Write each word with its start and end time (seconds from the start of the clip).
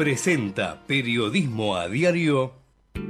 presenta 0.00 0.80
Periodismo 0.86 1.76
a 1.76 1.86
Diario 1.86 2.59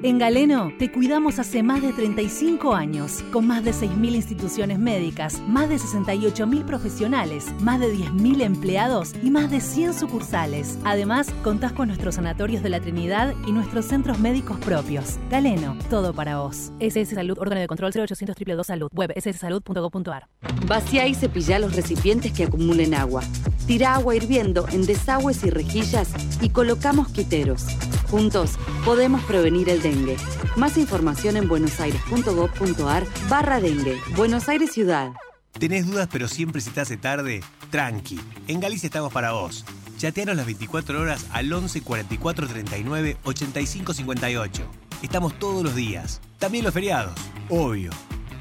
En 0.03 0.19
Galeno 0.19 0.73
te 0.79 0.91
cuidamos 0.91 1.39
hace 1.39 1.63
más 1.63 1.83
de 1.83 1.93
35 1.93 2.75
años, 2.75 3.23
con 3.33 3.47
más 3.47 3.65
de 3.65 3.73
6.000 3.73 4.15
instituciones 4.15 4.79
médicas, 4.79 5.41
más 5.47 5.69
de 5.69 5.77
68.000 5.77 6.65
profesionales, 6.65 7.47
más 7.61 7.81
de 7.81 7.95
10.000 7.95 8.43
empleados 8.43 9.13
y 9.23 9.31
más 9.31 9.51
de 9.51 9.61
100 9.61 9.95
sucursales. 9.95 10.79
Además, 10.85 11.31
contás 11.43 11.73
con 11.73 11.89
nuestros 11.89 12.15
sanatorios 12.15 12.63
de 12.63 12.71
la 12.71 12.81
Trinidad 12.81 13.35
y 13.47 13.53
nuestros 13.53 13.85
centros 13.85 14.19
médicos 14.19 14.59
propios. 14.59 15.19
Galeno, 15.31 15.77
todo 15.91 16.15
para 16.15 16.39
vos. 16.39 16.73
SS 16.81 17.15
Salud, 17.15 17.39
órgano 17.39 17.61
de 17.61 17.67
control 17.67 17.93
0800 17.93 18.21
222 18.37 18.67
Salud, 18.67 18.91
web 18.95 19.13
sssalud.gov.ar. 19.17 20.29
Vacía 20.67 21.07
y 21.07 21.15
cepilla 21.15 21.59
los 21.59 21.77
recipientes 21.77 22.33
que 22.33 22.45
acumulen 22.45 22.95
agua. 22.95 23.23
Tira 23.67 23.95
agua 23.95 24.17
hirviendo 24.17 24.67
en 24.73 24.87
desagües 24.87 25.45
y 25.45 25.51
rejillas 25.51 26.11
y 26.41 26.49
colocamos 26.51 27.09
quiteros. 27.09 27.67
Juntos 28.11 28.59
podemos 28.85 29.23
prevenir 29.23 29.70
el 29.71 29.83
dengue. 29.83 30.17
Más 30.57 30.77
información 30.77 31.37
en 31.37 31.49
buenosaires.gov.ar 31.49 33.07
barra 33.29 33.61
dengue. 33.61 33.99
Buenos 34.17 34.49
Aires 34.49 34.73
Ciudad. 34.73 35.13
¿Tenés 35.59 35.87
dudas 35.87 36.09
pero 36.11 36.29
siempre 36.29 36.61
se 36.61 36.71
te 36.71 36.81
hace 36.81 36.97
tarde? 36.97 37.43
Tranqui, 37.71 38.21
en 38.49 38.61
Galicia 38.61 38.87
estamos 38.87 39.13
para 39.13 39.33
vos. 39.33 39.65
Chateanos 39.99 40.37
las 40.37 40.47
24 40.47 41.01
horas 41.01 41.27
al 41.33 41.53
11 41.53 41.83
44 41.83 42.49
39 42.49 43.17
85 43.25 43.93
58. 43.95 44.63
Estamos 45.03 45.39
todos 45.39 45.63
los 45.63 45.75
días, 45.75 46.21
también 46.39 46.65
los 46.65 46.75
feriados, 46.75 47.19
obvio. 47.49 47.91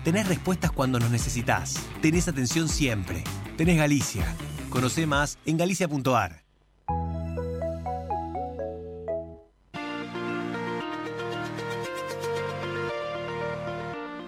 Tenés 0.03 0.27
respuestas 0.27 0.71
cuando 0.71 0.99
nos 0.99 1.11
necesitas. 1.11 1.75
Tenés 2.01 2.27
atención 2.27 2.69
siempre. 2.69 3.23
Tenés 3.57 3.77
Galicia. 3.77 4.25
Conoce 4.69 5.05
más 5.05 5.37
en 5.45 5.57
galicia.ar. 5.57 6.48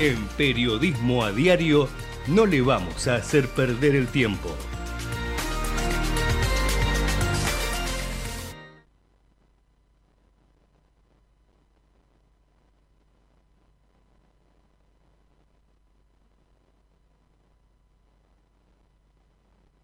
En 0.00 0.16
Periodismo 0.38 1.22
a 1.24 1.30
Diario 1.30 1.86
no 2.26 2.46
le 2.46 2.62
vamos 2.62 3.06
a 3.06 3.16
hacer 3.16 3.46
perder 3.48 3.94
el 3.94 4.08
tiempo. 4.08 4.48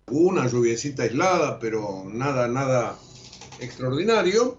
una 0.08 0.46
lluviecita 0.48 1.02
aislada, 1.02 1.58
pero 1.60 2.04
nada, 2.10 2.48
nada 2.48 2.98
extraordinario. 3.60 4.56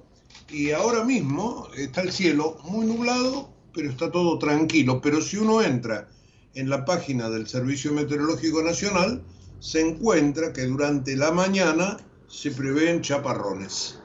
Y 0.49 0.69
ahora 0.69 1.03
mismo 1.03 1.67
está 1.75 2.01
el 2.01 2.11
cielo 2.11 2.57
muy 2.63 2.85
nublado, 2.85 3.56
pero 3.77 3.89
está 3.91 4.11
todo 4.11 4.37
tranquilo. 4.39 4.99
Pero 4.99 5.21
si 5.21 5.37
uno 5.37 5.61
entra 5.61 6.09
en 6.55 6.67
la 6.67 6.83
página 6.83 7.29
del 7.29 7.47
Servicio 7.47 7.93
Meteorológico 7.93 8.63
Nacional, 8.63 9.21
se 9.59 9.81
encuentra 9.81 10.51
que 10.51 10.63
durante 10.63 11.15
la 11.15 11.31
mañana 11.31 11.97
se 12.27 12.49
prevén 12.49 13.01
chaparrones. 13.01 13.99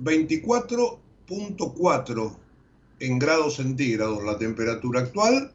24.4 0.00 2.36
en 3.00 3.18
grados 3.18 3.56
centígrados 3.56 4.22
la 4.22 4.38
temperatura 4.38 5.00
actual, 5.00 5.52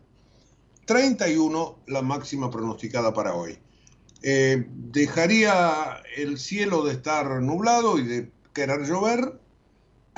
31 0.86 1.78
la 1.88 2.02
máxima 2.02 2.52
pronosticada 2.52 3.14
para 3.14 3.36
hoy. 3.36 3.58
Eh, 4.22 4.66
dejaría 4.68 6.04
el 6.18 6.38
cielo 6.38 6.84
de 6.84 6.92
estar 6.92 7.42
nublado 7.42 7.98
y 7.98 8.04
de 8.04 8.30
querer 8.54 8.82
llover 8.82 9.40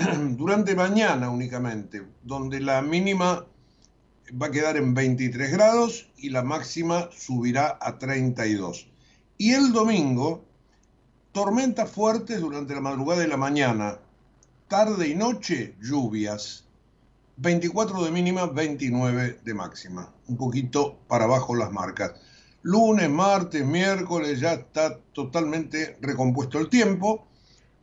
durante 0.38 0.75
mañana 0.75 1.29
únicamente, 1.29 2.03
donde 2.23 2.59
la 2.59 2.81
mínima 2.81 3.45
va 4.41 4.47
a 4.47 4.51
quedar 4.51 4.78
en 4.78 4.94
23 4.94 5.51
grados 5.51 6.09
y 6.17 6.29
la 6.29 6.44
máxima 6.44 7.09
subirá 7.12 7.78
a 7.81 7.97
32. 7.97 8.88
Y 9.38 9.53
el 9.53 9.73
domingo, 9.73 10.45
tormentas 11.31 11.90
fuertes 11.90 12.40
durante 12.41 12.75
la 12.75 12.81
madrugada 12.81 13.23
y 13.23 13.28
la 13.28 13.38
mañana, 13.38 14.00
tarde 14.67 15.07
y 15.07 15.16
noche, 15.16 15.75
lluvias. 15.81 16.66
24 17.38 18.03
de 18.03 18.11
mínima, 18.11 18.45
29 18.45 19.40
de 19.44 19.53
máxima. 19.53 20.13
Un 20.28 20.38
poquito 20.38 21.00
para 21.07 21.25
abajo 21.25 21.56
las 21.56 21.72
marcas. 21.72 22.13
Lunes, 22.61 23.09
martes, 23.09 23.66
miércoles 23.66 24.40
ya 24.40 24.53
está 24.53 25.00
totalmente 25.13 25.97
recompuesto 26.01 26.59
el 26.59 26.69
tiempo, 26.69 27.28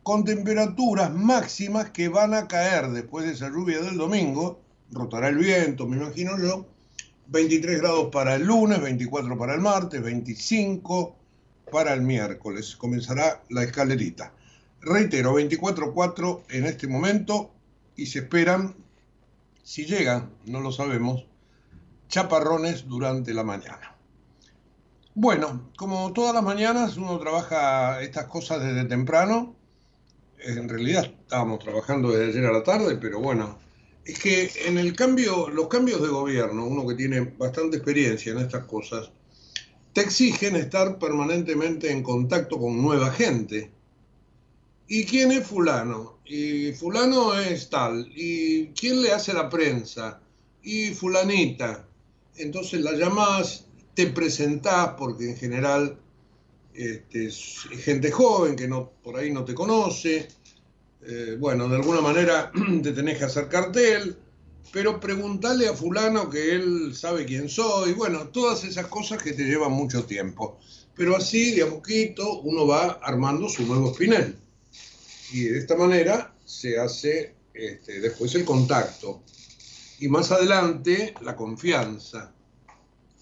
con 0.03 0.23
temperaturas 0.23 1.13
máximas 1.13 1.91
que 1.91 2.09
van 2.09 2.33
a 2.33 2.47
caer 2.47 2.89
después 2.89 3.25
de 3.25 3.33
esa 3.33 3.49
lluvia 3.49 3.81
del 3.81 3.97
domingo. 3.97 4.59
Rotará 4.91 5.29
el 5.29 5.37
viento, 5.37 5.87
me 5.87 5.97
imagino 5.97 6.37
yo. 6.39 6.65
23 7.27 7.79
grados 7.79 8.09
para 8.11 8.35
el 8.35 8.45
lunes, 8.45 8.81
24 8.81 9.37
para 9.37 9.53
el 9.53 9.61
martes, 9.61 10.01
25 10.01 11.15
para 11.71 11.93
el 11.93 12.01
miércoles. 12.01 12.75
Comenzará 12.75 13.43
la 13.49 13.63
escalerita. 13.63 14.33
Reitero, 14.81 15.33
24.4 15.37 16.43
en 16.49 16.65
este 16.65 16.87
momento 16.87 17.51
y 17.95 18.05
se 18.05 18.19
esperan, 18.19 18.75
si 19.61 19.85
llegan, 19.85 20.31
no 20.45 20.61
lo 20.61 20.71
sabemos, 20.71 21.25
chaparrones 22.07 22.87
durante 22.87 23.33
la 23.33 23.43
mañana. 23.43 23.95
Bueno, 25.13 25.69
como 25.77 26.13
todas 26.13 26.33
las 26.33 26.43
mañanas 26.43 26.95
uno 26.97 27.19
trabaja 27.19 28.01
estas 28.01 28.25
cosas 28.25 28.63
desde 28.63 28.85
temprano. 28.85 29.55
En 30.41 30.69
realidad 30.69 31.05
estábamos 31.05 31.59
trabajando 31.59 32.11
desde 32.11 32.31
ayer 32.31 32.45
a 32.45 32.53
la 32.53 32.63
tarde, 32.63 32.97
pero 32.97 33.19
bueno, 33.19 33.59
es 34.05 34.19
que 34.19 34.49
en 34.65 34.77
el 34.77 34.95
cambio, 34.95 35.49
los 35.49 35.67
cambios 35.67 36.01
de 36.01 36.07
gobierno, 36.07 36.65
uno 36.65 36.87
que 36.87 36.95
tiene 36.95 37.21
bastante 37.37 37.77
experiencia 37.77 38.31
en 38.31 38.39
estas 38.39 38.65
cosas, 38.65 39.11
te 39.93 40.01
exigen 40.01 40.55
estar 40.55 40.97
permanentemente 40.97 41.91
en 41.91 42.03
contacto 42.03 42.57
con 42.57 42.81
nueva 42.81 43.11
gente. 43.11 43.71
¿Y 44.87 45.05
quién 45.05 45.31
es 45.31 45.45
fulano? 45.45 46.19
Y 46.25 46.71
fulano 46.73 47.37
es 47.37 47.69
tal. 47.69 48.11
¿Y 48.15 48.67
quién 48.69 49.01
le 49.01 49.11
hace 49.11 49.33
la 49.33 49.49
prensa? 49.49 50.21
Y 50.63 50.93
fulanita. 50.93 51.87
Entonces 52.37 52.81
la 52.81 52.93
llamás, 52.93 53.65
te 53.93 54.07
presentás, 54.07 54.93
porque 54.97 55.29
en 55.29 55.37
general 55.37 55.99
este, 56.73 57.27
es 57.27 57.67
gente 57.83 58.11
joven 58.11 58.55
que 58.55 58.67
no, 58.67 58.91
por 59.03 59.17
ahí 59.17 59.31
no 59.31 59.45
te 59.45 59.53
conoce. 59.53 60.27
Eh, 61.01 61.37
bueno, 61.39 61.67
de 61.69 61.77
alguna 61.77 62.01
manera 62.01 62.51
te 62.83 62.91
tenés 62.91 63.17
que 63.17 63.25
hacer 63.25 63.47
cartel, 63.47 64.17
pero 64.71 64.99
preguntale 64.99 65.67
a 65.67 65.73
fulano 65.73 66.29
que 66.29 66.55
él 66.55 66.95
sabe 66.95 67.25
quién 67.25 67.49
soy. 67.49 67.93
Bueno, 67.93 68.27
todas 68.29 68.63
esas 68.63 68.87
cosas 68.87 69.21
que 69.21 69.33
te 69.33 69.43
llevan 69.43 69.71
mucho 69.71 70.05
tiempo. 70.05 70.59
Pero 70.95 71.15
así, 71.15 71.55
de 71.55 71.63
a 71.63 71.69
poquito, 71.69 72.41
uno 72.41 72.67
va 72.67 72.99
armando 73.01 73.47
su 73.47 73.65
nuevo 73.65 73.91
espinel. 73.91 74.35
Y 75.31 75.43
de 75.43 75.59
esta 75.59 75.75
manera 75.75 76.33
se 76.43 76.77
hace 76.77 77.35
este, 77.53 77.99
después 78.01 78.35
el 78.35 78.43
contacto. 78.43 79.23
Y 79.99 80.07
más 80.07 80.31
adelante, 80.31 81.13
la 81.21 81.35
confianza 81.35 82.33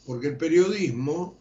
porque 0.07 0.27
el 0.27 0.38
periodismo, 0.38 1.38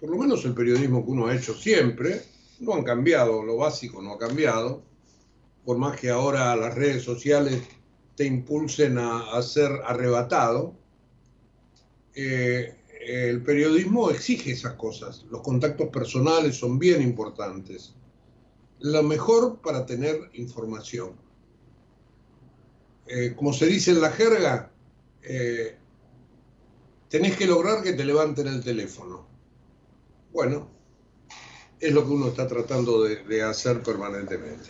por 0.00 0.10
lo 0.10 0.16
menos 0.16 0.44
el 0.44 0.54
periodismo 0.54 1.04
que 1.04 1.10
uno 1.10 1.26
ha 1.26 1.36
hecho 1.36 1.54
siempre, 1.54 2.22
no 2.60 2.74
han 2.74 2.82
cambiado, 2.82 3.42
lo 3.42 3.56
básico 3.56 4.00
no 4.00 4.14
ha 4.14 4.18
cambiado, 4.18 4.82
por 5.64 5.76
más 5.78 6.00
que 6.00 6.10
ahora 6.10 6.56
las 6.56 6.74
redes 6.74 7.02
sociales 7.02 7.62
te 8.16 8.24
impulsen 8.24 8.98
a, 8.98 9.40
ser 9.42 9.70
arrebatado, 9.84 10.74
eh, 12.14 12.76
el 13.00 13.42
periodismo 13.42 14.10
exige 14.10 14.52
esas 14.52 14.74
cosas. 14.74 15.24
Los 15.30 15.42
contactos 15.42 15.88
personales 15.88 16.56
son 16.56 16.78
bien 16.78 17.00
importantes. 17.00 17.94
Lo 18.80 19.02
mejor 19.02 19.60
para 19.60 19.86
tener 19.86 20.30
información. 20.34 21.12
Eh, 23.06 23.34
como 23.36 23.52
se 23.52 23.66
dice 23.66 23.92
en 23.92 24.00
la 24.00 24.10
jerga, 24.10 24.70
eh, 25.22 25.76
tenés 27.08 27.36
que 27.36 27.46
lograr 27.46 27.82
que 27.82 27.94
te 27.94 28.04
levanten 28.04 28.46
el 28.48 28.62
teléfono. 28.62 29.29
Bueno, 30.32 30.68
es 31.78 31.92
lo 31.92 32.04
que 32.06 32.12
uno 32.12 32.28
está 32.28 32.46
tratando 32.46 33.02
de, 33.04 33.42
hacer 33.42 33.82
permanentemente. 33.82 34.68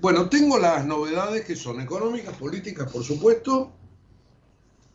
Bueno, 0.00 0.28
tengo 0.28 0.58
las 0.58 0.84
novedades 0.84 1.44
que 1.44 1.56
son 1.56 1.80
económicas, 1.80 2.36
políticas, 2.36 2.90
por 2.90 3.02
supuesto, 3.02 3.72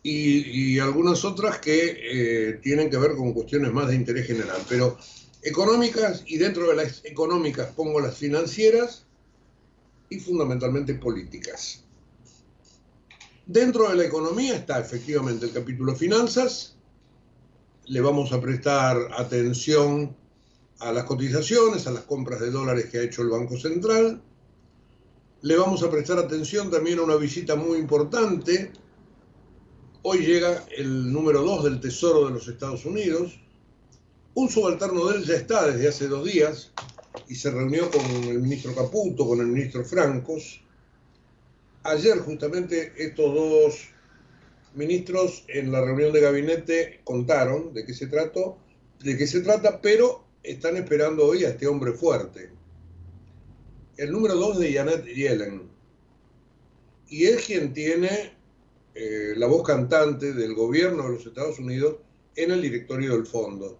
y, 0.02 0.78
algunas 0.78 1.24
otras 1.24 1.58
que 1.58 1.96
eh, 1.96 2.52
tienen 2.62 2.90
que 2.90 2.96
ver 2.96 3.14
con 3.16 3.32
cuestiones 3.32 3.72
más 3.72 3.88
de 3.88 3.94
interés 3.94 4.26
general. 4.26 4.60
Pero 4.68 4.98
económicas, 5.42 6.22
y 6.26 6.38
dentro 6.38 6.68
de 6.68 6.76
las 6.76 7.04
económicas 7.04 7.70
pongo 7.74 8.00
las 8.00 8.16
financieras 8.16 9.06
y 10.08 10.20
fundamentalmente 10.20 10.94
políticas. 10.94 11.84
Dentro 13.46 13.88
de 13.88 13.96
la 13.96 14.04
economía 14.04 14.56
está 14.56 14.78
efectivamente 14.78 15.46
el 15.46 15.52
capítulo 15.52 15.96
finanzas. 15.96 16.76
Le 17.86 18.00
vamos 18.00 18.32
a 18.32 18.40
prestar 18.40 18.96
atención 19.16 20.16
a 20.78 20.92
las 20.92 21.04
cotizaciones, 21.04 21.86
a 21.86 21.90
las 21.90 22.04
compras 22.04 22.40
de 22.40 22.50
dólares 22.50 22.86
que 22.90 22.98
ha 22.98 23.02
hecho 23.02 23.22
el 23.22 23.28
Banco 23.28 23.58
Central. 23.58 24.22
Le 25.42 25.56
vamos 25.56 25.82
a 25.82 25.90
prestar 25.90 26.18
atención 26.18 26.70
también 26.70 26.98
a 26.98 27.02
una 27.02 27.16
visita 27.16 27.56
muy 27.56 27.78
importante. 27.78 28.72
Hoy 30.02 30.18
llega 30.18 30.64
el 30.76 31.12
número 31.12 31.42
2 31.42 31.64
del 31.64 31.80
Tesoro 31.80 32.26
de 32.26 32.32
los 32.32 32.48
Estados 32.48 32.84
Unidos. 32.86 33.38
Un 34.34 34.48
subalterno 34.48 35.06
de 35.06 35.16
él 35.18 35.24
ya 35.24 35.34
está 35.34 35.66
desde 35.66 35.88
hace 35.88 36.08
dos 36.08 36.24
días 36.24 36.72
y 37.28 37.34
se 37.34 37.50
reunió 37.50 37.90
con 37.90 38.04
el 38.04 38.40
ministro 38.40 38.74
Caputo, 38.74 39.26
con 39.26 39.40
el 39.40 39.46
ministro 39.46 39.84
Francos 39.84 40.62
Ayer 41.84 42.18
justamente 42.18 42.92
estos 42.96 43.34
dos 43.34 43.88
ministros 44.74 45.44
en 45.48 45.72
la 45.72 45.80
reunión 45.84 46.12
de 46.12 46.20
gabinete 46.20 47.00
contaron 47.04 47.72
de 47.74 47.84
qué 47.84 47.94
se 47.94 48.06
trató, 48.06 48.58
de 49.02 49.16
qué 49.16 49.26
se 49.26 49.40
trata, 49.40 49.80
pero 49.80 50.24
están 50.42 50.76
esperando 50.76 51.26
hoy 51.26 51.44
a 51.44 51.50
este 51.50 51.66
hombre 51.66 51.92
fuerte. 51.92 52.50
El 53.96 54.12
número 54.12 54.34
dos 54.34 54.58
de 54.58 54.72
Janet 54.72 55.04
Yellen. 55.06 55.70
Y 57.08 57.24
es 57.26 57.44
quien 57.44 57.72
tiene 57.74 58.32
eh, 58.94 59.34
la 59.36 59.46
voz 59.46 59.66
cantante 59.66 60.32
del 60.32 60.54
gobierno 60.54 61.04
de 61.04 61.10
los 61.10 61.26
Estados 61.26 61.58
Unidos 61.58 61.96
en 62.36 62.50
el 62.50 62.62
directorio 62.62 63.12
del 63.12 63.26
fondo. 63.26 63.78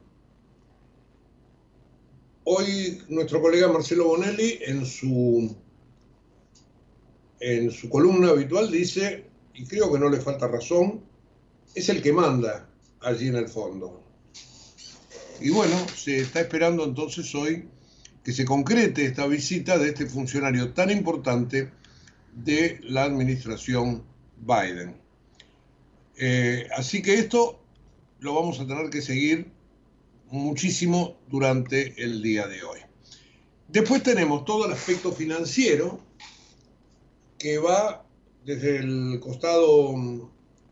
Hoy 2.45 3.03
nuestro 3.09 3.41
colega 3.41 3.69
Marcelo 3.69 4.09
Bonelli 4.09 4.59
en 4.67 4.85
su 4.85 5.57
en 7.43 7.71
su 7.73 7.89
columna 7.89 8.31
habitual 8.31 8.71
dice, 8.71 9.25
y 9.55 9.65
creo 9.65 9.93
que 9.93 9.99
no 9.99 10.09
le 10.09 10.21
falta 10.21 10.49
razón, 10.49 11.03
es 11.75 11.89
el 11.89 12.03
que 12.03 12.13
manda 12.13 12.69
allí 13.01 13.29
en 13.29 13.37
el 13.37 13.49
fondo. 13.49 14.03
Y 15.41 15.51
bueno, 15.51 15.77
se 15.89 16.21
está 16.21 16.41
esperando 16.41 16.85
entonces 16.85 17.35
hoy 17.35 17.69
que 18.25 18.33
se 18.33 18.45
concrete 18.45 19.05
esta 19.05 19.27
visita 19.27 19.79
de 19.79 19.89
este 19.89 20.07
funcionario 20.07 20.73
tan 20.73 20.91
importante 20.91 21.71
de 22.33 22.79
la 22.83 23.05
administración 23.05 24.05
Biden. 24.39 24.97
Eh, 26.17 26.69
así 26.77 27.03
que 27.03 27.15
esto 27.15 27.61
lo 28.21 28.35
vamos 28.35 28.61
a 28.61 28.67
tener 28.67 28.89
que 28.91 29.03
seguir 29.03 29.51
muchísimo 30.31 31.19
durante 31.29 32.01
el 32.03 32.23
día 32.23 32.47
de 32.47 32.63
hoy. 32.63 32.81
Después 33.69 34.03
tenemos 34.03 34.45
todo 34.45 34.67
el 34.67 34.73
aspecto 34.73 35.13
financiero, 35.13 36.01
que 37.39 37.59
va 37.59 38.07
desde 38.45 38.77
el 38.77 39.21
costado 39.21 39.95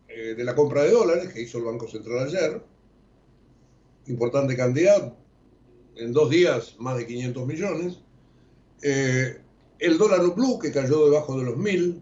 eh, 0.07 0.35
de 0.35 0.43
la 0.43 0.55
compra 0.55 0.83
de 0.83 0.91
dólares 0.91 1.33
que 1.33 1.41
hizo 1.41 1.57
el 1.57 1.65
Banco 1.65 1.87
Central 1.87 2.27
ayer, 2.27 2.61
importante 4.07 4.55
cantidad, 4.57 5.13
en 5.95 6.11
dos 6.11 6.29
días 6.29 6.75
más 6.79 6.97
de 6.97 7.07
500 7.07 7.47
millones, 7.47 7.99
eh, 8.81 9.41
el 9.79 9.97
dólar 9.97 10.21
blue 10.35 10.59
que 10.59 10.71
cayó 10.71 11.05
debajo 11.05 11.37
de 11.37 11.45
los 11.45 11.57
mil, 11.57 12.01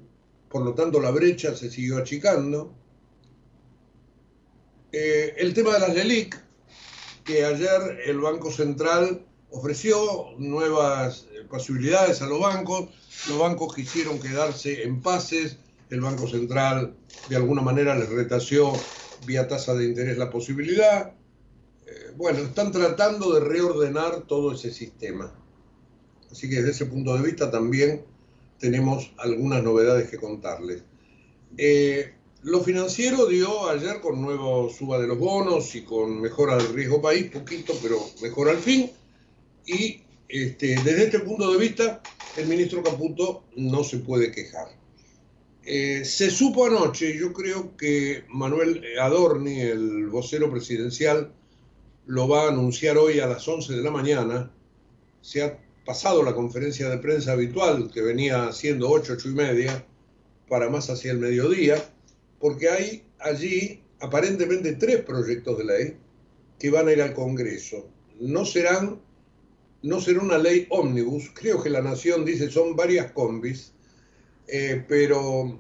por 0.50 0.64
lo 0.64 0.74
tanto 0.74 1.00
la 1.00 1.12
brecha 1.12 1.56
se 1.56 1.70
siguió 1.70 1.98
achicando, 1.98 2.74
eh, 4.92 5.36
el 5.38 5.54
tema 5.54 5.74
de 5.74 5.80
las 5.80 5.94
LELIC, 5.94 6.36
que 7.24 7.46
ayer 7.46 8.00
el 8.06 8.20
Banco 8.20 8.52
Central 8.52 9.24
ofreció 9.52 10.32
nuevas 10.38 11.28
posibilidades 11.50 12.22
a 12.22 12.28
los 12.28 12.40
bancos, 12.40 12.90
los 13.28 13.40
bancos 13.40 13.76
quisieron 13.76 14.20
quedarse 14.20 14.84
en 14.84 15.02
pases, 15.02 15.58
el 15.90 16.02
Banco 16.02 16.28
Central 16.28 16.94
de 17.30 17.36
alguna 17.36 17.62
manera 17.62 17.96
les 17.96 18.10
retació 18.10 18.74
vía 19.26 19.48
tasa 19.48 19.74
de 19.74 19.86
interés 19.86 20.18
la 20.18 20.30
posibilidad. 20.30 21.14
Eh, 21.86 22.14
bueno, 22.16 22.40
están 22.40 22.72
tratando 22.72 23.34
de 23.34 23.40
reordenar 23.40 24.22
todo 24.28 24.54
ese 24.54 24.72
sistema. 24.72 25.34
Así 26.32 26.48
que 26.48 26.58
desde 26.58 26.72
ese 26.72 26.86
punto 26.86 27.16
de 27.16 27.24
vista 27.24 27.50
también 27.50 28.06
tenemos 28.60 29.12
algunas 29.18 29.64
novedades 29.64 30.10
que 30.10 30.18
contarles. 30.18 30.84
Eh, 31.58 32.14
lo 32.44 32.62
financiero 32.62 33.26
dio 33.26 33.68
ayer 33.70 34.00
con 34.00 34.22
nuevo 34.22 34.70
suba 34.70 35.00
de 35.00 35.08
los 35.08 35.18
bonos 35.18 35.76
y 35.76 35.82
con 35.82 36.22
mejora 36.22 36.56
del 36.58 36.74
riesgo 36.74 37.02
país, 37.02 37.32
poquito, 37.32 37.74
pero 37.82 38.00
mejor 38.22 38.50
al 38.50 38.58
fin. 38.58 38.92
Y 39.66 40.02
este, 40.28 40.76
desde 40.84 41.06
este 41.06 41.20
punto 41.20 41.52
de 41.52 41.58
vista, 41.58 42.02
el 42.38 42.48
ministro 42.48 42.84
Caputo 42.84 43.44
no 43.56 43.84
se 43.84 43.98
puede 43.98 44.32
quejar. 44.32 44.68
Eh, 45.64 46.04
se 46.04 46.32
supo 46.32 46.66
anoche, 46.66 47.18
yo 47.18 47.34
creo 47.34 47.76
que 47.78 48.24
Manuel 48.30 48.84
Adorni, 49.00 49.60
el 49.62 50.08
vocero 50.08 50.50
presidencial, 50.50 51.32
lo 52.06 52.28
va 52.28 52.46
a 52.46 52.50
anunciar 52.50 52.98
hoy 52.98 53.20
a 53.20 53.28
las 53.28 53.48
11 53.48 53.74
de 53.74 53.84
la 53.84 53.92
mañana. 53.92 54.52
Se 55.22 55.44
ha 55.44 55.60
pasado 55.86 56.24
la 56.24 56.34
conferencia 56.34 56.90
de 56.90 56.98
prensa 56.98 57.34
habitual, 57.34 57.92
que 57.92 58.02
venía 58.02 58.52
siendo 58.52 58.90
8, 58.90 59.14
8 59.14 59.30
y 59.30 59.34
media, 59.34 59.86
para 60.48 60.70
más 60.70 60.90
hacia 60.90 61.12
el 61.12 61.20
mediodía, 61.20 61.76
porque 62.40 62.70
hay 62.70 63.04
allí 63.20 63.82
aparentemente 64.00 64.74
tres 64.74 65.04
proyectos 65.04 65.58
de 65.58 65.64
ley 65.66 65.98
que 66.58 66.70
van 66.70 66.88
a 66.88 66.94
ir 66.94 67.02
al 67.02 67.14
Congreso. 67.14 67.88
No 68.20 68.46
serán 68.46 69.00
no 69.82 70.02
será 70.02 70.22
una 70.22 70.38
ley 70.38 70.68
ómnibus, 70.70 71.32
creo 71.34 71.62
que 71.62 71.70
la 71.70 71.82
Nación 71.82 72.26
dice 72.26 72.50
son 72.50 72.76
varias 72.76 73.12
combis, 73.12 73.74
eh, 74.48 74.84
pero 74.88 75.60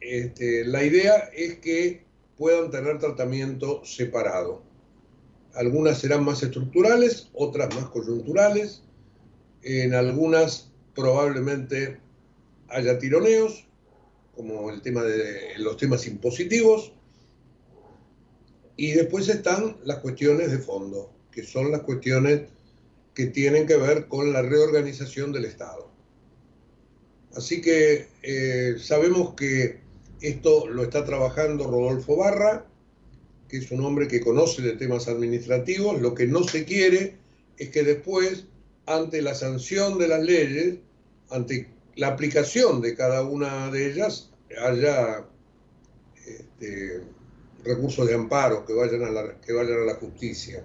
este, 0.00 0.64
la 0.64 0.84
idea 0.84 1.30
es 1.34 1.58
que 1.58 2.04
puedan 2.36 2.70
tener 2.70 2.98
tratamiento 2.98 3.84
separado. 3.84 4.62
Algunas 5.54 5.98
serán 5.98 6.24
más 6.24 6.42
estructurales, 6.42 7.28
otras 7.32 7.74
más 7.74 7.86
coyunturales, 7.90 8.82
en 9.62 9.94
algunas 9.94 10.72
probablemente 10.94 11.98
haya 12.68 12.98
tironeos, 12.98 13.66
como 14.34 14.70
el 14.70 14.80
tema 14.80 15.02
de 15.02 15.58
los 15.58 15.76
temas 15.76 16.06
impositivos, 16.06 16.94
y 18.76 18.92
después 18.92 19.28
están 19.28 19.76
las 19.84 19.98
cuestiones 19.98 20.50
de 20.50 20.58
fondo, 20.58 21.12
que 21.30 21.42
son 21.42 21.70
las 21.70 21.82
cuestiones 21.82 22.44
que 23.14 23.26
tienen 23.26 23.66
que 23.66 23.76
ver 23.76 24.06
con 24.06 24.32
la 24.32 24.42
reorganización 24.42 25.32
del 25.32 25.44
Estado. 25.44 25.90
Así 27.34 27.60
que 27.60 28.08
eh, 28.22 28.76
sabemos 28.78 29.34
que 29.34 29.80
esto 30.20 30.66
lo 30.68 30.82
está 30.82 31.04
trabajando 31.04 31.64
Rodolfo 31.64 32.16
Barra, 32.16 32.66
que 33.48 33.58
es 33.58 33.70
un 33.70 33.84
hombre 33.84 34.08
que 34.08 34.20
conoce 34.20 34.62
de 34.62 34.76
temas 34.76 35.08
administrativos. 35.08 36.00
Lo 36.00 36.14
que 36.14 36.26
no 36.26 36.44
se 36.44 36.64
quiere 36.64 37.16
es 37.56 37.70
que 37.70 37.82
después, 37.82 38.46
ante 38.86 39.22
la 39.22 39.34
sanción 39.34 39.98
de 39.98 40.08
las 40.08 40.22
leyes, 40.22 40.78
ante 41.30 41.68
la 41.96 42.08
aplicación 42.08 42.80
de 42.80 42.94
cada 42.94 43.22
una 43.22 43.70
de 43.70 43.90
ellas, 43.90 44.30
haya 44.62 45.26
este, 46.26 47.02
recursos 47.64 48.06
de 48.06 48.14
amparo 48.14 48.64
que 48.64 48.72
vayan 48.72 49.04
a 49.04 49.10
la, 49.10 49.40
que 49.40 49.52
vayan 49.52 49.82
a 49.82 49.84
la 49.84 49.94
justicia. 49.94 50.64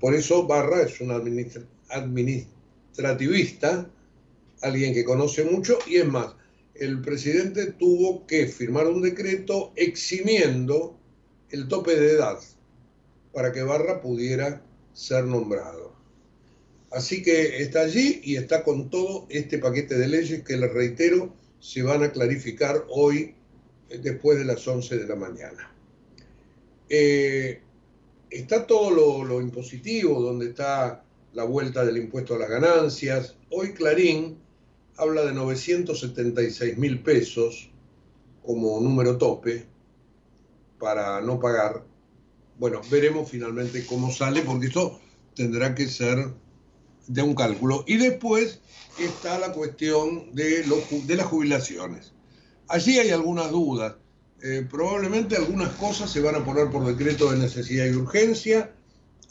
Por 0.00 0.14
eso 0.14 0.46
Barra 0.46 0.82
es 0.82 1.00
un 1.00 1.10
administrativista, 1.90 3.90
alguien 4.62 4.94
que 4.94 5.04
conoce 5.04 5.44
mucho, 5.44 5.78
y 5.86 5.96
es 5.96 6.06
más, 6.06 6.34
el 6.74 7.00
presidente 7.00 7.72
tuvo 7.72 8.26
que 8.26 8.46
firmar 8.46 8.86
un 8.86 9.02
decreto 9.02 9.72
eximiendo 9.74 10.96
el 11.50 11.66
tope 11.68 11.96
de 11.96 12.12
edad 12.12 12.38
para 13.32 13.52
que 13.52 13.62
Barra 13.62 14.00
pudiera 14.00 14.62
ser 14.92 15.24
nombrado. 15.24 15.96
Así 16.90 17.22
que 17.22 17.62
está 17.62 17.80
allí 17.80 18.20
y 18.24 18.36
está 18.36 18.64
con 18.64 18.90
todo 18.90 19.26
este 19.28 19.58
paquete 19.58 19.98
de 19.98 20.08
leyes 20.08 20.42
que 20.42 20.56
les 20.56 20.72
reitero 20.72 21.34
se 21.60 21.82
van 21.82 22.02
a 22.02 22.12
clarificar 22.12 22.84
hoy 22.88 23.34
eh, 23.90 23.98
después 23.98 24.38
de 24.38 24.44
las 24.44 24.66
11 24.66 24.98
de 24.98 25.06
la 25.06 25.16
mañana. 25.16 25.72
Eh, 26.88 27.60
está 28.30 28.66
todo 28.66 29.24
lo, 29.24 29.40
impositivo, 29.40 30.20
donde 30.20 30.50
está 30.50 31.04
la 31.32 31.44
vuelta 31.44 31.84
del 31.84 31.98
impuesto 31.98 32.34
a 32.34 32.38
las 32.38 32.48
ganancias. 32.48 33.36
Hoy 33.50 33.72
Clarín 33.72 34.38
habla 34.96 35.24
de 35.24 35.32
976 35.32 36.78
mil 36.78 37.02
pesos 37.02 37.70
como 38.42 38.80
número 38.80 39.18
tope 39.18 39.66
para 40.78 41.20
no 41.20 41.38
pagar. 41.38 41.84
Bueno, 42.58 42.80
veremos 42.90 43.30
finalmente 43.30 43.86
cómo 43.86 44.10
sale, 44.10 44.42
porque 44.42 44.66
esto 44.66 44.98
tendrá 45.34 45.74
que 45.74 45.86
ser 45.86 46.32
de 47.06 47.22
un 47.22 47.34
cálculo. 47.34 47.84
Y 47.86 47.96
después 47.96 48.60
está 48.98 49.38
la 49.38 49.52
cuestión 49.52 50.34
de 50.34 50.64
las 51.16 51.26
jubilaciones. 51.26 52.12
Allí 52.68 52.98
hay 52.98 53.10
algunas 53.10 53.50
dudas. 53.50 53.94
Eh, 54.42 54.66
probablemente 54.70 55.36
algunas 55.36 55.72
cosas 55.74 56.10
se 56.10 56.20
van 56.20 56.36
a 56.36 56.44
poner 56.44 56.70
por 56.70 56.86
decreto 56.86 57.30
de 57.30 57.38
necesidad 57.38 57.86
y 57.86 57.96
urgencia 57.96 58.72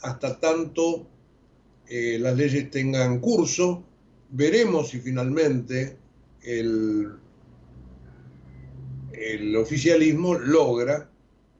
hasta 0.01 0.39
tanto 0.39 1.07
eh, 1.87 2.17
las 2.19 2.35
leyes 2.35 2.69
tengan 2.69 3.19
curso. 3.19 3.83
Veremos 4.29 4.89
si 4.89 4.99
finalmente 4.99 5.97
el, 6.41 7.19
oficialismo 9.57 10.35
logra 10.35 11.09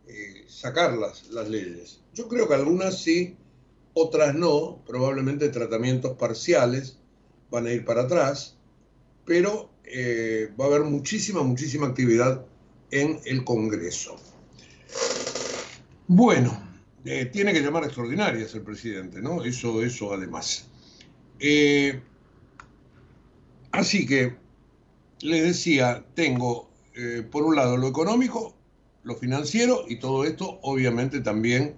eh, 0.08 0.44
sacar 0.48 0.98
las, 0.98 1.30
las 1.32 1.50
leyes. 1.50 2.02
Yo 2.14 2.28
creo 2.28 2.48
que 2.48 2.54
algunas 2.54 3.02
sí, 3.02 3.36
otras 3.94 4.36
no, 4.36 4.84
probablemente 4.86 5.50
tratamientos 5.50 6.18
parciales 6.18 6.98
van 7.50 7.66
a 7.68 7.72
ir 7.72 7.84
para 7.86 8.04
atrás, 8.04 8.58
pero 9.26 9.72
eh, 9.84 10.52
va 10.60 10.66
a 10.66 10.68
haber 10.68 10.82
muchísima, 10.82 11.44
muchísima 11.44 11.88
actividad 11.88 12.46
en 12.92 13.20
el 13.26 13.44
Congreso. 13.44 14.16
Bueno, 16.08 16.62
eh, 17.06 17.26
tiene 17.26 17.54
que 17.54 17.62
llamar 17.62 17.84
extraordinarias 17.84 18.54
el 18.56 18.62
presidente, 18.62 19.22
¿no? 19.22 19.44
Eso, 19.44 19.84
eso 19.84 20.14
además. 20.14 20.68
Eh, 21.40 22.02
así 23.72 24.06
que, 24.06 24.36
les 25.22 25.44
decía, 25.44 26.06
tengo 26.14 26.68
por 27.30 27.44
un 27.44 27.56
lado 27.56 27.78
lo 27.78 27.88
económico, 27.88 28.56
lo 29.04 29.16
financiero 29.16 29.86
y 29.88 30.00
todo 30.00 30.26
esto 30.26 30.60
obviamente 30.64 31.20
también 31.22 31.76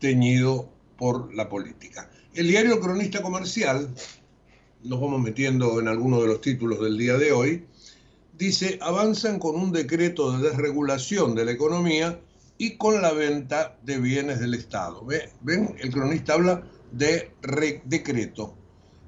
teñido 0.00 0.68
por 0.98 1.34
la 1.34 1.48
política. 1.48 2.10
El 2.34 2.48
diario 2.48 2.80
Cronista 2.80 3.22
Comercial, 3.22 3.94
nos 4.84 5.00
vamos 5.00 5.20
metiendo 5.20 5.80
en 5.80 5.88
algunos 5.88 6.20
de 6.20 6.28
los 6.28 6.40
títulos 6.40 6.80
del 6.80 6.98
día 6.98 7.16
de 7.16 7.32
hoy, 7.32 7.66
dice, 8.38 8.78
avanzan 8.82 9.38
con 9.38 9.56
un 9.56 9.72
decreto 9.72 10.32
de 10.32 10.50
desregulación 10.50 11.34
de 11.34 11.44
la 11.44 11.52
economía 11.52 12.20
y 12.58 12.76
con 12.76 13.00
la 13.02 13.12
venta 13.12 13.78
de 13.82 13.98
bienes 13.98 14.40
del 14.40 14.54
Estado. 14.54 15.04
¿Ven? 15.04 15.76
El 15.78 15.90
cronista 15.92 16.34
habla 16.34 16.62
de 16.92 17.30
decreto. 17.84 18.54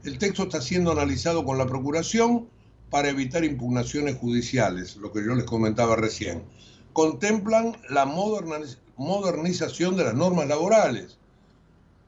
El 0.05 0.19
texto 0.19 0.45
está 0.45 0.61
siendo 0.61 0.93
analizado 0.93 1.45
con 1.45 1.59
la 1.59 1.67
Procuración 1.67 2.49
para 2.91 3.11
evitar 3.11 3.45
impugnaciones 3.45 4.17
judiciales, 4.17 4.97
lo 4.97 5.13
que 5.13 5.25
yo 5.25 5.35
les 5.35 5.45
comentaba 5.45 5.97
recién. 5.97 6.45
Contemplan 6.93 7.77
la 7.91 8.07
modernización 8.97 9.97
de 9.97 10.05
las 10.05 10.15
normas 10.15 10.49
laborales, 10.49 11.19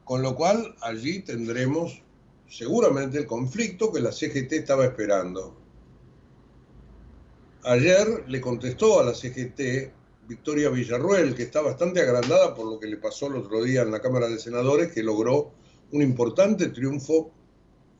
con 0.03 0.21
lo 0.21 0.35
cual 0.35 0.75
allí 0.81 1.19
tendremos 1.19 2.01
seguramente 2.49 3.19
el 3.19 3.27
conflicto 3.27 3.91
que 3.91 4.01
la 4.01 4.11
CGT 4.11 4.53
estaba 4.53 4.85
esperando. 4.85 5.60
Ayer 7.63 8.25
le 8.27 8.41
contestó 8.41 8.99
a 8.99 9.03
la 9.03 9.13
CGT 9.13 9.91
Victoria 10.27 10.69
Villarruel, 10.69 11.35
que 11.35 11.43
está 11.43 11.61
bastante 11.61 12.01
agrandada 12.01 12.55
por 12.55 12.65
lo 12.65 12.79
que 12.79 12.87
le 12.87 12.97
pasó 12.97 13.27
el 13.27 13.35
otro 13.35 13.63
día 13.63 13.81
en 13.81 13.91
la 13.91 14.01
Cámara 14.01 14.27
de 14.27 14.39
Senadores, 14.39 14.91
que 14.91 15.03
logró 15.03 15.51
un 15.91 16.01
importante 16.01 16.69
triunfo 16.69 17.31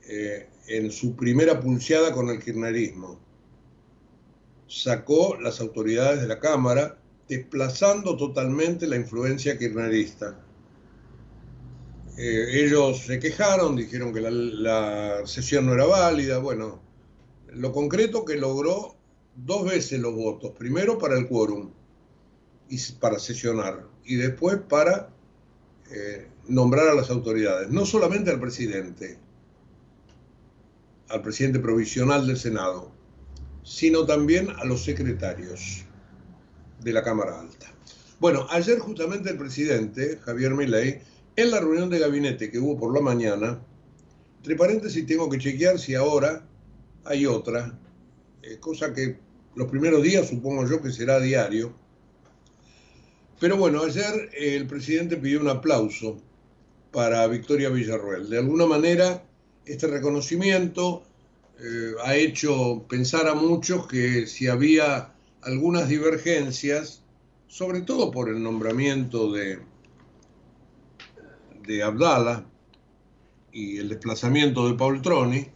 eh, 0.08 0.48
en 0.68 0.92
su 0.92 1.16
primera 1.16 1.60
pulseada 1.60 2.14
con 2.14 2.30
el 2.30 2.42
kirchnerismo. 2.42 3.20
Sacó 4.68 5.38
las 5.40 5.60
autoridades 5.60 6.22
de 6.22 6.28
la 6.28 6.40
Cámara, 6.40 6.98
desplazando 7.28 8.16
totalmente 8.16 8.88
la 8.88 8.96
influencia 8.96 9.58
kirchnerista. 9.58 10.40
Eh, 12.18 12.66
ellos 12.66 13.06
se 13.06 13.20
quejaron, 13.20 13.76
dijeron 13.76 14.14
que 14.14 14.22
la, 14.22 15.22
sesión 15.26 15.66
no 15.66 15.74
era 15.74 15.86
válida. 15.86 16.40
Bueno, 16.40 16.82
lo 17.48 17.72
concreto 17.72 18.26
que 18.26 18.36
logró 18.36 18.96
dos 19.36 19.66
veces 19.66 20.00
los 20.00 20.14
votos. 20.14 20.52
Primero 20.58 20.98
para 20.98 21.18
el 21.18 21.28
quórum 21.28 21.72
y 22.70 22.78
para 23.00 23.20
sesionar 23.20 23.88
y 24.06 24.16
después 24.16 24.58
para 24.70 25.10
eh, 25.92 26.28
nombrar 26.48 26.88
a 26.88 26.94
las 26.94 27.10
autoridades. 27.10 27.70
No 27.70 27.86
solamente 27.86 28.32
al 28.32 28.40
presidente, 28.40 29.18
al 31.10 31.22
presidente 31.22 31.60
provisional 31.60 32.26
del 32.28 32.38
Senado, 32.38 32.92
sino 33.64 34.06
también 34.06 34.50
a 34.50 34.66
los 34.66 34.84
secretarios 34.84 35.86
de 36.82 36.94
la 36.94 37.04
Cámara 37.04 37.40
Alta. 37.40 37.68
Bueno, 38.20 38.48
ayer 38.50 38.80
justamente 38.80 39.30
el 39.32 39.38
presidente, 39.38 40.20
Javier 40.24 40.54
Milei, 40.54 41.02
en 41.36 41.52
la 41.52 41.60
reunión 41.60 41.90
de 41.90 42.00
gabinete 42.00 42.52
que 42.52 42.60
hubo 42.60 42.78
por 42.78 42.94
la 42.94 43.02
mañana, 43.02 43.60
entre 44.38 44.56
paréntesis 44.56 45.06
tengo 45.06 45.30
que 45.30 45.38
chequear 45.38 45.80
si 45.80 45.96
ahora 45.96 46.46
hay 47.04 47.26
otra, 47.26 47.78
eh, 48.44 48.58
cosa 48.60 48.94
que 48.94 49.18
los 49.56 49.70
primeros 49.70 50.02
días 50.04 50.28
supongo 50.28 50.68
yo 50.68 50.82
que 50.82 50.92
será 50.92 51.20
diario. 51.20 51.74
Pero 53.40 53.58
bueno, 53.58 53.84
ayer 53.84 54.30
el 54.34 54.68
presidente 54.68 55.18
pidió 55.18 55.42
un 55.42 55.50
aplauso 55.50 56.22
para 56.92 57.26
Victoria 57.28 57.70
Villarruel. 57.70 58.30
De 58.30 58.38
alguna 58.38 58.66
manera, 58.66 59.24
este 59.66 59.88
reconocimiento 59.88 61.04
eh, 61.60 61.94
ha 62.04 62.16
hecho 62.16 62.86
pensar 62.88 63.28
a 63.28 63.34
muchos 63.34 63.88
que 63.88 64.28
si 64.28 64.48
había 64.48 65.14
algunas 65.42 65.90
divergencias, 65.90 67.04
sobre 67.48 67.82
todo 67.82 68.12
por 68.12 68.30
el 68.30 68.42
nombramiento 68.42 69.32
de, 69.32 69.60
de 71.66 71.84
Abdala 71.84 72.46
y 73.52 73.78
el 73.78 73.90
desplazamiento 73.90 74.68
de 74.68 74.76
Paul 74.76 75.02
Troni, 75.02 75.48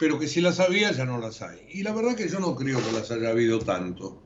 pero 0.00 0.18
que 0.18 0.26
si 0.26 0.40
las 0.40 0.60
había 0.60 0.90
ya 0.92 1.04
no 1.04 1.18
las 1.18 1.42
hay. 1.42 1.58
Y 1.74 1.82
la 1.82 1.92
verdad 1.92 2.16
que 2.16 2.26
yo 2.26 2.40
no 2.40 2.56
creo 2.56 2.82
que 2.82 2.90
las 2.90 3.10
haya 3.10 3.28
habido 3.28 3.58
tanto, 3.58 4.18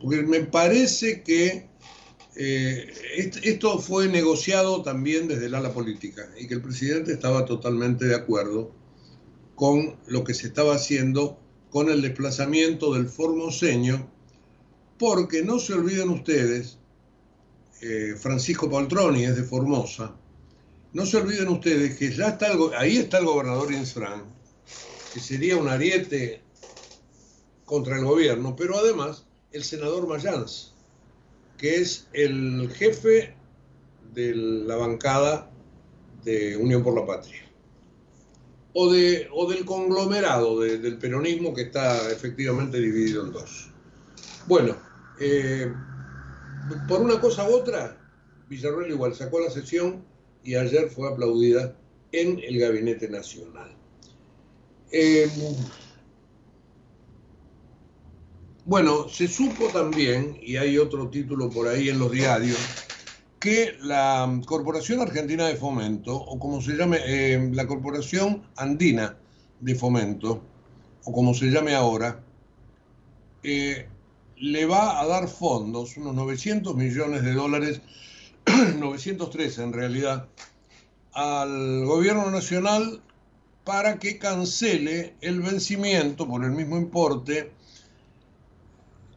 porque 0.00 0.22
me 0.22 0.44
parece 0.44 1.24
que 1.24 1.68
eh, 2.36 2.94
esto 3.42 3.80
fue 3.80 4.06
negociado 4.06 4.82
también 4.82 5.26
desde 5.26 5.46
el 5.46 5.56
ala 5.56 5.74
política 5.74 6.30
y 6.38 6.46
que 6.46 6.54
el 6.54 6.62
presidente 6.62 7.12
estaba 7.12 7.44
totalmente 7.46 8.04
de 8.04 8.14
acuerdo 8.14 8.70
con 9.56 9.96
lo 10.06 10.22
que 10.22 10.34
se 10.34 10.46
estaba 10.46 10.76
haciendo 10.76 11.40
con 11.70 11.90
el 11.90 12.00
desplazamiento 12.00 12.94
del 12.94 13.08
formoseño, 13.08 14.08
porque 15.00 15.42
no 15.42 15.58
se 15.58 15.74
olviden 15.74 16.10
ustedes 16.10 16.78
eh, 17.80 18.14
Francisco 18.16 18.70
Poltroni 18.70 19.24
es 19.24 19.34
de 19.34 19.42
Formosa, 19.42 20.14
no 20.92 21.04
se 21.06 21.16
olviden 21.16 21.48
ustedes 21.48 21.96
que 21.96 22.14
ya 22.14 22.28
está 22.28 22.52
ahí 22.78 22.98
está 22.98 23.18
el 23.18 23.24
gobernador 23.24 23.72
Insfran, 23.72 24.38
sería 25.18 25.56
un 25.56 25.68
ariete 25.68 26.42
contra 27.64 27.96
el 27.96 28.04
gobierno, 28.04 28.56
pero 28.56 28.78
además 28.78 29.26
el 29.52 29.64
senador 29.64 30.06
Mayans, 30.06 30.74
que 31.56 31.76
es 31.76 32.08
el 32.12 32.70
jefe 32.74 33.34
de 34.14 34.34
la 34.34 34.76
bancada 34.76 35.50
de 36.24 36.56
Unión 36.56 36.82
por 36.82 36.94
la 36.94 37.06
Patria, 37.06 37.42
o 38.72 38.90
del 38.92 39.64
conglomerado 39.64 40.60
del 40.60 40.98
peronismo 40.98 41.52
que 41.54 41.62
está 41.62 42.10
efectivamente 42.10 42.78
dividido 42.78 43.24
en 43.24 43.32
dos. 43.32 43.70
Bueno, 44.46 44.76
eh, 45.20 45.72
por 46.86 47.00
una 47.00 47.20
cosa 47.20 47.48
u 47.48 47.54
otra, 47.54 47.96
Villarreal 48.48 48.90
igual 48.90 49.14
sacó 49.14 49.40
la 49.40 49.50
sesión 49.50 50.04
y 50.42 50.54
ayer 50.54 50.88
fue 50.88 51.08
aplaudida 51.08 51.76
en 52.12 52.38
el 52.38 52.58
Gabinete 52.58 53.08
Nacional. 53.08 53.77
Em, 54.90 55.30
bueno, 58.64 59.08
se 59.08 59.28
supo 59.28 59.68
también, 59.68 60.38
y 60.42 60.56
hay 60.56 60.78
otro 60.78 61.08
título 61.08 61.50
por 61.50 61.68
ahí 61.68 61.88
en 61.88 61.98
los 61.98 62.10
diarios, 62.10 62.58
que 63.38 63.76
la 63.80 64.40
Corporación 64.46 65.00
Argentina 65.00 65.46
de 65.46 65.56
Fomento, 65.56 66.16
o 66.16 66.38
como 66.38 66.60
se 66.60 66.72
llame, 66.72 66.98
em, 67.04 67.52
la 67.54 67.66
Corporación 67.66 68.42
Andina 68.56 69.16
de 69.60 69.74
Fomento, 69.74 70.42
o 71.04 71.12
como 71.12 71.34
se 71.34 71.46
llame 71.46 71.74
ahora, 71.74 72.22
eh, 73.42 73.88
le 74.36 74.66
va 74.66 75.00
a 75.00 75.06
dar 75.06 75.28
fondos, 75.28 75.96
unos 75.96 76.14
900 76.14 76.74
millones 76.74 77.22
de 77.22 77.32
dólares, 77.32 77.80
913 78.78 79.62
en 79.62 79.72
realidad, 79.72 80.28
al 81.12 81.84
gobierno 81.84 82.30
nacional 82.30 83.02
para 83.68 83.98
que 83.98 84.18
cancele 84.18 85.14
el 85.20 85.42
vencimiento 85.42 86.26
por 86.26 86.42
el 86.42 86.52
mismo 86.52 86.78
importe 86.78 87.52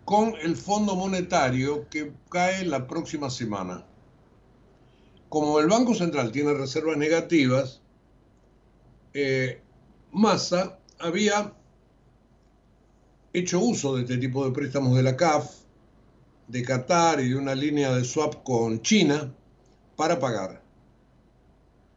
con 0.03 0.35
el 0.41 0.57
Fondo 0.57 0.93
Monetario 0.97 1.87
que 1.87 2.11
cae 2.29 2.65
la 2.65 2.85
próxima 2.85 3.29
semana. 3.29 3.85
Como 5.29 5.57
el 5.61 5.67
Banco 5.67 5.95
Central 5.95 6.33
tiene 6.33 6.53
reservas 6.53 6.97
negativas, 6.97 7.79
eh, 9.13 9.61
Massa 10.11 10.79
había 10.99 11.53
hecho 13.31 13.61
uso 13.61 13.95
de 13.95 14.01
este 14.01 14.17
tipo 14.17 14.43
de 14.43 14.51
préstamos 14.51 14.97
de 14.97 15.03
la 15.03 15.15
CAF, 15.15 15.49
de 16.49 16.61
Qatar 16.61 17.21
y 17.21 17.29
de 17.29 17.37
una 17.37 17.55
línea 17.55 17.93
de 17.93 18.03
swap 18.03 18.43
con 18.43 18.81
China 18.81 19.33
para 19.95 20.19
pagar. 20.19 20.61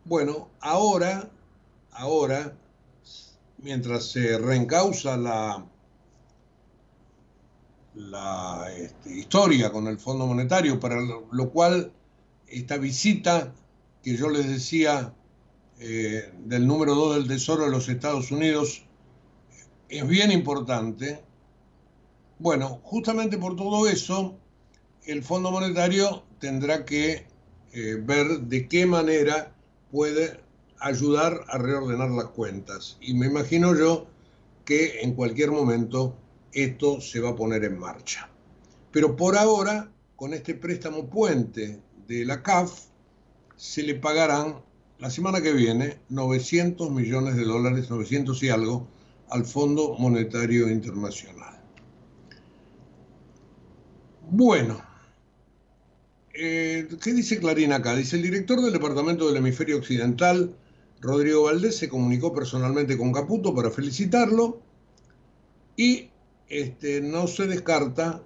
Bueno, 0.05 0.51
ahora, 0.61 1.34
ahora, 1.95 2.57
mientras 3.59 4.11
se 4.11 4.39
reencausa 4.39 5.17
la, 5.17 5.67
este, 8.77 9.17
historia 9.17 9.71
con 9.73 9.87
el 9.87 9.99
Fondo 9.99 10.27
Monetario, 10.27 10.79
para 10.79 11.01
lo, 11.01 11.51
cual 11.51 11.93
esta 12.47 12.77
visita 12.77 13.53
que 14.03 14.17
yo 14.17 14.29
les 14.29 14.49
decía 14.49 15.15
eh, 15.79 16.33
del 16.45 16.67
número 16.67 16.95
2 16.95 17.17
del 17.17 17.29
Tesoro 17.29 17.65
de 17.65 17.71
los 17.71 17.89
Estados 17.89 18.31
Unidos 18.31 18.85
es 19.89 20.07
bien 20.07 20.31
importante. 20.33 21.23
Bueno, 22.39 22.81
justamente 22.83 23.39
por 23.39 23.57
todo 23.57 23.89
eso, 23.89 24.37
el 25.07 25.23
Fondo 25.23 25.51
Monetario 25.51 26.25
tendrá 26.41 26.85
que 26.85 27.27
eh, 27.73 27.97
ver 28.03 28.41
de 28.41 28.69
qué 28.69 28.87
manera 28.87 29.55
puede 29.91 30.44
ayudar 30.81 31.45
a 31.49 31.59
reordenar 31.59 32.11
las 32.11 32.27
cuentas. 32.27 32.99
Y 33.01 33.15
me 33.15 33.27
imagino 33.27 33.75
yo 33.77 34.07
que 34.65 35.01
en 35.01 35.15
cualquier 35.15 35.51
momento 35.51 36.17
esto 36.53 37.01
se 37.01 37.21
va 37.21 37.31
a 37.31 37.37
poner 37.37 37.65
en 37.65 37.79
marcha. 37.79 38.29
Pero 38.93 39.17
por 39.17 39.37
ahora, 39.37 39.91
con 40.17 40.35
este 40.35 40.55
préstamo 40.55 41.09
puente 41.09 41.81
de 42.07 42.25
la 42.25 42.43
CAF, 42.43 42.87
se 43.57 43.83
le 43.83 43.95
pagarán 43.95 44.57
la 44.99 45.11
semana 45.11 45.41
que 45.41 45.53
viene 45.53 45.99
900 46.09 46.91
millones 46.91 47.37
de 47.37 47.45
dólares, 47.45 47.91
900 47.91 48.43
y 48.43 48.49
algo, 48.49 48.89
al 49.31 49.45
Fondo 49.45 49.97
Monetario 49.99 50.69
Internacional. 50.69 51.61
Bueno, 54.31 54.81
eh, 56.33 56.89
¿qué 57.03 57.13
dice 57.13 57.39
Clarín 57.39 57.73
acá? 57.73 57.95
Dice, 57.95 58.17
el 58.17 58.23
director 58.23 58.61
del 58.61 58.73
Departamento 58.73 59.27
del 59.27 59.37
Hemisferio 59.37 59.79
Occidental, 59.79 60.55
Rodrigo 61.05 61.43
Valdés, 61.43 61.77
se 61.77 61.91
comunicó 61.91 62.33
personalmente 62.33 62.97
con 62.97 63.13
Caputo 63.13 63.55
para 63.55 63.71
felicitarlo 63.71 64.63
y 65.77 66.09
este, 66.49 67.03
no 67.03 67.27
se 67.27 67.47
descarta 67.47 68.23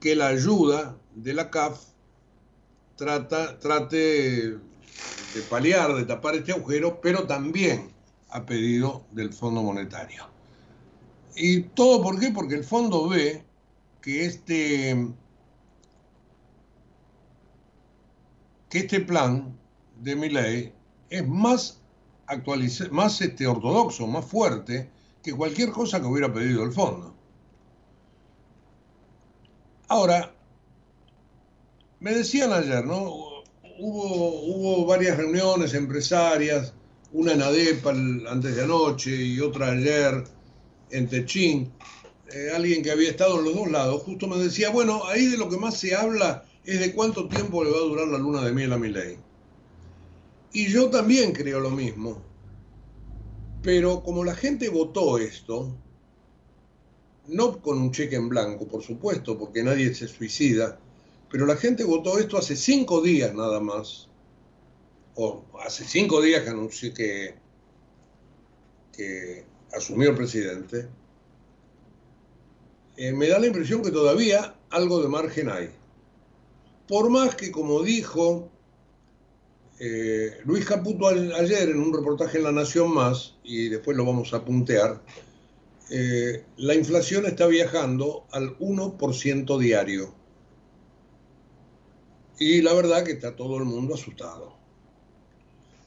que 0.00 0.16
la 0.16 0.28
ayuda 0.28 0.96
de 1.14 1.34
la 1.34 1.50
CAF 1.50 1.78
trata, 2.96 3.58
trate 3.58 3.96
de 3.98 5.42
paliar, 5.50 5.94
de 5.94 6.06
tapar 6.06 6.36
este 6.36 6.52
agujero, 6.52 7.02
pero 7.02 7.26
también 7.26 7.92
a 8.30 8.46
pedido 8.46 9.04
del 9.12 9.34
Fondo 9.34 9.62
Monetario. 9.62 10.24
¿Y 11.36 11.64
todo 11.64 12.02
por 12.02 12.18
qué? 12.18 12.30
Porque 12.30 12.54
el 12.54 12.64
fondo 12.64 13.10
ve 13.10 13.44
que 14.00 14.24
este, 14.24 15.06
que 18.70 18.78
este 18.78 19.00
plan 19.00 19.54
de 20.00 20.16
mi 20.16 20.30
ley 20.30 20.72
es 21.10 21.26
más, 21.26 21.80
más 22.90 23.20
este, 23.20 23.46
ortodoxo, 23.46 24.06
más 24.06 24.24
fuerte 24.24 24.90
que 25.22 25.32
cualquier 25.32 25.70
cosa 25.70 26.00
que 26.00 26.06
hubiera 26.06 26.32
pedido 26.32 26.62
el 26.64 26.72
fondo. 26.72 27.14
Ahora, 29.88 30.34
me 32.00 32.14
decían 32.14 32.52
ayer, 32.52 32.84
¿no? 32.84 33.42
Hubo, 33.80 34.42
hubo 34.42 34.86
varias 34.86 35.16
reuniones 35.16 35.72
empresarias, 35.74 36.74
una 37.12 37.32
en 37.32 37.42
ADEPA 37.42 37.90
antes 37.90 38.56
de 38.56 38.62
anoche 38.62 39.10
y 39.10 39.40
otra 39.40 39.72
ayer 39.72 40.24
en 40.90 41.08
Techín. 41.08 41.72
Eh, 42.32 42.50
alguien 42.54 42.82
que 42.82 42.90
había 42.90 43.10
estado 43.10 43.38
en 43.38 43.46
los 43.46 43.54
dos 43.54 43.70
lados, 43.70 44.02
justo 44.02 44.26
me 44.26 44.36
decía, 44.36 44.68
bueno, 44.68 45.06
ahí 45.06 45.26
de 45.26 45.38
lo 45.38 45.48
que 45.48 45.56
más 45.56 45.78
se 45.78 45.94
habla 45.94 46.44
es 46.64 46.80
de 46.80 46.92
cuánto 46.92 47.26
tiempo 47.28 47.64
le 47.64 47.70
va 47.70 47.78
a 47.78 47.80
durar 47.80 48.08
la 48.08 48.18
luna 48.18 48.42
de 48.42 48.52
miel 48.52 48.72
a 48.74 48.78
mi 48.78 48.88
ley. 48.88 49.16
Y 50.52 50.68
yo 50.68 50.90
también 50.90 51.32
creo 51.32 51.60
lo 51.60 51.70
mismo. 51.70 52.22
Pero 53.62 54.02
como 54.02 54.24
la 54.24 54.34
gente 54.34 54.68
votó 54.68 55.18
esto, 55.18 55.74
no 57.26 57.60
con 57.60 57.78
un 57.78 57.92
cheque 57.92 58.16
en 58.16 58.28
blanco, 58.28 58.66
por 58.66 58.82
supuesto, 58.82 59.38
porque 59.38 59.62
nadie 59.62 59.94
se 59.94 60.08
suicida, 60.08 60.78
pero 61.30 61.44
la 61.44 61.56
gente 61.56 61.84
votó 61.84 62.18
esto 62.18 62.38
hace 62.38 62.56
cinco 62.56 63.02
días 63.02 63.34
nada 63.34 63.60
más, 63.60 64.08
o 65.14 65.44
hace 65.64 65.84
cinco 65.84 66.22
días 66.22 66.42
que 66.42 66.50
anunció 66.50 66.94
que, 66.94 67.34
que 68.96 69.44
asumió 69.72 70.10
el 70.10 70.16
presidente, 70.16 70.88
eh, 72.96 73.12
me 73.12 73.28
da 73.28 73.38
la 73.38 73.46
impresión 73.46 73.82
que 73.82 73.90
todavía 73.90 74.56
algo 74.70 75.02
de 75.02 75.08
margen 75.08 75.50
hay. 75.50 75.70
Por 76.88 77.10
más 77.10 77.34
que, 77.34 77.52
como 77.52 77.82
dijo 77.82 78.50
eh, 79.80 80.40
Luis 80.44 80.64
Caputo 80.64 81.06
ayer 81.06 81.68
en 81.68 81.78
un 81.78 81.92
reportaje 81.92 82.38
en 82.38 82.44
La 82.44 82.52
Nación 82.52 82.92
Más, 82.92 83.36
y 83.44 83.68
después 83.68 83.96
lo 83.96 84.04
vamos 84.04 84.34
a 84.34 84.44
puntear, 84.44 85.00
eh, 85.90 86.44
la 86.56 86.74
inflación 86.74 87.26
está 87.26 87.46
viajando 87.46 88.26
al 88.32 88.58
1% 88.58 89.58
diario. 89.58 90.14
Y 92.38 92.60
la 92.62 92.74
verdad 92.74 93.04
que 93.04 93.12
está 93.12 93.36
todo 93.36 93.56
el 93.58 93.64
mundo 93.64 93.94
asustado. 93.94 94.56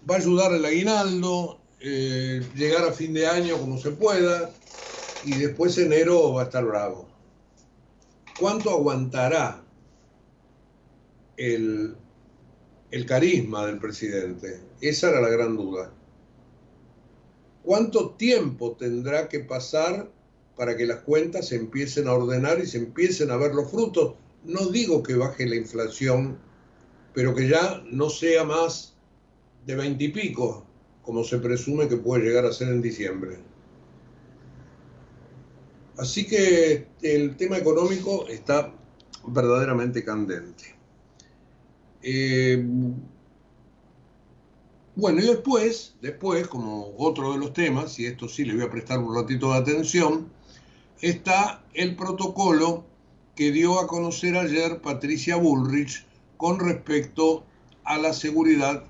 Va 0.10 0.16
a 0.16 0.18
ayudar 0.18 0.54
el 0.54 0.66
aguinaldo, 0.66 1.60
eh, 1.80 2.42
llegar 2.56 2.84
a 2.84 2.94
fin 2.94 3.14
de 3.14 3.28
año 3.28 3.58
como 3.58 3.78
se 3.78 3.92
pueda, 3.92 4.52
y 5.26 5.36
después 5.36 5.78
enero 5.78 6.34
va 6.34 6.44
a 6.44 6.46
estar 6.46 6.66
bravo. 6.66 7.08
¿Cuánto 8.40 8.72
aguantará 8.72 9.64
el, 11.38 11.96
el 12.92 13.06
carisma 13.06 13.66
del 13.66 13.80
presidente? 13.80 14.60
Esa 14.82 15.10
era 15.10 15.22
la 15.22 15.30
gran 15.30 15.56
duda. 15.56 15.94
¿Cuánto 17.64 18.12
tiempo 18.12 18.76
tendrá 18.78 19.30
que 19.30 19.40
pasar 19.40 20.12
para 20.58 20.76
que 20.76 20.86
las 20.86 21.02
cuentas 21.02 21.48
se 21.48 21.56
empiecen 21.56 22.08
a 22.08 22.14
ordenar 22.14 22.60
y 22.60 22.68
se 22.68 22.78
empiecen 22.78 23.32
a 23.32 23.38
ver 23.38 23.56
los 23.56 23.72
frutos? 23.72 24.16
No 24.44 24.68
digo 24.68 25.04
que 25.04 25.16
baje 25.16 25.48
la 25.48 25.56
inflación, 25.56 26.38
pero 27.14 27.34
que 27.34 27.48
ya 27.48 27.84
no 27.92 28.10
sea 28.10 28.44
más 28.44 28.96
de 29.66 29.76
veintipico, 29.76 30.66
como 31.04 31.24
se 31.24 31.38
presume 31.38 31.88
que 31.88 31.98
puede 31.98 32.24
llegar 32.24 32.46
a 32.46 32.54
ser 32.54 32.70
en 32.70 32.82
diciembre. 32.82 33.38
Así 35.98 36.26
que 36.26 36.88
el 37.04 37.38
tema 37.38 37.58
económico 37.58 38.28
está 38.28 38.74
verdaderamente 39.28 40.04
candente. 40.04 40.81
Eh, 42.04 42.64
bueno, 44.96 45.22
y 45.22 45.26
después, 45.26 45.96
después, 46.02 46.48
como 46.48 46.94
otro 46.98 47.32
de 47.32 47.40
los 47.40 47.54
temas, 47.54 47.98
y 47.98 48.06
esto 48.06 48.28
sí 48.28 48.44
le 48.44 48.56
voy 48.56 48.64
a 48.64 48.70
prestar 48.70 49.00
un 49.00 49.16
ratito 49.16 49.52
de 49.52 49.60
atención, 49.60 50.30
está 51.00 51.64
el 51.74 51.96
protocolo 51.96 52.86
que 53.36 53.52
dio 53.52 53.80
a 53.80 53.88
conocer 53.88 54.36
ayer 54.36 54.82
Patricia 54.82 55.38
Bullrich 55.38 56.06
con 56.38 56.60
respecto 56.60 57.46
a 57.84 57.98
la 57.98 58.14
seguridad 58.14 58.84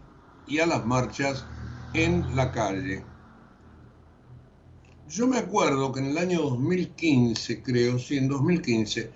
y 0.48 0.60
a 0.60 0.66
las 0.66 0.86
marchas 0.86 1.46
en 1.94 2.36
la 2.36 2.52
calle. 2.52 3.04
Yo 5.08 5.28
me 5.28 5.38
acuerdo 5.38 5.92
que 5.92 6.00
en 6.00 6.08
el 6.08 6.18
año 6.18 6.42
2015, 6.42 7.62
creo, 7.62 8.00
sí, 8.00 8.18
en 8.18 8.28
2015, 8.28 9.12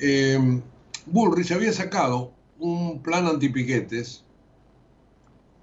eh, 0.00 0.62
Bullrich 1.06 1.50
había 1.50 1.72
sacado 1.72 2.32
un 2.60 3.02
plan 3.02 3.26
antipiquetes 3.26 4.24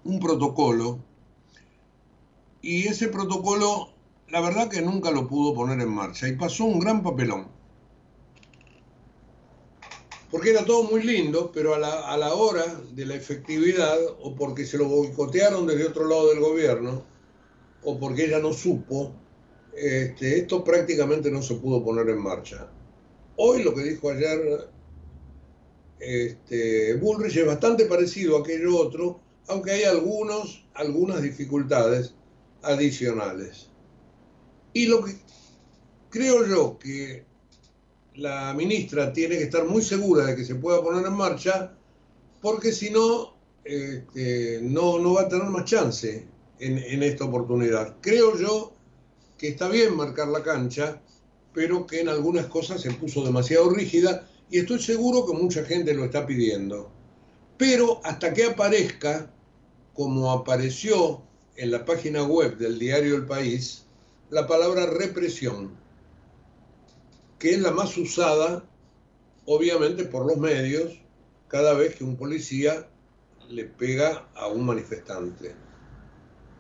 un 0.08 0.20
protocolo 0.20 1.00
y 2.62 2.88
ese 2.88 3.10
protocolo, 3.10 3.90
la 4.30 4.42
verdad 4.42 4.70
que 4.70 4.82
nunca 4.82 5.12
lo 5.12 5.28
pudo 5.28 5.54
poner 5.54 5.80
en 5.82 5.90
marcha 5.90 6.28
y 6.28 6.36
pasó 6.36 6.66
un 6.66 6.80
gran 6.80 7.04
papelón. 7.04 7.48
Porque 10.32 10.50
era 10.52 10.66
todo 10.66 10.84
muy 10.84 11.04
lindo, 11.04 11.52
pero 11.54 11.76
a 11.76 11.80
la, 11.80 12.12
a 12.12 12.18
la 12.18 12.34
hora 12.34 12.66
de 12.92 13.06
la 13.06 13.16
efectividad, 13.16 13.98
o 14.22 14.36
porque 14.36 14.66
se 14.66 14.78
lo 14.78 14.86
boicotearon 14.86 15.68
desde 15.68 15.88
otro 15.88 16.08
lado 16.08 16.30
del 16.30 16.42
gobierno, 16.42 17.04
o 17.84 17.98
porque 17.98 18.26
ella 18.26 18.40
no 18.40 18.52
supo, 18.52 19.14
este, 19.74 20.40
esto 20.40 20.64
prácticamente 20.64 21.32
no 21.32 21.42
se 21.42 21.56
pudo 21.56 21.84
poner 21.84 22.10
en 22.10 22.22
marcha. 22.22 22.68
Hoy 23.38 23.64
lo 23.64 23.74
que 23.74 23.84
dijo 23.84 24.10
ayer 24.10 24.70
este, 26.00 26.96
Bullrich 26.96 27.38
es 27.38 27.46
bastante 27.46 27.86
parecido 27.86 28.38
a 28.38 28.42
aquello 28.42 28.78
otro, 28.78 29.20
aunque 29.48 29.72
hay 29.72 29.84
algunos, 29.84 30.66
algunas 30.74 31.22
dificultades 31.22 32.14
adicionales. 32.62 33.70
Y 34.74 34.86
lo 34.86 35.04
que 35.04 35.16
creo 36.10 36.46
yo 36.46 36.78
que 36.78 37.26
la 38.16 38.54
ministra 38.54 39.14
tiene 39.14 39.38
que 39.38 39.44
estar 39.44 39.66
muy 39.66 39.82
segura 39.82 40.26
de 40.26 40.36
que 40.36 40.44
se 40.44 40.56
pueda 40.56 40.84
poner 40.84 41.06
en 41.06 41.14
marcha, 41.14 41.74
porque 42.42 42.72
si 42.72 42.90
no, 42.90 43.36
este, 43.64 44.60
no, 44.62 45.00
no 45.00 45.14
va 45.14 45.22
a 45.24 45.30
tener 45.30 45.46
más 45.46 45.66
chance 45.66 46.28
en, 46.60 46.78
en 46.78 47.04
esta 47.04 47.26
oportunidad. 47.26 47.96
Creo 48.02 48.38
yo 48.38 48.74
que 49.38 49.50
está 49.50 49.70
bien 49.70 49.96
marcar 49.96 50.28
la 50.28 50.44
cancha, 50.44 51.02
pero 51.54 51.86
que 51.88 52.02
en 52.02 52.10
algunas 52.10 52.48
cosas 52.48 52.82
se 52.82 52.92
puso 52.92 53.24
demasiado 53.24 53.70
rígida 53.70 54.28
y 54.50 54.60
estoy 54.60 54.80
seguro 54.80 55.26
que 55.26 55.34
mucha 55.34 55.64
gente 55.66 55.94
lo 55.94 56.06
está 56.06 56.26
pidiendo. 56.26 56.90
Pero 57.58 58.02
hasta 58.04 58.34
que 58.34 58.46
aparezca, 58.46 59.32
como 59.94 60.32
apareció 60.32 61.22
en 61.56 61.72
la 61.72 61.86
página 61.86 62.24
web 62.24 62.58
del 62.58 62.78
diario 62.80 63.16
El 63.16 63.26
País, 63.26 63.86
la 64.30 64.48
palabra 64.48 64.86
represión, 64.86 65.72
que 67.40 67.52
es 67.52 67.60
la 67.60 67.72
más 67.72 67.98
usada, 67.98 68.64
obviamente, 69.46 70.06
por 70.06 70.26
los 70.26 70.38
medios 70.38 71.00
cada 71.48 71.74
vez 71.74 71.96
que 71.96 72.04
un 72.04 72.16
policía 72.16 72.88
le 73.50 73.66
pega 73.66 74.28
a 74.36 74.48
un 74.48 74.66
manifestante. 74.66 75.56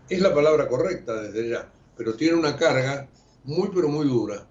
Es 0.10 0.21
la 0.21 0.34
palabra 0.34 0.67
correcta 0.67 1.21
desde 1.21 1.50
ya, 1.50 1.71
pero 1.97 2.15
tiene 2.15 2.38
una 2.38 2.56
carga 2.56 3.10
muy, 3.43 3.69
pero 3.73 3.89
muy 3.89 4.08
dura. 4.08 4.47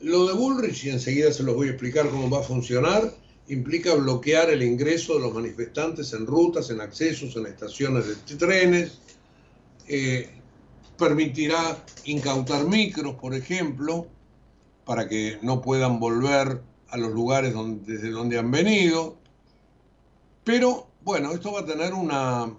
Lo 0.00 0.26
de 0.26 0.34
Bullrich, 0.34 0.84
y 0.84 0.90
enseguida 0.90 1.32
se 1.32 1.42
los 1.42 1.56
voy 1.56 1.68
a 1.68 1.70
explicar 1.70 2.08
cómo 2.08 2.30
va 2.30 2.38
a 2.38 2.42
funcionar, 2.42 3.12
implica 3.48 3.94
bloquear 3.94 4.50
el 4.50 4.62
ingreso 4.62 5.14
de 5.14 5.20
los 5.20 5.34
manifestantes 5.34 6.12
en 6.12 6.26
rutas, 6.26 6.70
en 6.70 6.80
accesos, 6.80 7.34
en 7.36 7.46
estaciones 7.46 8.06
de 8.06 8.36
trenes, 8.36 8.98
eh, 9.88 10.30
permitirá 10.96 11.84
incautar 12.04 12.64
micros, 12.66 13.14
por 13.16 13.34
ejemplo, 13.34 14.06
para 14.84 15.08
que 15.08 15.38
no 15.42 15.60
puedan 15.62 15.98
volver 15.98 16.62
a 16.88 16.96
los 16.96 17.12
lugares 17.12 17.54
desde 17.84 18.10
donde 18.10 18.38
han 18.38 18.50
venido. 18.50 19.16
Pero 20.44 20.88
bueno, 21.02 21.32
esto 21.32 21.52
va 21.52 21.60
a 21.60 21.66
tener 21.66 21.92
una, 21.92 22.54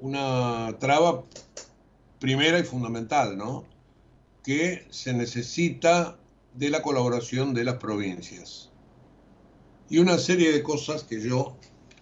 una 0.00 0.76
traba 0.78 1.24
primera 2.18 2.58
y 2.58 2.64
fundamental, 2.64 3.36
¿no? 3.36 3.64
Que 4.44 4.86
se 4.90 5.12
necesita 5.12 6.18
de 6.54 6.70
la 6.70 6.82
colaboración 6.82 7.54
de 7.54 7.64
las 7.64 7.76
provincias. 7.76 8.70
Y 9.88 9.98
una 9.98 10.18
serie 10.18 10.52
de 10.52 10.62
cosas 10.62 11.02
que 11.02 11.20
yo 11.20 11.56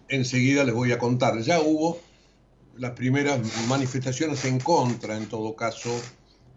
enseguida 0.09 0.65
les 0.65 0.75
voy 0.75 0.93
a 0.93 0.99
contar. 0.99 1.41
Ya 1.41 1.61
hubo 1.61 1.99
las 2.77 2.93
primeras 2.93 3.41
manifestaciones 3.69 4.45
en 4.45 4.59
contra, 4.59 5.17
en 5.17 5.29
todo 5.29 5.57
caso, 5.57 5.91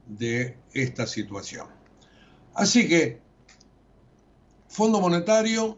de 0.08 0.58
esta 0.74 1.08
situación. 1.08 1.68
Así 2.54 2.88
que, 2.88 3.20
Fondo 4.68 5.02
Monetario, 5.02 5.78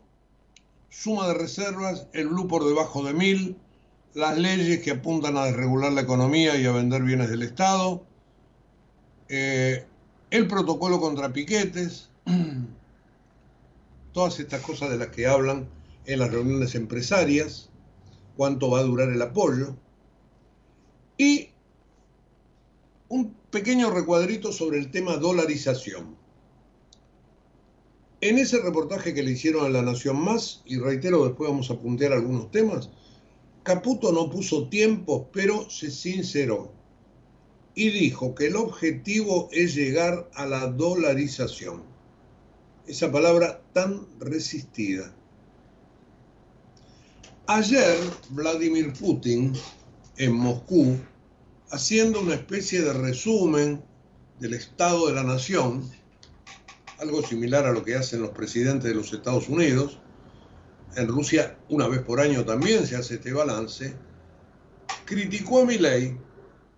suma 0.90 1.28
de 1.28 1.34
reservas, 1.36 2.08
el 2.14 2.28
blue 2.28 2.48
por 2.48 2.66
debajo 2.66 3.04
de 3.04 3.14
mil, 3.14 3.58
las 4.14 4.38
leyes 4.38 4.82
que 4.82 4.92
apuntan 4.92 5.38
a 5.38 5.46
desregular 5.46 5.92
la 5.92 6.02
economía 6.02 6.56
y 6.56 6.66
a 6.66 6.72
vender 6.72 7.04
bienes 7.04 7.30
del 7.30 7.44
Estado, 7.44 8.04
eh, 9.30 9.86
el 10.30 10.48
protocolo 10.48 11.00
contra 11.00 11.32
piquetes, 11.32 12.10
todas 14.14 14.40
estas 14.40 14.62
cosas 14.62 14.90
de 14.90 14.98
las 14.98 15.10
que 15.10 15.28
hablan 15.28 15.70
en 16.06 16.20
las 16.20 16.32
reuniones 16.32 16.76
empresarias, 16.76 17.70
cuánto 18.36 18.70
va 18.70 18.80
a 18.80 18.84
durar 18.84 19.10
el 19.10 19.22
apoyo, 19.22 19.76
y 21.18 21.50
un 23.10 23.34
pequeño 23.52 23.90
recuadrito 23.90 24.52
sobre 24.52 24.80
el 24.80 24.92
tema 24.92 25.18
dolarización. 25.18 26.16
En 28.20 28.38
ese 28.38 28.60
reportaje 28.60 29.14
que 29.14 29.24
le 29.24 29.32
hicieron 29.32 29.66
a 29.66 29.70
La 29.70 29.82
Nación 29.82 30.20
Más, 30.20 30.62
y 30.66 30.78
reitero, 30.78 31.26
después 31.26 31.50
vamos 31.50 31.70
a 31.70 31.80
puntear 31.80 32.14
algunos 32.14 32.52
temas, 32.52 32.90
Caputo 33.64 34.12
no 34.12 34.30
puso 34.30 34.70
tiempo, 34.70 35.30
pero 35.32 35.70
se 35.70 35.92
sinceró 35.92 36.77
y 37.78 37.92
dijo 37.92 38.34
que 38.34 38.48
el 38.48 38.56
objetivo 38.56 39.50
es 39.52 39.76
llegar 39.76 40.28
a 40.34 40.48
la 40.48 40.66
dolarización. 40.66 41.84
Esa 42.88 43.12
palabra 43.12 43.62
tan 43.72 44.08
resistida. 44.20 45.14
Ayer, 47.46 47.96
Vladimir 48.32 48.94
Putin 48.94 49.54
en 50.18 50.34
Moscú, 50.34 50.98
haciendo 51.70 52.22
una 52.22 52.34
especie 52.34 52.82
de 52.82 52.94
resumen 52.94 53.84
del 54.40 54.56
estado 54.56 55.10
de 55.10 55.14
la 55.14 55.24
nación, 55.24 55.88
algo 56.98 57.22
similar 57.22 57.68
a 57.68 57.74
lo 57.74 57.84
que 57.84 57.94
hacen 57.94 58.24
los 58.24 58.32
presidentes 58.32 58.90
de 58.90 58.96
los 58.96 59.14
Estados 59.14 59.50
Unidos. 59.50 60.00
En 60.96 61.08
Rusia, 61.08 61.60
una 61.70 61.88
vez 61.88 62.02
por 62.02 62.22
año 62.22 62.44
también 62.44 62.88
se 62.88 62.96
hace 62.96 63.16
este 63.16 63.34
balance. 63.34 63.94
Criticó 65.06 65.62
a 65.62 65.66
Milei 65.66 66.18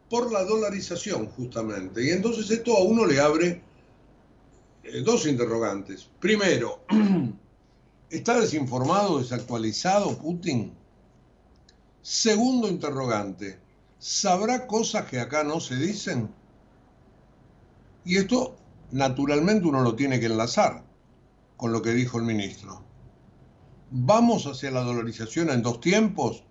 por 0.10 0.32
la 0.32 0.43
dolarización, 0.43 1.28
justamente. 1.28 2.04
Y 2.04 2.10
entonces 2.10 2.50
esto 2.50 2.76
a 2.76 2.84
uno 2.84 3.06
le 3.06 3.19
abre 3.19 3.62
eh, 4.84 5.02
dos 5.02 5.26
interrogantes. 5.28 6.10
Primero, 6.19 6.84
¿está 8.10 8.39
desinformado, 8.39 9.19
desactualizado 9.19 10.17
Putin? 10.17 10.74
Segundo 12.02 12.67
interrogante, 12.67 13.60
¿sabrá 14.00 14.65
cosas 14.65 15.06
que 15.06 15.19
acá 15.19 15.43
no 15.43 15.60
se 15.60 15.76
dicen? 15.76 16.34
Y 18.04 18.17
esto, 18.17 18.56
naturalmente, 18.91 19.67
uno 19.67 19.82
lo 19.82 19.95
tiene 19.95 20.19
que 20.19 20.26
enlazar 20.26 20.84
con 21.58 21.72
lo 21.72 21.82
que 21.82 21.91
dijo 21.91 22.17
el 22.17 22.24
ministro. 22.24 22.84
¿Vamos 23.91 24.45
hacia 24.48 24.72
la 24.72 24.82
dolarización 24.82 25.50
en 25.50 25.62
dos 25.62 25.82
tiempos? 25.82 26.43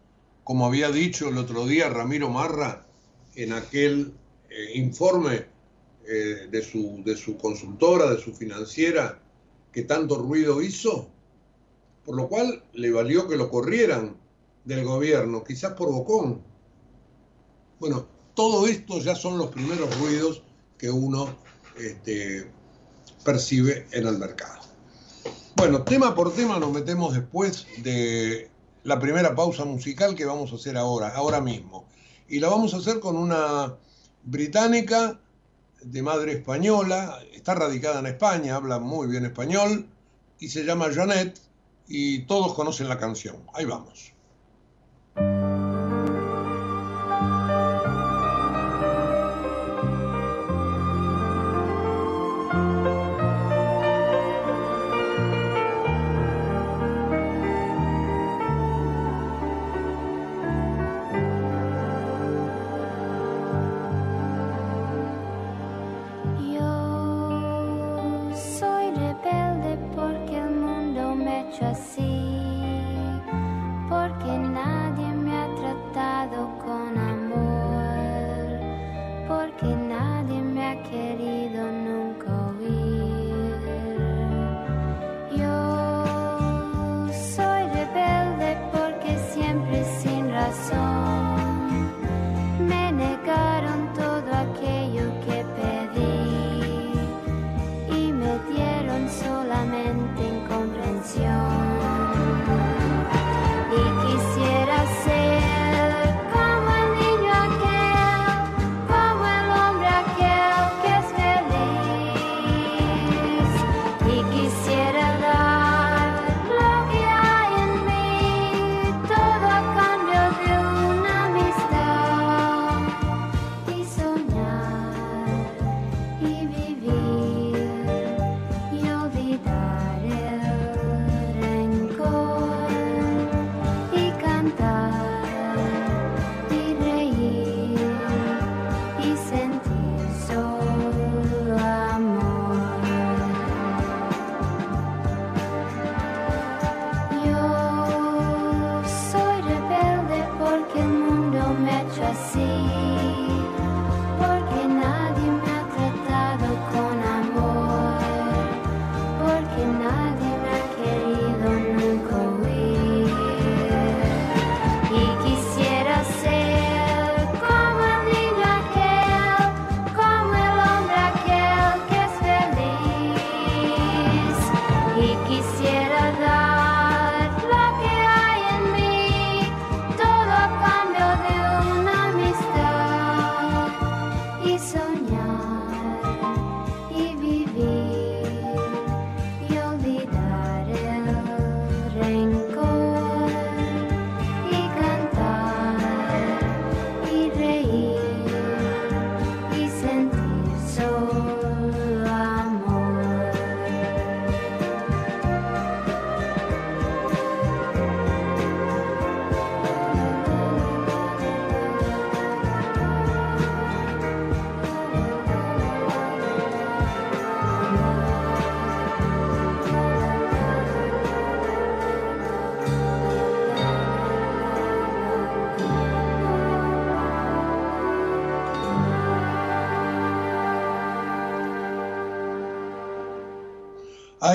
Como 0.45 0.67
había 0.67 0.91
dicho 0.91 1.29
el 1.29 1.39
otro 1.39 1.67
día 1.67 1.89
Ramiro 1.89 2.29
Marra 2.29 2.88
en 3.39 3.53
aquel 3.53 4.13
eh, 4.51 4.73
informe 4.75 5.47
eh, 6.05 6.49
de, 6.51 6.63
su, 6.63 7.03
de 7.05 7.17
su 7.17 7.37
consultora, 7.37 8.11
de 8.11 8.21
su 8.21 8.35
financiera, 8.35 9.21
que 9.73 9.83
tanto 9.83 10.17
ruido 10.19 10.61
hizo, 10.61 11.09
por 12.05 12.17
lo 12.17 12.29
cual 12.29 12.65
le 12.73 12.91
valió 12.91 13.29
que 13.29 13.37
lo 13.37 13.49
corrieran 13.49 14.17
del 14.65 14.85
gobierno, 14.85 15.45
quizás 15.45 15.75
por 15.75 15.93
Bocón. 15.93 16.43
Bueno, 17.79 18.09
todo 18.35 18.67
esto 18.67 18.99
ya 18.99 19.15
son 19.15 19.39
los 19.39 19.51
primeros 19.51 19.97
ruidos 20.01 20.43
que 20.77 20.91
uno 20.91 21.37
este, 21.79 22.51
percibe 23.25 23.87
en 23.93 24.09
el 24.09 24.19
mercado. 24.19 24.63
Bueno, 25.55 25.85
tema 25.85 26.13
por 26.13 26.35
tema 26.35 26.59
nos 26.59 26.73
metemos 26.73 27.15
después 27.15 27.69
de 27.85 28.51
la 28.83 28.99
primera 28.99 29.37
pausa 29.37 29.65
musical 29.65 30.17
que 30.17 30.25
vamos 30.25 30.53
a 30.53 30.57
hacer 30.57 30.77
ahora, 30.77 31.15
ahora 31.15 31.41
mismo. 31.41 31.87
Y 32.29 32.41
la 32.41 32.49
vamos 32.49 32.75
a 32.75 32.79
hacer 32.79 33.01
con 33.01 33.17
una 33.17 33.77
británica 34.25 35.19
de 35.83 36.03
madre 36.03 36.33
española, 36.33 37.21
está 37.33 37.55
radicada 37.55 38.01
en 38.01 38.07
España, 38.07 38.57
habla 38.57 38.79
muy 38.79 39.07
bien 39.07 39.25
español 39.25 39.87
y 40.39 40.49
se 40.49 40.65
llama 40.65 40.93
Janet 40.93 41.41
y 41.87 42.21
todos 42.27 42.55
conocen 42.55 42.89
la 42.89 42.99
canción. 42.99 43.37
Ahí 43.55 43.65
vamos. 43.65 44.13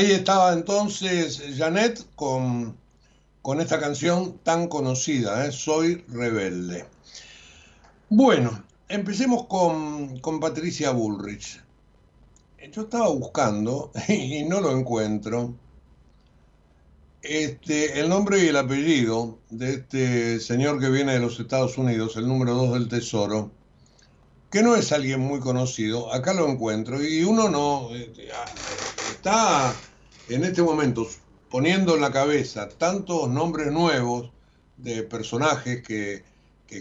Ahí 0.04 0.12
estaba 0.12 0.52
entonces 0.52 1.42
Janet 1.56 2.06
con, 2.18 2.76
con 3.42 3.62
esta 3.62 3.80
canción 3.80 4.38
tan 4.44 4.68
conocida, 4.68 5.46
¿eh? 5.46 5.54
Soy 5.54 6.04
rebelde. 6.10 6.86
Bueno, 8.10 8.66
empecemos 8.90 9.46
con, 9.46 10.20
con 10.20 10.42
Patricia 10.42 10.92
Bullrich. 10.92 11.64
Yo 12.70 12.82
estaba 12.82 13.08
buscando 13.08 13.94
y 14.10 14.44
no 14.44 14.60
lo 14.60 14.78
encuentro. 14.78 15.54
Este, 17.22 18.02
el 18.02 18.10
nombre 18.10 18.44
y 18.44 18.48
el 18.48 18.58
apellido 18.58 19.38
de 19.52 19.76
este 19.76 20.42
señor 20.42 20.82
que 20.82 20.90
viene 20.90 21.14
de 21.14 21.22
los 21.22 21.40
Estados 21.40 21.78
Unidos, 21.78 22.18
el 22.18 22.28
número 22.28 22.56
2 22.56 22.74
del 22.74 22.90
Tesoro, 22.90 23.52
que 24.52 24.64
no 24.64 24.76
es 24.76 24.92
alguien 24.92 25.22
muy 25.22 25.40
conocido, 25.40 26.14
acá 26.14 26.34
lo 26.34 26.50
encuentro, 26.50 27.02
y 27.02 27.24
uno 27.24 27.48
no 27.48 27.96
este, 27.96 28.28
está 29.10 29.74
en 30.30 30.44
este 30.44 30.62
momento 30.62 31.08
poniendo 31.50 31.96
en 31.96 32.02
la 32.02 32.12
cabeza 32.12 32.70
tantos 32.70 33.30
nombres 33.30 33.72
nuevos 33.72 34.32
de 34.78 35.04
personajes 35.04 35.84
que, 35.84 36.24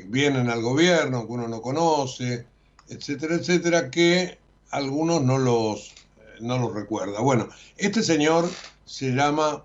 vienen 0.07 0.49
al 0.49 0.63
gobierno, 0.63 1.27
que 1.27 1.33
uno 1.35 1.49
no 1.49 1.61
conoce, 1.61 2.47
etcétera, 2.89 3.35
etcétera, 3.35 3.91
que 3.91 4.39
algunos 4.71 5.23
no 5.23 5.37
los, 5.37 5.93
no 6.41 6.57
los 6.57 6.73
recuerda. 6.73 7.21
Bueno, 7.21 7.51
este 7.77 8.03
señor 8.03 8.49
se 8.87 9.11
llama 9.11 9.63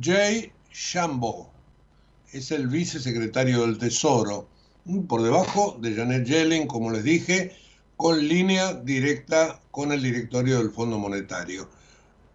Jay 0.00 0.50
Shambo, 0.72 1.48
es 2.32 2.50
el 2.50 2.66
vicesecretario 2.66 3.60
del 3.60 3.78
Tesoro 3.78 4.48
por 5.06 5.22
debajo 5.22 5.78
de 5.80 5.94
Janet 5.94 6.26
Yellen, 6.26 6.66
como 6.66 6.90
les 6.90 7.04
dije, 7.04 7.56
con 7.96 8.26
línea 8.26 8.74
directa 8.74 9.60
con 9.70 9.92
el 9.92 10.02
directorio 10.02 10.58
del 10.58 10.70
Fondo 10.70 10.98
Monetario. 10.98 11.68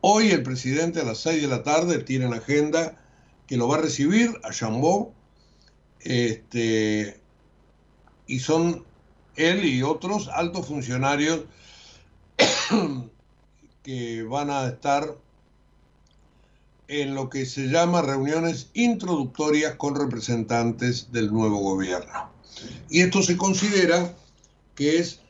Hoy 0.08 0.30
el 0.30 0.44
presidente 0.44 1.02
a 1.02 1.04
las 1.04 1.18
6 1.22 1.42
de 1.42 1.48
la 1.48 1.64
tarde 1.64 1.98
tiene 1.98 2.26
en 2.26 2.36
agenda 2.36 2.96
que 3.48 3.58
lo 3.58 3.68
va 3.68 3.78
a 3.78 3.82
recibir 3.82 4.40
a 4.44 4.52
Chambó, 4.52 5.16
este, 6.00 7.20
y 8.28 8.38
son 8.38 8.86
él 9.36 9.66
y 9.66 9.82
otros 9.82 10.28
altos 10.28 10.68
funcionarios 10.68 11.46
que 13.82 14.22
van 14.22 14.52
a 14.52 14.68
estar 14.68 15.18
en 16.88 17.16
lo 17.16 17.28
que 17.32 17.48
se 17.48 17.70
llama 17.70 18.04
reuniones 18.04 18.70
introductorias 18.76 19.74
con 19.74 19.96
representantes 19.96 21.12
del 21.14 21.34
nuevo 21.34 21.58
gobierno. 21.58 22.30
Y 22.92 23.02
esto 23.02 23.24
se 23.24 23.38
considera 23.38 24.16
que 24.76 25.00
es 25.00 25.22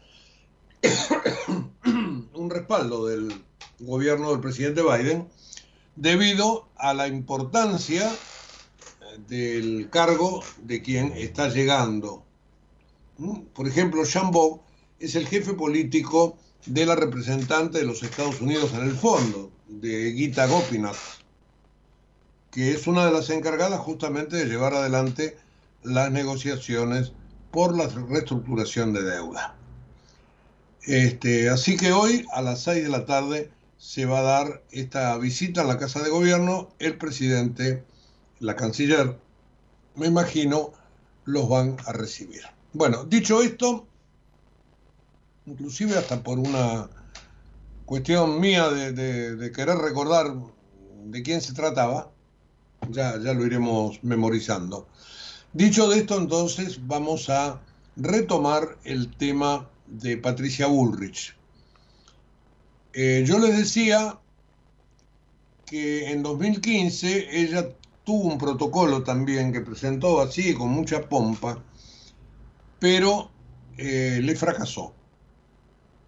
un 1.86 2.50
respaldo 2.50 3.06
del 3.06 3.42
gobierno 3.80 4.32
del 4.32 4.40
presidente 4.40 4.82
Biden 4.82 5.28
debido 5.96 6.68
a 6.78 6.94
la 6.94 7.08
importancia 7.08 8.12
del 9.28 9.90
cargo 9.90 10.44
de 10.64 10.82
quien 10.82 11.14
está 11.14 11.50
llegando. 11.50 12.24
¿Mm? 13.18 13.42
Por 13.54 13.68
ejemplo, 13.68 14.04
Bob 14.32 14.62
es 15.00 15.16
el 15.16 15.28
jefe 15.28 15.54
político 15.54 16.38
de 16.66 16.86
la 16.86 16.96
representante 16.96 17.80
de 17.80 17.86
los 17.86 18.04
Estados 18.04 18.42
Unidos 18.42 18.74
en 18.74 18.82
el 18.82 18.96
fondo, 18.96 19.52
de 19.68 20.14
Gita 20.14 20.48
Gopinath, 20.48 20.96
que 22.52 22.72
es 22.72 22.88
una 22.88 23.06
de 23.06 23.12
las 23.12 23.30
encargadas 23.30 23.80
justamente 23.80 24.38
de 24.38 24.46
llevar 24.46 24.74
adelante 24.74 25.38
las 25.84 26.12
negociaciones 26.12 27.14
por 27.52 27.76
la 27.76 27.88
reestructuración 27.88 28.94
de 28.94 29.04
deuda. 29.04 29.56
Este, 30.84 31.50
así 31.50 31.78
que 31.78 31.94
hoy 31.94 32.26
a 32.32 32.42
las 32.42 32.64
6 32.64 32.84
de 32.84 32.90
la 32.90 33.06
tarde 33.06 33.52
se 33.78 34.06
va 34.06 34.20
a 34.20 34.24
dar 34.24 34.64
esta 34.72 35.18
visita 35.18 35.62
a 35.62 35.66
la 35.66 35.78
Casa 35.78 36.02
de 36.02 36.10
Gobierno. 36.10 36.70
El 36.80 36.98
presidente, 36.98 37.84
la 38.40 38.56
canciller, 38.56 39.18
me 39.96 40.08
imagino, 40.08 40.74
los 41.26 41.50
van 41.50 41.78
a 41.86 41.92
recibir. 41.92 42.42
Bueno, 42.74 43.06
dicho 43.06 43.42
esto, 43.42 43.88
inclusive 45.46 45.98
hasta 45.98 46.22
por 46.24 46.40
una 46.40 46.90
cuestión 47.86 48.40
mía 48.40 48.70
de, 48.70 49.52
querer 49.52 49.78
recordar 49.78 50.34
de 51.06 51.24
quién 51.24 51.42
se 51.42 51.54
trataba, 51.54 52.12
ya, 52.90 53.20
ya 53.20 53.34
lo 53.34 53.46
iremos 53.46 54.04
memorizando. 54.04 54.88
Dicho 55.54 55.88
de 55.88 56.00
esto, 56.00 56.18
entonces 56.18 56.86
vamos 56.86 57.30
a 57.30 57.62
retomar 57.96 58.78
el 58.84 59.16
tema 59.16 59.70
de 59.88 60.18
Patricia 60.18 60.68
Bullrich. 60.68 61.36
Eh, 62.98 63.26
yo 63.28 63.40
les 63.40 63.58
decía 63.58 64.18
que 65.66 66.12
en 66.12 66.24
2015 66.24 67.42
ella 67.42 67.68
tuvo 68.06 68.30
un 68.30 68.38
protocolo 68.38 69.04
también 69.04 69.52
que 69.52 69.60
presentó 69.60 70.22
así, 70.22 70.54
con 70.54 70.70
mucha 70.70 71.10
pompa, 71.10 71.62
pero 72.80 73.32
eh, 73.78 74.22
le 74.24 74.34
fracasó. 74.38 74.94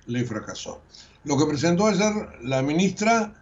Le 0.05 0.23
fracasó. 0.23 0.81
Lo 1.25 1.37
que 1.37 1.45
presentó 1.45 1.87
ayer 1.87 2.13
la 2.43 2.61
ministra 2.61 3.33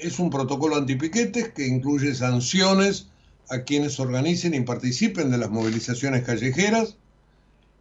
es 0.00 0.20
un 0.20 0.30
protocolo 0.30 0.76
antipiquetes 0.76 1.48
que 1.48 1.66
incluye 1.66 2.14
sanciones 2.14 3.08
a 3.48 3.62
quienes 3.62 3.98
organicen 3.98 4.54
y 4.54 4.60
participen 4.60 5.32
de 5.32 5.38
las 5.38 5.50
movilizaciones 5.50 6.22
callejeras. 6.22 6.98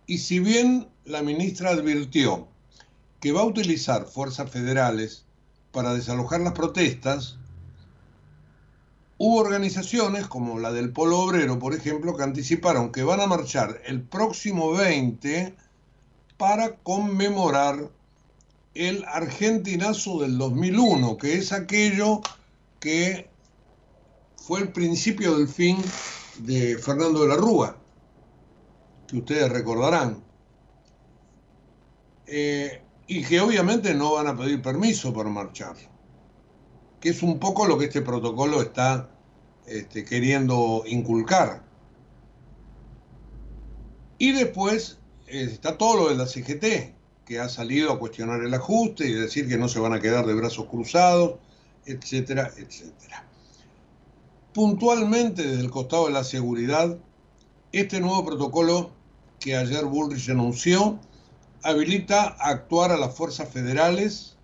Y 0.07 0.17
si 0.17 0.39
bien 0.39 0.87
la 1.03 1.21
ministra 1.21 1.69
advirtió 1.69 2.47
que 3.25 3.31
va 3.31 3.41
a 3.41 3.45
utilizar 3.45 4.05
fuerzas 4.05 4.51
federales 4.51 5.25
para 5.71 5.95
desalojar 5.95 6.41
las 6.41 6.53
protestas, 6.53 7.39
hubo 9.17 9.37
organizaciones 9.39 10.27
como 10.27 10.59
la 10.59 10.71
del 10.71 10.93
Polo 10.93 11.21
Obrero, 11.21 11.57
por 11.57 11.73
ejemplo, 11.73 12.15
que 12.15 12.21
anticiparon 12.21 12.91
que 12.91 13.01
van 13.01 13.21
a 13.21 13.25
marchar 13.25 13.81
el 13.85 14.03
próximo 14.03 14.73
20 14.73 15.55
para 16.37 16.75
conmemorar 16.75 17.89
el 18.75 19.03
argentinazo 19.05 20.21
del 20.21 20.37
2001, 20.37 21.17
que 21.17 21.33
es 21.33 21.51
aquello 21.51 22.21
que 22.79 23.27
fue 24.37 24.59
el 24.59 24.71
principio 24.71 25.35
del 25.35 25.47
fin 25.47 25.77
de 26.41 26.77
Fernando 26.77 27.23
de 27.23 27.29
la 27.29 27.37
Rúa, 27.37 27.75
que 29.07 29.17
ustedes 29.17 29.51
recordarán. 29.51 30.23
Eh, 32.27 32.84
y 33.07 33.23
que 33.23 33.39
obviamente 33.39 33.93
no 33.93 34.13
van 34.13 34.27
a 34.27 34.37
pedir 34.37 34.61
permiso 34.61 35.13
para 35.13 35.29
marchar, 35.29 35.75
que 36.99 37.09
es 37.09 37.21
un 37.23 37.39
poco 37.39 37.67
lo 37.67 37.77
que 37.77 37.85
este 37.85 38.01
protocolo 38.01 38.61
está 38.61 39.09
este, 39.67 40.03
queriendo 40.05 40.83
inculcar. 40.87 41.63
Y 44.17 44.31
después 44.31 44.97
eh, 45.27 45.47
está 45.51 45.77
todo 45.77 46.03
lo 46.03 46.09
de 46.09 46.15
la 46.15 46.25
CGT, 46.25 46.95
que 47.25 47.39
ha 47.39 47.49
salido 47.49 47.91
a 47.91 47.99
cuestionar 47.99 48.41
el 48.41 48.53
ajuste 48.53 49.07
y 49.07 49.13
decir 49.13 49.47
que 49.47 49.57
no 49.57 49.67
se 49.67 49.79
van 49.79 49.93
a 49.93 49.99
quedar 49.99 50.25
de 50.25 50.33
brazos 50.33 50.67
cruzados, 50.67 51.35
etcétera, 51.85 52.51
etcétera 52.57 53.25
puntualmente 54.55 55.45
desde 55.45 55.63
el 55.65 55.69
costado 55.69 56.07
de 56.07 56.13
la 56.13 56.23
seguridad, 56.23 56.97
este 57.73 57.99
nuevo 57.99 58.25
protocolo 58.25 58.91
que 59.37 59.57
ayer 59.57 59.83
Bullrich 59.83 60.29
anunció 60.29 60.97
habilita 61.65 62.35
a 62.39 62.49
actuar 62.49 62.91
a 62.91 62.97
las 62.97 63.15
fuerzas 63.15 63.49
federales, 63.49 64.37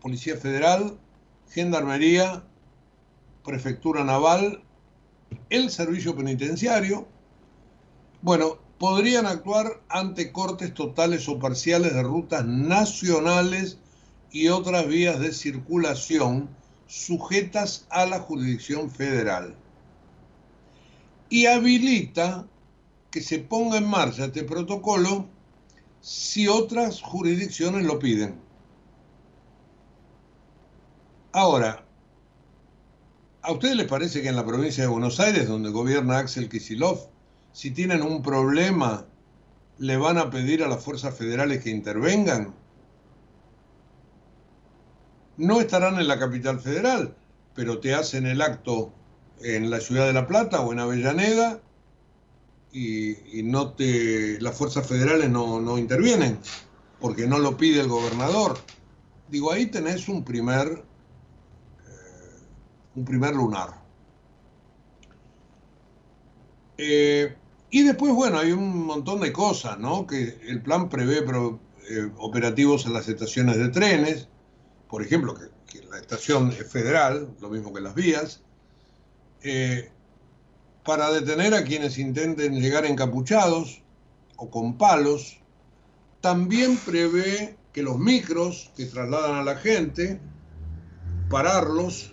Policía 0.00 0.36
Federal, 0.36 0.98
Gendarmería, 1.50 2.42
Prefectura 3.44 4.04
Naval, 4.04 4.62
el 5.50 5.70
Servicio 5.70 6.16
Penitenciario. 6.16 7.06
Bueno, 8.22 8.58
podrían 8.78 9.26
actuar 9.26 9.82
ante 9.88 10.32
cortes 10.32 10.72
totales 10.72 11.28
o 11.28 11.38
parciales 11.38 11.94
de 11.94 12.02
rutas 12.02 12.44
nacionales 12.46 13.78
y 14.32 14.48
otras 14.48 14.88
vías 14.88 15.20
de 15.20 15.32
circulación 15.32 16.48
sujetas 16.86 17.86
a 17.90 18.06
la 18.06 18.20
jurisdicción 18.20 18.90
federal 18.90 19.54
y 21.28 21.46
habilita 21.46 22.46
que 23.10 23.20
se 23.20 23.38
ponga 23.38 23.78
en 23.78 23.88
marcha 23.88 24.26
este 24.26 24.44
protocolo 24.44 25.28
si 26.04 26.48
otras 26.48 27.00
jurisdicciones 27.00 27.86
lo 27.86 27.98
piden. 27.98 28.38
Ahora, 31.32 31.86
¿a 33.40 33.52
ustedes 33.52 33.76
les 33.76 33.88
parece 33.88 34.20
que 34.20 34.28
en 34.28 34.36
la 34.36 34.44
provincia 34.44 34.84
de 34.84 34.90
Buenos 34.90 35.18
Aires, 35.18 35.48
donde 35.48 35.70
gobierna 35.70 36.18
Axel 36.18 36.50
Kisilov, 36.50 37.08
si 37.52 37.70
tienen 37.70 38.02
un 38.02 38.20
problema, 38.20 39.06
le 39.78 39.96
van 39.96 40.18
a 40.18 40.28
pedir 40.28 40.62
a 40.62 40.68
las 40.68 40.84
fuerzas 40.84 41.16
federales 41.16 41.64
que 41.64 41.70
intervengan? 41.70 42.54
no 45.36 45.60
estarán 45.60 45.98
en 45.98 46.08
la 46.08 46.18
capital 46.18 46.60
federal, 46.60 47.16
pero 47.54 47.80
te 47.80 47.94
hacen 47.94 48.26
el 48.26 48.40
acto 48.40 48.92
en 49.40 49.70
la 49.70 49.80
ciudad 49.80 50.06
de 50.06 50.12
La 50.12 50.26
Plata 50.26 50.60
o 50.60 50.72
en 50.72 50.78
Avellaneda 50.78 51.60
y, 52.74 53.42
no 53.44 53.72
te, 53.72 54.40
las 54.40 54.56
fuerzas 54.58 54.86
federales 54.86 55.30
no, 55.30 55.60
no 55.60 55.78
intervienen 55.78 56.38
porque 57.00 57.26
no 57.26 57.38
lo 57.38 57.56
pide 57.56 57.80
el 57.80 57.88
gobernador. 57.88 58.58
Digo, 59.28 59.52
ahí 59.52 59.66
tenés 59.66 60.08
un 60.08 60.24
primer, 60.24 60.84
eh, 61.86 62.38
un 62.96 63.04
primer 63.04 63.34
lunar. 63.34 63.80
Eh, 66.76 67.36
y 67.70 67.82
después, 67.82 68.12
bueno, 68.12 68.38
hay 68.38 68.50
un 68.50 68.84
montón 68.86 69.20
de 69.20 69.32
cosas, 69.32 69.78
¿no? 69.78 70.06
Que 70.06 70.40
el 70.48 70.60
plan 70.60 70.88
prevé 70.88 71.18
eh, 71.18 72.10
operativos 72.18 72.86
en 72.86 72.92
las 72.92 73.08
estaciones 73.08 73.56
de 73.56 73.68
trenes, 73.68 74.28
por 74.88 75.02
ejemplo, 75.02 75.34
que, 75.34 75.54
la 75.90 75.98
estación 75.98 76.50
es 76.50 76.70
federal, 76.70 77.34
lo 77.40 77.50
mismo 77.50 77.72
que 77.72 77.80
las 77.80 77.94
vías, 77.94 78.42
para 80.84 81.10
detener 81.10 81.54
a 81.54 81.64
quienes 81.64 81.98
intenten 81.98 82.60
llegar 82.60 82.84
encapuchados 82.84 83.82
o 84.36 84.50
con 84.50 84.76
palos. 84.76 85.38
También 86.20 86.76
prevé 86.76 87.56
que 87.72 87.82
los 87.82 87.98
micros 87.98 88.70
que 88.76 88.86
trasladan 88.86 89.36
a 89.36 89.42
la 89.42 89.56
gente, 89.56 90.20
pararlos 91.28 92.12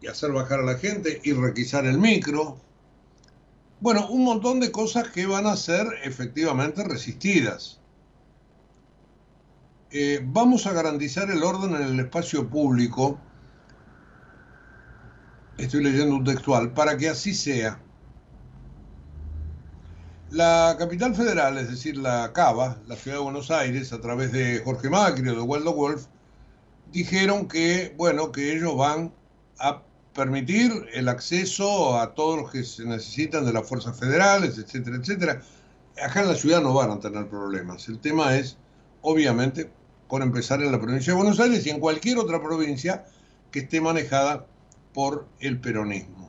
y 0.00 0.06
hacer 0.06 0.32
bajar 0.32 0.60
a 0.60 0.64
la 0.64 0.78
gente 0.78 1.20
y 1.22 1.32
requisar 1.32 1.86
el 1.86 1.98
micro. 1.98 2.58
Bueno, 3.80 4.08
un 4.08 4.24
montón 4.24 4.58
de 4.58 4.72
cosas 4.72 5.08
que 5.08 5.26
van 5.26 5.46
a 5.46 5.56
ser 5.56 5.86
efectivamente 6.02 6.82
resistidas. 6.82 7.80
Eh, 9.90 10.20
vamos 10.22 10.66
a 10.66 10.72
garantizar 10.72 11.30
el 11.30 11.42
orden 11.42 11.74
en 11.74 11.82
el 11.82 12.00
espacio 12.00 12.48
público, 12.48 13.18
estoy 15.56 15.82
leyendo 15.82 16.16
un 16.16 16.24
textual, 16.24 16.72
para 16.72 16.96
que 16.96 17.08
así 17.08 17.32
sea. 17.32 17.80
La 20.30 20.76
capital 20.78 21.14
federal, 21.14 21.56
es 21.56 21.70
decir, 21.70 21.96
la 21.96 22.34
Cava, 22.34 22.76
la 22.86 22.96
ciudad 22.96 23.16
de 23.16 23.22
Buenos 23.22 23.50
Aires, 23.50 23.94
a 23.94 24.00
través 24.02 24.30
de 24.30 24.60
Jorge 24.62 24.90
Macri 24.90 25.26
o 25.30 25.34
de 25.34 25.40
Waldo 25.40 25.72
Wolf, 25.72 26.04
dijeron 26.92 27.48
que, 27.48 27.94
bueno, 27.96 28.30
que 28.30 28.54
ellos 28.54 28.76
van 28.76 29.14
a 29.58 29.82
permitir 30.12 30.70
el 30.92 31.08
acceso 31.08 31.98
a 31.98 32.14
todos 32.14 32.42
los 32.42 32.50
que 32.50 32.62
se 32.62 32.84
necesitan 32.84 33.46
de 33.46 33.54
las 33.54 33.66
fuerzas 33.66 33.98
federales, 33.98 34.58
etcétera, 34.58 34.96
etcétera. 34.96 35.40
Acá 36.02 36.20
en 36.20 36.28
la 36.28 36.34
ciudad 36.34 36.60
no 36.60 36.74
van 36.74 36.90
a 36.90 37.00
tener 37.00 37.26
problemas. 37.28 37.88
El 37.88 37.98
tema 37.98 38.36
es, 38.36 38.58
obviamente, 39.00 39.70
por 40.10 40.20
empezar 40.20 40.62
en 40.62 40.72
la 40.72 40.78
provincia 40.78 41.14
de 41.14 41.16
Buenos 41.16 41.40
Aires 41.40 41.64
y 41.64 41.70
en 41.70 41.80
cualquier 41.80 42.18
otra 42.18 42.42
provincia 42.42 43.06
que 43.50 43.60
esté 43.60 43.80
manejada 43.80 44.46
por 44.92 45.26
el 45.40 45.58
peronismo. 45.58 46.27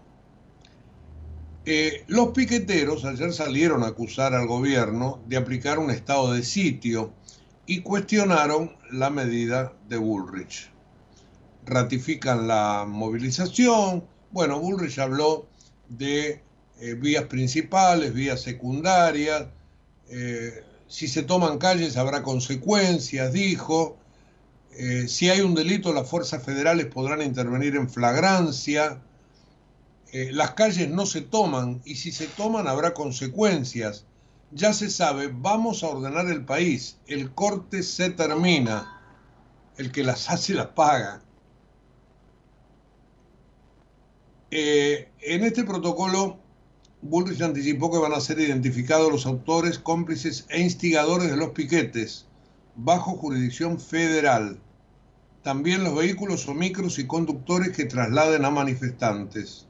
Eh, 1.72 2.04
los 2.08 2.30
piqueteros 2.30 3.06
ayer 3.06 3.32
salieron 3.32 3.84
a 3.84 3.90
acusar 3.90 4.34
al 4.34 4.48
gobierno 4.48 5.22
de 5.28 5.38
aplicar 5.38 5.78
un 5.78 5.92
estado 5.92 6.34
de 6.34 6.42
sitio 6.42 7.14
y 7.68 7.82
cuestionaron 7.82 8.76
la 8.90 9.12
medida 9.12 9.74
de 9.88 9.98
Bullrich. 9.98 10.72
Ratifican 11.68 12.48
la 12.48 12.86
movilización. 12.88 14.04
Bueno, 14.32 14.60
Bullrich 14.60 14.98
habló 14.98 15.46
de 15.90 16.42
eh, 16.80 16.96
vías 16.96 17.26
principales, 17.26 18.16
vías 18.16 18.42
secundarias. 18.42 19.46
Eh, 20.10 20.64
si 20.88 21.08
se 21.08 21.22
toman 21.22 21.60
calles 21.60 21.98
habrá 21.98 22.24
consecuencias, 22.24 23.32
dijo. 23.32 24.00
si 25.08 25.30
hay 25.30 25.42
un 25.42 25.54
delito, 25.54 25.94
las 25.94 26.10
fuerzas 26.10 26.42
federales 26.42 26.88
podrán 26.88 27.22
intervenir 27.22 27.76
en 27.76 27.92
flagrancia. 27.92 29.04
Eh, 30.12 30.32
las 30.32 30.52
calles 30.52 30.90
no 30.90 31.06
se 31.06 31.22
toman 31.22 31.82
y 31.86 31.96
si 31.96 32.12
se 32.12 32.26
toman 32.28 32.68
habrá 32.68 32.94
consecuencias. 32.94 34.06
Ya 34.52 34.74
se 34.74 34.90
sabe, 34.90 35.30
vamos 35.32 35.84
a 35.84 35.90
ordenar 35.90 36.28
el 36.28 36.44
país, 36.44 36.98
el 37.06 37.32
corte 37.32 37.84
se 37.84 38.10
termina, 38.10 39.00
el 39.78 39.92
que 39.92 40.04
las 40.04 40.30
hace 40.32 40.56
las 40.56 40.68
paga. 40.68 41.22
Eh, 44.50 45.10
en 45.22 45.44
este 45.44 45.64
protocolo, 45.64 46.40
Bullrich 47.04 47.42
anticipó 47.42 47.92
que 47.92 48.00
van 48.00 48.14
a 48.14 48.20
ser 48.20 48.40
identificados 48.40 49.12
los 49.12 49.28
autores, 49.28 49.78
cómplices 49.78 50.48
e 50.50 50.62
instigadores 50.62 51.30
de 51.30 51.38
los 51.38 51.52
piquetes 51.52 52.26
bajo 52.76 53.12
jurisdicción 53.12 53.80
federal. 53.80 54.60
También 55.44 55.84
los 55.84 55.96
vehículos 55.96 56.48
o 56.48 56.56
micros 56.56 56.98
y 56.98 57.06
conductores 57.06 57.76
que 57.76 57.86
trasladen 57.86 58.46
a 58.46 58.50
manifestantes. 58.50 59.69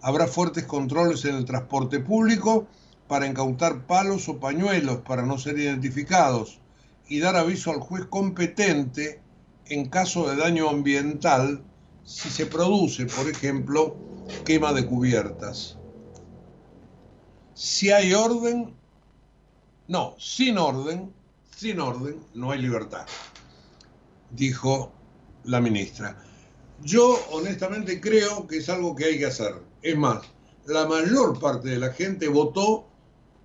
Habrá 0.00 0.26
fuertes 0.26 0.64
controles 0.64 1.24
en 1.24 1.34
el 1.34 1.44
transporte 1.44 2.00
público 2.00 2.66
para 3.08 3.26
incautar 3.26 3.86
palos 3.86 4.28
o 4.28 4.38
pañuelos 4.38 4.98
para 4.98 5.22
no 5.22 5.38
ser 5.38 5.58
identificados 5.58 6.60
y 7.08 7.20
dar 7.20 7.36
aviso 7.36 7.70
al 7.70 7.80
juez 7.80 8.04
competente 8.06 9.20
en 9.66 9.88
caso 9.88 10.28
de 10.28 10.36
daño 10.36 10.68
ambiental 10.68 11.62
si 12.04 12.30
se 12.30 12.46
produce, 12.46 13.06
por 13.06 13.28
ejemplo, 13.28 13.96
quema 14.44 14.72
de 14.72 14.86
cubiertas. 14.86 15.76
Si 17.54 17.90
hay 17.90 18.14
orden, 18.14 18.74
no, 19.88 20.14
sin 20.18 20.58
orden, 20.58 21.12
sin 21.56 21.80
orden 21.80 22.20
no 22.34 22.50
hay 22.50 22.62
libertad, 22.62 23.06
dijo 24.30 24.92
la 25.44 25.60
ministra. 25.60 26.16
Yo 26.82 27.18
honestamente 27.32 28.00
creo 28.00 28.46
que 28.46 28.58
es 28.58 28.68
algo 28.68 28.94
que 28.94 29.06
hay 29.06 29.18
que 29.18 29.26
hacer. 29.26 29.67
Es 29.82 29.96
más, 29.96 30.22
la 30.66 30.86
mayor 30.86 31.38
parte 31.38 31.68
de 31.68 31.78
la 31.78 31.92
gente 31.92 32.28
votó 32.28 32.86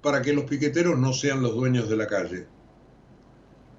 para 0.02 0.22
que 0.22 0.34
los 0.34 0.46
piqueteros 0.46 0.98
no 1.00 1.14
sean 1.14 1.42
los 1.42 1.56
dueños 1.56 1.90
de 1.90 1.98
la 1.98 2.08
calle. 2.08 2.48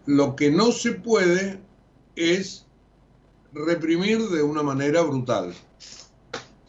Lo 0.07 0.37
que 0.37 0.51
no 0.51 0.73
se 0.73 0.93
puede 0.93 1.61
es 2.17 2.67
reprimir 3.53 4.19
de 4.29 4.43
una 4.43 4.63
manera 4.63 5.03
brutal, 5.03 5.55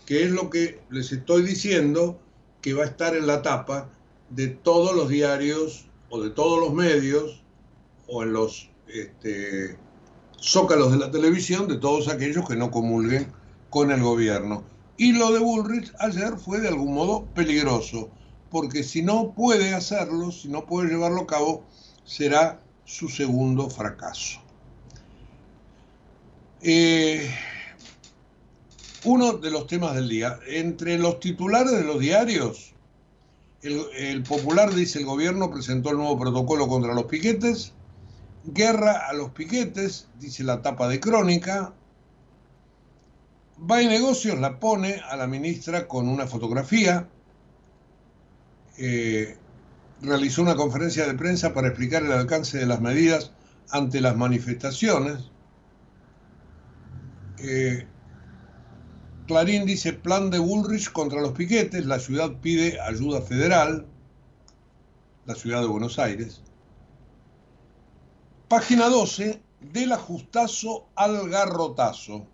que 0.06 0.24
es 0.24 0.32
lo 0.32 0.50
que 0.50 0.80
les 0.90 1.12
estoy 1.12 1.44
diciendo 1.44 2.20
que 2.62 2.74
va 2.74 2.84
a 2.84 2.88
estar 2.88 3.16
en 3.16 3.28
la 3.28 3.42
tapa 3.42 3.90
de 4.30 4.48
todos 4.48 4.96
los 4.96 5.10
diarios 5.10 5.88
o 6.10 6.22
de 6.22 6.30
todos 6.30 6.60
los 6.60 6.74
medios 6.74 7.44
o 8.08 8.24
en 8.24 8.34
los 8.34 8.70
este, 8.88 9.78
zócalos 10.40 10.92
de 10.92 10.98
la 10.98 11.12
televisión 11.12 11.68
de 11.68 11.78
todos 11.78 12.08
aquellos 12.08 12.48
que 12.48 12.56
no 12.56 12.72
comulguen 12.72 13.32
con 13.70 13.92
el 13.92 14.02
gobierno. 14.02 14.64
Y 14.98 15.12
lo 15.12 15.32
de 15.32 15.40
Bullrich 15.40 15.92
ayer 16.00 16.38
fue 16.38 16.62
de 16.62 16.70
algún 16.70 16.94
modo 16.94 17.26
peligroso, 17.34 18.10
porque 18.50 18.84
si 18.84 19.02
no 19.02 19.34
puede 19.34 19.74
hacerlo, 19.74 20.32
si 20.32 20.48
no 20.48 20.66
puede 20.66 20.90
llevarlo 20.90 21.22
a 21.22 21.28
cabo, 21.28 21.64
será 22.06 22.62
su 22.86 23.10
segundo 23.10 23.70
fracaso. 23.70 24.40
Eh, 26.62 27.30
uno 29.04 29.34
de 29.34 29.52
los 29.52 29.68
temas 29.68 29.96
del 29.96 30.10
día. 30.10 30.40
Entre 30.48 30.98
los 30.98 31.20
titulares 31.20 31.74
de 31.74 31.84
los 31.84 32.00
diarios, 32.00 32.74
el, 33.62 33.82
el, 33.98 34.24
Popular 34.24 34.74
dice 34.74 35.00
el 35.00 35.06
gobierno 35.06 35.52
presentó 35.52 35.90
el 35.90 35.98
nuevo 35.98 36.18
protocolo 36.18 36.68
contra 36.68 36.94
los 36.94 37.06
piquetes. 37.06 37.74
Guerra 38.46 39.08
a 39.10 39.14
los 39.14 39.32
piquetes, 39.32 40.08
dice 40.20 40.44
la 40.44 40.62
tapa 40.62 40.88
de 40.88 41.00
crónica. 41.00 41.74
Va 43.60 43.82
y 43.82 43.88
Negocios 43.88 44.38
la 44.38 44.60
pone 44.60 45.02
a 45.10 45.16
la 45.16 45.28
ministra 45.28 45.88
con 45.88 46.10
una 46.10 46.28
fotografía. 46.28 47.08
Eh, 48.78 49.38
realizó 50.02 50.42
una 50.42 50.56
conferencia 50.56 51.08
de 51.08 51.14
prensa 51.14 51.54
para 51.54 51.70
explicar 51.70 52.04
el 52.04 52.12
alcance 52.12 52.58
de 52.58 52.66
las 52.66 52.82
medidas 52.82 53.32
ante 53.70 54.02
las 54.02 54.18
manifestaciones. 54.18 55.32
Eh, 57.38 57.88
Clarín 59.28 59.66
dice 59.66 59.94
plan 59.94 60.30
de 60.30 60.40
Bullrich 60.40 60.92
contra 60.92 61.22
los 61.22 61.32
piquetes, 61.32 61.86
la 61.86 62.00
ciudad 62.00 62.34
pide 62.42 62.80
ayuda 62.82 63.22
federal, 63.22 63.88
la 65.26 65.36
ciudad 65.36 65.62
de 65.62 65.68
Buenos 65.68 65.98
Aires. 65.98 66.42
Página 68.48 68.90
12, 68.90 69.42
del 69.62 69.94
ajustazo 69.94 70.90
al 70.96 71.30
garrotazo. 71.30 72.28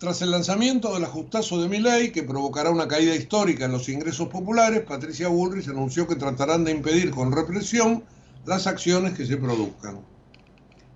Tras 0.00 0.22
el 0.22 0.30
lanzamiento 0.30 0.94
del 0.94 1.04
ajustazo 1.04 1.60
de 1.60 1.68
mi 1.68 1.78
ley, 1.78 2.10
que 2.10 2.22
provocará 2.22 2.70
una 2.70 2.88
caída 2.88 3.14
histórica 3.14 3.66
en 3.66 3.72
los 3.72 3.86
ingresos 3.90 4.28
populares, 4.28 4.80
Patricia 4.80 5.28
Bullrich 5.28 5.68
anunció 5.68 6.08
que 6.08 6.16
tratarán 6.16 6.64
de 6.64 6.70
impedir 6.70 7.10
con 7.10 7.30
represión 7.30 8.02
las 8.46 8.66
acciones 8.66 9.12
que 9.12 9.26
se 9.26 9.36
produzcan. 9.36 10.00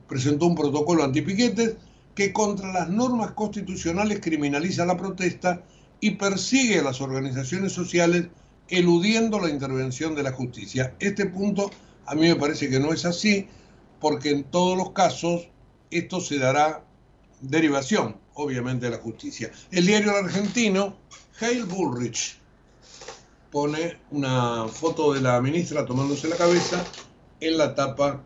Presentó 0.08 0.46
un 0.46 0.54
protocolo 0.54 1.04
antipiquetes 1.04 1.76
que 2.14 2.32
contra 2.32 2.72
las 2.72 2.88
normas 2.88 3.32
constitucionales 3.32 4.20
criminaliza 4.22 4.86
la 4.86 4.96
protesta 4.96 5.62
y 6.00 6.12
persigue 6.12 6.78
a 6.78 6.84
las 6.84 7.02
organizaciones 7.02 7.72
sociales 7.72 8.28
eludiendo 8.68 9.38
la 9.38 9.50
intervención 9.50 10.14
de 10.14 10.22
la 10.22 10.32
justicia. 10.32 10.94
Este 10.98 11.26
punto 11.26 11.70
a 12.06 12.14
mí 12.14 12.22
me 12.22 12.36
parece 12.36 12.70
que 12.70 12.80
no 12.80 12.90
es 12.94 13.04
así, 13.04 13.48
porque 14.00 14.30
en 14.30 14.44
todos 14.44 14.78
los 14.78 14.92
casos 14.92 15.50
esto 15.90 16.22
se 16.22 16.38
dará 16.38 16.82
derivación 17.42 18.23
obviamente 18.34 18.90
la 18.90 18.98
justicia. 18.98 19.50
El 19.70 19.86
diario 19.86 20.12
argentino, 20.12 20.96
Hale 21.40 21.64
Bullrich, 21.64 22.38
pone 23.50 23.98
una 24.10 24.66
foto 24.68 25.12
de 25.12 25.20
la 25.20 25.40
ministra 25.40 25.86
tomándose 25.86 26.28
la 26.28 26.36
cabeza 26.36 26.84
en 27.40 27.56
la 27.56 27.74
tapa 27.74 28.22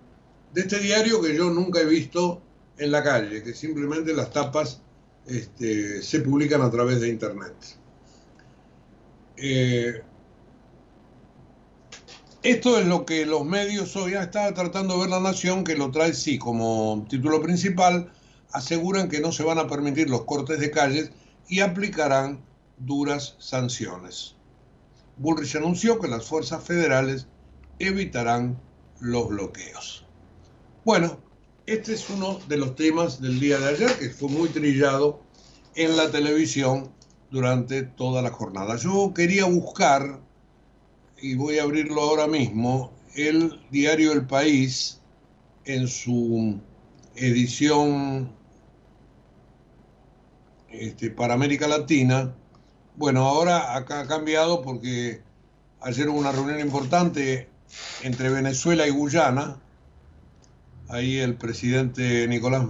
de 0.53 0.63
este 0.63 0.79
diario 0.79 1.21
que 1.21 1.37
yo 1.37 1.51
nunca 1.51 1.81
he 1.81 1.85
visto 1.85 2.41
en 2.79 2.91
la 2.91 3.03
calle, 3.03 3.43
que 3.43 3.53
simplemente 3.53 4.15
las 4.15 4.31
tapas 4.31 4.81
este, 5.27 6.03
se 6.03 6.21
publican 6.21 6.63
a 6.63 6.71
través 6.71 7.01
de 7.01 7.09
Internet. 7.09 7.55
Eh, 9.37 10.03
esto 12.43 12.79
es 12.79 12.87
lo 12.87 13.05
que 13.05 13.27
los 13.27 13.45
medios 13.45 13.95
hoy, 13.97 14.15
ah, 14.15 14.23
estaba 14.23 14.55
tratando 14.55 14.95
de 14.95 15.01
ver 15.01 15.11
la 15.11 15.21
nación, 15.21 15.65
que 15.65 15.77
lo 15.77 15.91
trae 15.91 16.15
sí 16.15 16.39
como 16.39 17.07
título 17.11 17.43
principal, 17.43 18.11
aseguran 18.53 19.09
que 19.09 19.21
no 19.21 19.33
se 19.33 19.45
van 19.45 19.59
a 19.59 19.67
permitir 19.67 20.09
los 20.09 20.25
cortes 20.25 20.59
de 20.61 20.71
calles 20.71 21.11
y 21.49 21.61
aplicarán 21.61 22.41
duras 22.79 23.37
sanciones. 23.39 24.35
Bullrich 25.17 25.57
anunció 25.57 25.99
que 25.99 26.09
las 26.09 26.27
fuerzas 26.27 26.63
federales 26.63 27.27
evitarán 27.79 28.61
los 29.01 29.29
bloqueos. 29.29 30.05
Bueno, 30.85 31.19
este 31.67 31.95
es 31.95 32.09
uno 32.09 32.39
de 32.49 32.57
los 32.57 32.77
temas 32.77 33.21
del 33.21 33.41
día 33.41 33.59
de 33.59 33.69
ayer 33.69 33.99
que 33.99 34.11
fue 34.11 34.29
muy 34.29 34.49
trillado 34.49 35.21
en 35.75 35.97
la 35.97 36.11
televisión 36.11 36.93
durante 37.31 37.83
toda 37.83 38.23
la 38.23 38.31
jornada. 38.31 38.77
Yo 38.77 39.13
quería 39.15 39.45
buscar, 39.45 40.21
y 41.21 41.35
voy 41.35 41.59
a 41.59 41.65
abrirlo 41.65 42.03
ahora 42.03 42.27
mismo, 42.27 42.93
el 43.15 43.61
diario 43.71 44.13
El 44.13 44.27
País 44.27 45.01
en 45.65 45.89
su 45.89 46.59
edición 47.17 48.38
este, 50.79 51.11
para 51.11 51.35
América 51.35 51.69
Latina. 51.69 52.35
Bueno, 52.97 53.27
ahora 53.27 53.77
acá 53.77 54.01
ha 54.01 54.07
cambiado 54.07 54.63
porque 54.63 55.23
ayer 55.81 56.09
hubo 56.09 56.19
una 56.19 56.33
reunión 56.33 56.61
importante 56.61 57.49
entre 58.03 58.31
Venezuela 58.31 58.87
y 58.87 58.91
Guyana. 58.91 59.61
Ahí 60.89 61.19
el 61.19 61.37
presidente 61.37 62.27
Nicolás 62.29 62.65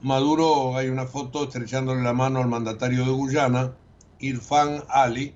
Maduro, 0.00 0.76
hay 0.76 0.88
una 0.88 1.06
foto 1.06 1.44
estrechándole 1.44 2.02
la 2.02 2.12
mano 2.12 2.40
al 2.40 2.46
mandatario 2.46 3.04
de 3.04 3.10
Guyana, 3.10 3.74
Irfan 4.20 4.84
Ali, 4.88 5.34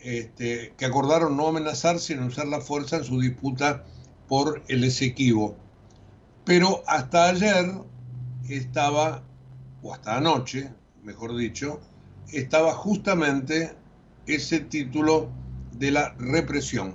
este, 0.00 0.72
que 0.76 0.86
acordaron 0.86 1.36
no 1.36 1.48
amenazar 1.48 1.98
sino 1.98 2.26
usar 2.26 2.48
la 2.48 2.60
fuerza 2.60 2.96
en 2.96 3.04
su 3.04 3.20
disputa 3.20 3.84
por 4.26 4.62
el 4.68 4.84
Esequibo. 4.84 5.54
Pero 6.44 6.82
hasta 6.86 7.28
ayer 7.28 7.72
estaba, 8.48 9.22
o 9.82 9.92
hasta 9.92 10.16
anoche, 10.16 10.72
mejor 11.02 11.36
dicho, 11.36 11.80
estaba 12.32 12.72
justamente 12.74 13.74
ese 14.26 14.60
título 14.60 15.30
de 15.72 15.90
la 15.90 16.14
represión. 16.18 16.94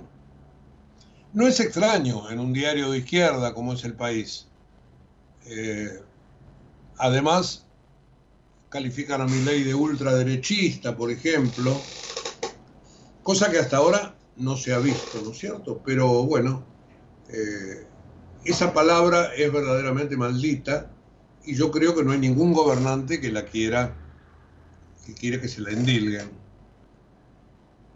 No 1.32 1.46
es 1.46 1.60
extraño 1.60 2.30
en 2.30 2.40
un 2.40 2.52
diario 2.52 2.90
de 2.90 2.98
izquierda 2.98 3.52
como 3.52 3.74
es 3.74 3.84
el 3.84 3.94
país. 3.94 4.48
Eh, 5.46 6.02
además, 6.96 7.66
califican 8.70 9.20
a 9.20 9.26
mi 9.26 9.42
ley 9.42 9.62
de 9.62 9.74
ultraderechista, 9.74 10.96
por 10.96 11.10
ejemplo, 11.10 11.76
cosa 13.22 13.50
que 13.50 13.58
hasta 13.58 13.76
ahora 13.76 14.16
no 14.36 14.56
se 14.56 14.72
ha 14.72 14.78
visto, 14.78 15.20
¿no 15.22 15.32
es 15.32 15.38
cierto? 15.38 15.82
Pero 15.84 16.24
bueno, 16.24 16.64
eh, 17.28 17.86
esa 18.44 18.72
palabra 18.72 19.34
es 19.34 19.52
verdaderamente 19.52 20.16
maldita 20.16 20.90
y 21.48 21.54
yo 21.54 21.70
creo 21.70 21.94
que 21.94 22.04
no 22.04 22.12
hay 22.12 22.18
ningún 22.18 22.52
gobernante 22.52 23.22
que 23.22 23.32
la 23.32 23.46
quiera, 23.46 23.96
que 25.06 25.14
quiera 25.14 25.40
que 25.40 25.48
se 25.48 25.62
la 25.62 25.70
endilguen. 25.70 26.30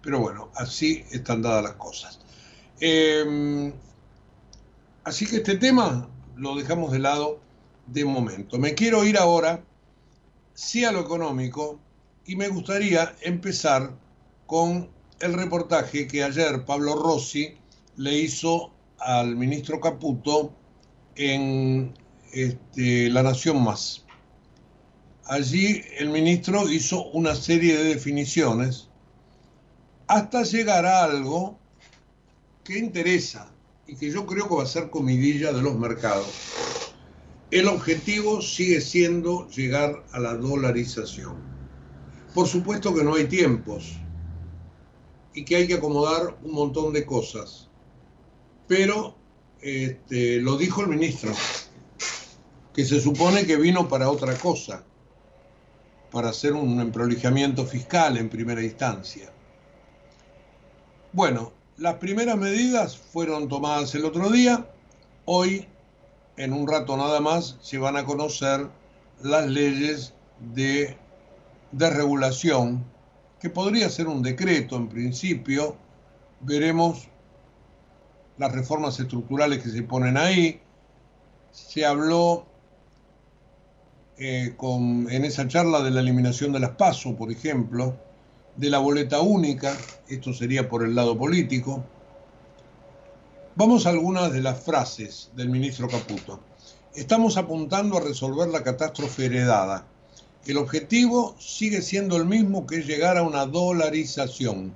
Pero 0.01 0.21
bueno, 0.21 0.51
así 0.55 1.05
están 1.11 1.43
dadas 1.43 1.63
las 1.63 1.75
cosas. 1.75 2.19
Em, 2.81 3.71
así 5.05 5.27
que 5.27 5.37
este 5.37 5.57
tema 5.57 6.09
lo 6.35 6.57
dejamos 6.57 6.93
de 6.93 7.01
lado 7.01 7.41
de 7.89 8.07
momento. 8.07 8.59
Me 8.59 8.75
quiero 8.75 9.05
ir 9.05 9.19
ahora, 9.19 9.63
sí 10.55 10.87
a 10.87 10.93
lo 10.93 11.01
económico, 11.01 11.79
y 12.25 12.37
me 12.37 12.49
gustaría 12.49 13.15
empezar 13.21 13.95
con 14.47 14.89
el 15.21 15.35
reportaje 15.35 16.07
que 16.07 16.25
ayer 16.25 16.65
Pablo 16.65 16.95
Rossi 16.95 17.55
le 17.97 18.17
hizo 18.17 18.73
al 18.99 19.37
ministro 19.37 19.79
Caputo 19.79 20.55
en 21.17 21.93
este, 22.33 23.11
La 23.11 23.23
Nación 23.23 23.63
Más. 23.63 24.05
Allí 25.25 25.83
el 25.99 26.11
ministro 26.11 26.69
hizo 26.69 27.05
una 27.11 27.35
serie 27.35 27.77
de 27.77 27.85
definiciones 27.85 28.89
hasta 30.09 30.43
llegar 30.43 30.85
a 30.85 31.05
algo 31.05 31.59
que 32.65 32.79
interesa 32.79 33.53
y 33.87 33.97
que 33.97 34.11
yo 34.11 34.27
creo 34.27 34.49
que 34.49 34.55
va 34.55 34.63
a 34.65 34.67
ser 34.67 34.91
comidilla 34.91 35.53
de 35.53 35.63
los 35.63 35.77
mercados. 35.77 36.29
El 37.51 37.69
objetivo 37.69 38.41
sigue 38.41 38.81
siendo 38.81 39.49
llegar 39.49 40.05
a 40.13 40.19
la 40.19 40.35
dolarización. 40.35 41.37
Por 42.35 42.49
supuesto 42.49 42.95
que 42.95 43.05
no 43.05 43.15
hay 43.15 43.27
tiempos 43.27 43.99
y 45.35 45.45
que 45.45 45.57
hay 45.57 45.67
que 45.67 45.75
acomodar 45.75 46.39
un 46.43 46.53
montón 46.53 46.93
de 46.93 47.05
cosas, 47.05 47.69
pero 48.67 49.17
este, 49.61 50.41
lo 50.41 50.57
dijo 50.57 50.81
el 50.81 50.89
ministro 50.89 51.33
que 52.75 52.85
se 52.85 53.01
supone 53.01 53.47
que 53.47 53.57
vino 53.57 53.89
para 53.89 54.11
otra 54.11 54.35
cosa, 54.35 54.85
para 56.11 56.31
hacer 56.31 56.53
un 56.53 56.81
emprolijamiento 56.81 57.67
fiscal 57.67 58.17
en 58.17 58.29
primera 58.29 58.63
instancia. 58.63 59.31
Bueno, 61.13 61.53
las 61.77 61.95
primeras 61.95 62.37
medidas 62.37 62.97
fueron 62.97 63.49
tomadas 63.49 63.95
el 63.95 64.05
otro 64.05 64.31
día, 64.31 64.67
hoy, 65.25 65.67
en 66.37 66.53
un 66.53 66.67
rato 66.67 66.97
nada 66.97 67.21
más, 67.21 67.59
se 67.61 67.79
van 67.79 67.97
a 67.97 68.05
conocer 68.05 68.69
las 69.23 69.47
leyes 69.47 70.15
de 70.55 70.97
desregulación, 71.73 72.85
que 73.41 73.51
podría 73.51 73.89
ser 73.89 74.09
un 74.09 74.23
decreto 74.23 74.77
en 74.77 74.89
principio, 74.89 75.77
veremos 76.41 77.09
las 78.39 78.53
reformas 78.53 78.99
estructurales 78.99 79.63
que 79.63 79.71
se 79.71 79.83
ponen 79.83 80.17
ahí, 80.17 80.61
se 81.51 81.85
habló 81.85 82.47
eh, 84.25 84.55
en 84.57 85.25
esa 85.25 85.49
charla 85.49 85.83
de 85.83 85.91
la 85.91 86.01
eliminación 86.01 86.53
de 86.53 86.61
las 86.61 86.77
PASO, 86.77 87.17
por 87.17 87.33
ejemplo, 87.33 87.99
de 88.55 88.71
la 88.71 88.79
boleta 88.79 89.21
única, 89.21 89.77
esto 90.09 90.33
sería 90.33 90.69
por 90.69 90.85
el 90.85 90.95
lado 90.95 91.19
político. 91.19 91.83
Vamos 93.57 93.85
a 93.85 93.91
algunas 93.91 94.33
de 94.33 94.41
las 94.41 94.63
frases 94.63 95.33
del 95.35 95.49
ministro 95.49 95.89
Caputo. 95.89 96.39
Estamos 96.95 97.37
apuntando 97.37 97.97
a 97.97 98.01
resolver 98.01 98.49
la 98.49 98.63
catástrofe 98.63 99.25
heredada. 99.25 99.89
El 100.47 100.59
objetivo 100.59 101.35
sigue 101.41 101.83
siendo 101.83 102.17
el 102.17 102.25
mismo 102.25 102.65
que 102.65 102.83
llegar 102.83 103.17
a 103.17 103.25
una 103.25 103.45
dolarización. 103.47 104.73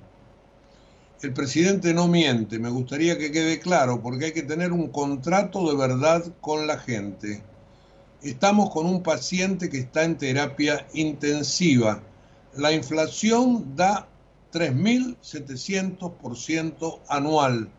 El 1.21 1.31
presidente 1.31 1.93
no 1.93 2.09
miente, 2.09 2.59
me 2.59 2.69
gustaría 2.69 3.17
que 3.17 3.31
quede 3.31 3.59
claro, 3.59 4.01
porque 4.01 4.25
hay 4.25 4.33
que 4.33 4.43
tener 4.43 4.73
un 4.73 4.89
contrato 4.89 5.69
de 5.69 5.77
verdad 5.77 6.25
con 6.41 6.67
la 6.67 6.79
gente 6.79 7.41
estamos 8.21 8.69
con 8.71 8.85
un 8.85 9.03
paciente 9.03 9.69
que 9.69 9.79
está 9.79 10.03
en 10.03 10.17
terapia 10.17 10.87
intensiva. 10.93 12.03
La 12.55 12.71
inflación 12.71 13.75
da 13.75 14.07
3.700% 14.51 16.99
anual. 17.07 17.69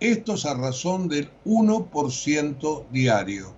Esto 0.00 0.34
es 0.34 0.44
a 0.46 0.54
razón 0.54 1.08
del 1.08 1.30
1% 1.44 2.86
diario. 2.90 3.54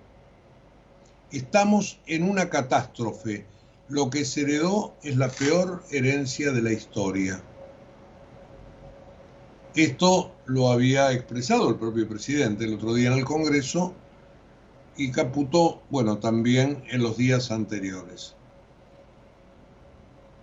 Estamos 1.30 2.00
en 2.06 2.24
una 2.28 2.50
catástrofe. 2.50 3.46
Lo 3.88 4.10
que 4.10 4.24
se 4.24 4.40
heredó 4.42 4.94
es 5.02 5.16
la 5.16 5.28
peor 5.28 5.84
herencia 5.90 6.52
de 6.52 6.62
la 6.62 6.70
historia. 6.72 7.42
Esto 9.74 10.30
lo 10.46 10.70
había 10.70 11.10
expresado 11.12 11.68
el 11.70 11.76
propio 11.76 12.08
presidente 12.08 12.64
el 12.64 12.74
otro 12.74 12.94
día 12.94 13.10
en 13.10 13.18
el 13.18 13.24
Congreso 13.24 13.94
y 14.96 15.10
Caputo, 15.10 15.82
bueno, 15.90 16.18
también 16.18 16.84
en 16.90 17.02
los 17.02 17.16
días 17.16 17.50
anteriores. 17.50 18.34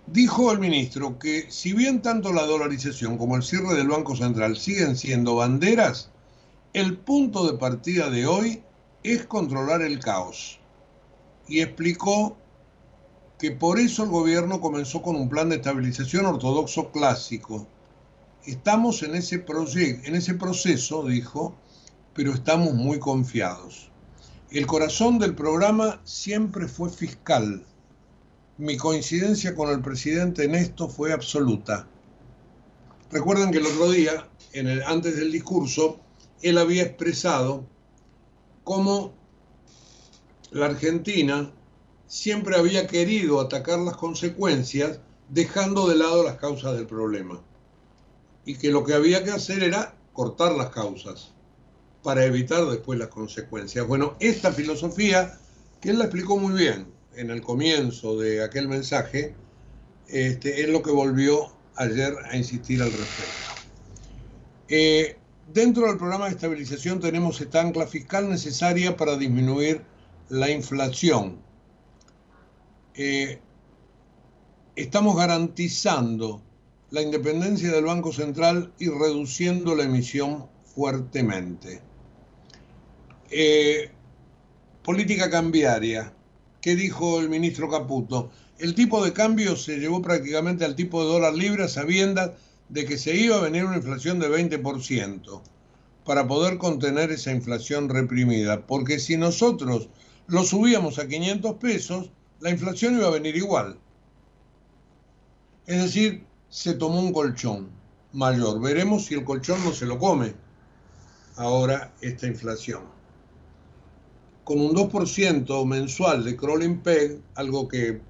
Dijo 0.06 0.50
el 0.50 0.58
ministro 0.58 1.18
que 1.18 1.50
si 1.50 1.72
bien 1.72 2.02
tanto 2.02 2.32
la 2.32 2.42
dolarización 2.42 3.16
como 3.16 3.36
el 3.36 3.44
cierre 3.44 3.74
del 3.74 3.88
Banco 3.88 4.16
Central 4.16 4.56
siguen 4.56 4.96
siendo 4.96 5.36
banderas, 5.36 6.10
el 6.72 6.96
punto 6.96 7.46
de 7.50 7.58
partida 7.58 8.10
de 8.10 8.26
hoy 8.26 8.62
es 9.04 9.24
controlar 9.26 9.82
el 9.82 10.00
caos. 10.00 10.58
Y 11.46 11.60
explicó 11.60 12.36
que 13.38 13.52
por 13.52 13.78
eso 13.78 14.02
el 14.02 14.10
gobierno 14.10 14.60
comenzó 14.60 15.00
con 15.00 15.16
un 15.16 15.28
plan 15.28 15.48
de 15.48 15.56
estabilización 15.56 16.26
ortodoxo 16.26 16.90
clásico. 16.90 17.66
Estamos 18.44 19.02
en 19.02 19.14
ese, 19.14 19.44
en 20.04 20.14
ese 20.14 20.34
proceso, 20.34 21.04
dijo, 21.06 21.54
pero 22.14 22.32
estamos 22.34 22.74
muy 22.74 22.98
confiados. 22.98 23.89
El 24.50 24.66
corazón 24.66 25.20
del 25.20 25.36
programa 25.36 26.00
siempre 26.02 26.66
fue 26.66 26.90
fiscal. 26.90 27.64
Mi 28.58 28.76
coincidencia 28.76 29.54
con 29.54 29.70
el 29.70 29.80
presidente 29.80 30.42
en 30.42 30.56
esto 30.56 30.88
fue 30.88 31.12
absoluta. 31.12 31.86
Recuerden 33.12 33.52
que 33.52 33.58
el 33.58 33.66
otro 33.66 33.92
día, 33.92 34.28
en 34.52 34.66
el, 34.66 34.82
antes 34.82 35.14
del 35.14 35.30
discurso, 35.30 36.00
él 36.42 36.58
había 36.58 36.82
expresado 36.82 37.64
cómo 38.64 39.14
la 40.50 40.66
Argentina 40.66 41.52
siempre 42.08 42.56
había 42.56 42.88
querido 42.88 43.40
atacar 43.40 43.78
las 43.78 43.96
consecuencias 43.96 44.98
dejando 45.28 45.88
de 45.88 45.94
lado 45.94 46.24
las 46.24 46.38
causas 46.38 46.74
del 46.74 46.88
problema. 46.88 47.40
Y 48.44 48.56
que 48.56 48.72
lo 48.72 48.82
que 48.82 48.94
había 48.94 49.22
que 49.22 49.30
hacer 49.30 49.62
era 49.62 49.94
cortar 50.12 50.56
las 50.56 50.70
causas 50.70 51.34
para 52.02 52.24
evitar 52.24 52.64
después 52.66 52.98
las 52.98 53.08
consecuencias. 53.08 53.86
Bueno, 53.86 54.16
esta 54.20 54.52
filosofía, 54.52 55.38
que 55.80 55.90
él 55.90 55.98
la 55.98 56.04
explicó 56.04 56.38
muy 56.38 56.54
bien 56.54 56.86
en 57.14 57.30
el 57.30 57.42
comienzo 57.42 58.18
de 58.18 58.42
aquel 58.42 58.68
mensaje, 58.68 59.34
este, 60.08 60.62
es 60.62 60.68
lo 60.68 60.82
que 60.82 60.90
volvió 60.90 61.52
ayer 61.76 62.14
a 62.30 62.36
insistir 62.36 62.82
al 62.82 62.90
respecto. 62.90 63.50
Eh, 64.68 65.16
dentro 65.52 65.86
del 65.86 65.98
programa 65.98 66.26
de 66.26 66.32
estabilización 66.32 67.00
tenemos 67.00 67.40
esta 67.40 67.60
ancla 67.60 67.86
fiscal 67.86 68.28
necesaria 68.28 68.96
para 68.96 69.16
disminuir 69.16 69.82
la 70.28 70.50
inflación. 70.50 71.38
Eh, 72.94 73.40
estamos 74.76 75.16
garantizando 75.16 76.42
la 76.90 77.02
independencia 77.02 77.70
del 77.72 77.84
Banco 77.84 78.12
Central 78.12 78.72
y 78.78 78.88
reduciendo 78.88 79.74
la 79.74 79.84
emisión 79.84 80.46
fuertemente. 80.74 81.82
Eh, 83.32 83.92
política 84.82 85.30
cambiaria. 85.30 86.12
¿Qué 86.60 86.74
dijo 86.74 87.20
el 87.20 87.28
ministro 87.28 87.70
Caputo? 87.70 88.30
El 88.58 88.74
tipo 88.74 89.04
de 89.04 89.12
cambio 89.12 89.54
se 89.54 89.78
llevó 89.78 90.02
prácticamente 90.02 90.64
al 90.64 90.74
tipo 90.74 91.02
de 91.02 91.12
dólar 91.12 91.34
libre 91.34 91.68
sabiendo 91.68 92.34
de 92.68 92.84
que 92.84 92.98
se 92.98 93.14
iba 93.14 93.36
a 93.36 93.40
venir 93.40 93.64
una 93.64 93.76
inflación 93.76 94.18
de 94.18 94.28
20% 94.28 95.42
para 96.04 96.26
poder 96.26 96.58
contener 96.58 97.12
esa 97.12 97.30
inflación 97.30 97.88
reprimida. 97.88 98.66
Porque 98.66 98.98
si 98.98 99.16
nosotros 99.16 99.88
lo 100.26 100.42
subíamos 100.42 100.98
a 100.98 101.06
500 101.06 101.54
pesos, 101.54 102.10
la 102.40 102.50
inflación 102.50 102.96
iba 102.96 103.06
a 103.06 103.12
venir 103.12 103.36
igual. 103.36 103.78
Es 105.66 105.80
decir, 105.80 106.24
se 106.48 106.74
tomó 106.74 106.98
un 106.98 107.12
colchón 107.12 107.70
mayor. 108.12 108.60
Veremos 108.60 109.04
si 109.04 109.14
el 109.14 109.22
colchón 109.22 109.62
no 109.62 109.72
se 109.72 109.86
lo 109.86 110.00
come 110.00 110.34
ahora 111.36 111.94
esta 112.00 112.26
inflación 112.26 112.99
con 114.44 114.60
un 114.60 114.72
2% 114.72 115.66
mensual 115.66 116.24
de 116.24 116.36
crawling 116.36 116.80
peg, 116.80 117.20
algo 117.34 117.68
que 117.68 118.00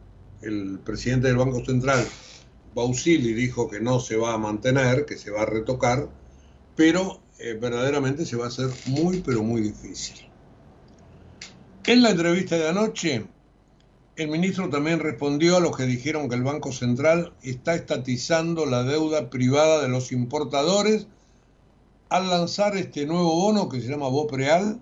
el 0.43 0.79
presidente 0.85 1.29
del 1.29 1.37
Banco 1.37 1.65
Central, 1.65 2.05
Bausili, 2.75 3.35
dijo 3.35 3.69
que 3.69 3.81
no 3.81 4.01
se 4.01 4.17
va 4.17 4.35
a 4.35 4.39
mantener, 4.39 5.05
que 5.05 5.19
se 5.19 5.31
va 5.31 5.43
a 5.43 5.47
retocar, 5.47 6.09
pero 6.77 7.21
eh, 7.39 7.59
verdaderamente 7.61 8.25
se 8.25 8.37
va 8.37 8.47
a 8.47 8.49
hacer 8.49 8.69
muy, 8.87 9.21
pero 9.21 9.43
muy 9.43 9.61
difícil. 9.61 10.17
En 11.85 12.03
la 12.03 12.11
entrevista 12.11 12.57
de 12.57 12.69
anoche, 12.69 13.27
el 14.17 14.29
ministro 14.29 14.69
también 14.69 15.01
respondió 15.01 15.57
a 15.57 15.61
los 15.61 15.77
que 15.77 15.85
dijeron 15.85 16.29
que 16.29 16.35
el 16.35 16.43
Banco 16.43 16.73
Central 16.73 17.33
está 17.43 17.75
estatizando 17.75 18.67
la 18.67 18.83
deuda 18.83 19.31
privada 19.31 19.81
de 19.81 19.89
los 19.89 20.13
importadores 20.13 21.07
al 22.11 22.29
lanzar 22.29 22.77
este 22.77 23.07
nuevo 23.07 23.35
bono 23.35 23.69
que 23.69 23.81
se 23.81 23.89
llama 23.89 24.09
BOPREAL, 24.09 24.81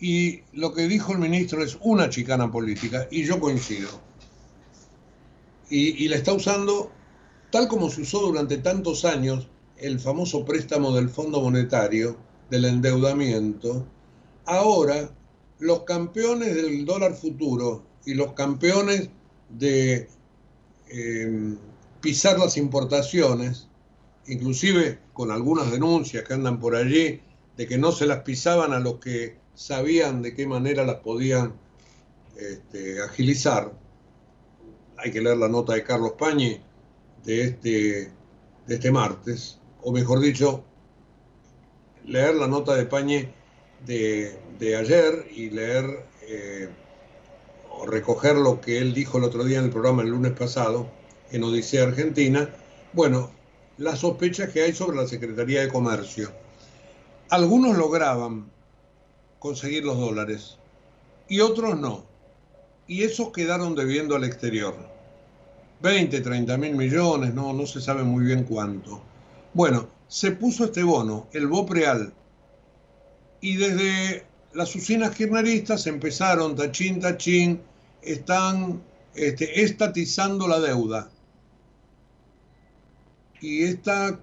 y 0.00 0.42
lo 0.52 0.72
que 0.72 0.86
dijo 0.86 1.12
el 1.12 1.18
ministro 1.18 1.62
es 1.62 1.76
una 1.80 2.08
chicana 2.08 2.50
política, 2.50 3.08
y 3.10 3.24
yo 3.24 3.40
coincido. 3.40 3.88
Y, 5.70 6.08
la 6.08 6.16
está 6.16 6.32
usando 6.32 6.90
tal 7.50 7.68
como 7.68 7.90
se 7.90 8.02
usó 8.02 8.20
durante 8.20 8.56
tantos 8.58 9.04
años 9.04 9.48
el 9.76 10.00
famoso 10.00 10.44
préstamo 10.44 10.94
del 10.94 11.10
Fondo 11.10 11.42
Monetario, 11.42 12.16
del 12.48 12.64
endeudamiento. 12.64 13.86
Ahora, 14.46 15.10
los 15.58 15.82
campeones 15.82 16.54
del 16.54 16.86
dólar 16.86 17.14
futuro 17.14 17.84
y 18.06 18.14
los 18.14 18.32
campeones 18.32 19.10
de 19.50 20.08
em, 20.88 21.58
pisar 22.00 22.38
las 22.38 22.56
importaciones, 22.56 23.68
inclusive 24.26 25.00
con 25.12 25.30
algunas 25.30 25.70
denuncias 25.70 26.24
que 26.24 26.32
andan 26.32 26.58
por 26.58 26.76
allí 26.76 27.20
de 27.58 27.66
que 27.66 27.76
no 27.76 27.92
se 27.92 28.06
las 28.06 28.20
pisaban 28.20 28.72
a 28.72 28.80
los 28.80 28.94
que 28.94 29.36
sabían 29.58 30.22
de 30.22 30.34
qué 30.34 30.46
manera 30.46 30.84
las 30.84 31.00
podían 31.00 31.52
este, 32.36 33.02
agilizar. 33.02 33.72
Hay 34.96 35.10
que 35.10 35.20
leer 35.20 35.36
la 35.36 35.48
nota 35.48 35.74
de 35.74 35.82
Carlos 35.82 36.12
Pañi 36.16 36.60
de 37.24 37.42
este, 37.42 38.12
de 38.68 38.74
este 38.74 38.92
martes, 38.92 39.58
o 39.82 39.90
mejor 39.90 40.20
dicho, 40.20 40.62
leer 42.04 42.36
la 42.36 42.46
nota 42.46 42.76
de 42.76 42.86
Pañi 42.86 43.28
de, 43.84 44.76
ayer 44.76 45.26
y 45.34 45.50
leer 45.50 46.06
eh, 46.22 46.68
o 47.72 47.84
recoger 47.84 48.36
lo 48.36 48.60
que 48.60 48.78
él 48.78 48.94
dijo 48.94 49.18
el 49.18 49.24
otro 49.24 49.42
día 49.42 49.58
en 49.58 49.64
el 49.64 49.70
programa 49.70 50.02
el 50.02 50.10
lunes 50.10 50.32
pasado 50.32 50.88
en 51.32 51.42
Odisea 51.42 51.82
Argentina. 51.82 52.48
Bueno, 52.92 53.32
las 53.76 53.98
sospechas 53.98 54.50
que 54.50 54.62
hay 54.62 54.72
sobre 54.72 54.96
la 54.96 55.08
Secretaría 55.08 55.62
de 55.62 55.68
Comercio. 55.68 56.30
Algunos 57.30 57.76
lograban 57.76 58.50
conseguir 59.38 59.84
los 59.84 59.98
dólares 59.98 60.58
y 61.28 61.40
otros 61.40 61.78
no. 61.78 62.04
Y 62.86 63.02
esos 63.02 63.30
quedaron 63.32 63.74
debiendo 63.74 64.16
al 64.16 64.24
exterior. 64.24 64.74
20, 65.82 66.20
30 66.20 66.56
mil 66.56 66.74
millones, 66.74 67.34
no, 67.34 67.52
no 67.52 67.66
se 67.66 67.80
sabe 67.80 68.02
muy 68.02 68.24
bien 68.24 68.44
cuánto. 68.44 69.00
Bueno, 69.54 69.88
se 70.08 70.32
puso 70.32 70.64
este 70.64 70.82
bono, 70.82 71.28
el 71.32 71.46
BOPREAL, 71.46 72.12
y 73.40 73.56
desde 73.56 74.26
las 74.54 74.74
usinas 74.74 75.14
kirchneristas 75.14 75.86
empezaron, 75.86 76.56
tachín, 76.56 76.98
tachín, 77.00 77.60
están 78.02 78.82
este, 79.14 79.62
estatizando 79.62 80.48
la 80.48 80.58
deuda. 80.58 81.10
Y 83.40 83.64
esta 83.64 84.18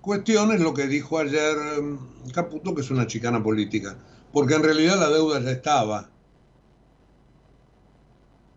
cuestión 0.00 0.52
es 0.52 0.60
lo 0.60 0.74
que 0.74 0.86
dijo 0.86 1.18
ayer 1.18 1.56
mm, 1.56 2.30
Caputo, 2.32 2.74
que 2.74 2.82
es 2.82 2.90
una 2.90 3.06
chicana 3.06 3.42
política 3.42 3.96
porque 4.32 4.54
en 4.54 4.62
realidad 4.62 4.98
la 4.98 5.08
deuda 5.08 5.40
ya 5.40 5.50
estaba. 5.50 6.10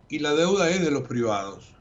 Y 0.10 0.20
la 0.20 0.34
deuda 0.34 0.70
es 0.70 0.82
de 0.82 0.92
los 0.92 1.08
privados. 1.08 1.74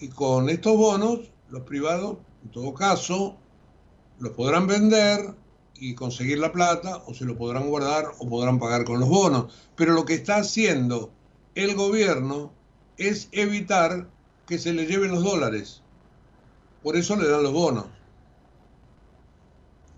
Y 0.00 0.08
con 0.08 0.48
estos 0.48 0.76
bonos, 0.76 1.30
los 1.50 1.62
privados, 1.62 2.16
en 2.42 2.50
todo 2.50 2.72
caso, 2.72 3.36
los 4.18 4.32
podrán 4.32 4.66
vender 4.66 5.34
y 5.74 5.94
conseguir 5.94 6.38
la 6.38 6.52
plata, 6.52 7.02
o 7.06 7.14
se 7.14 7.24
lo 7.24 7.36
podrán 7.36 7.68
guardar 7.68 8.12
o 8.18 8.28
podrán 8.28 8.58
pagar 8.58 8.84
con 8.84 9.00
los 9.00 9.08
bonos. 9.08 9.52
Pero 9.76 9.92
lo 9.92 10.04
que 10.04 10.14
está 10.14 10.36
haciendo 10.36 11.10
el 11.54 11.74
gobierno 11.74 12.52
es 12.96 13.28
evitar 13.32 14.08
que 14.46 14.58
se 14.58 14.72
le 14.72 14.86
lleven 14.86 15.12
los 15.12 15.22
dólares. 15.22 15.82
Por 16.82 16.96
eso 16.96 17.16
le 17.16 17.28
dan 17.28 17.42
los 17.42 17.52
bonos. 17.52 17.86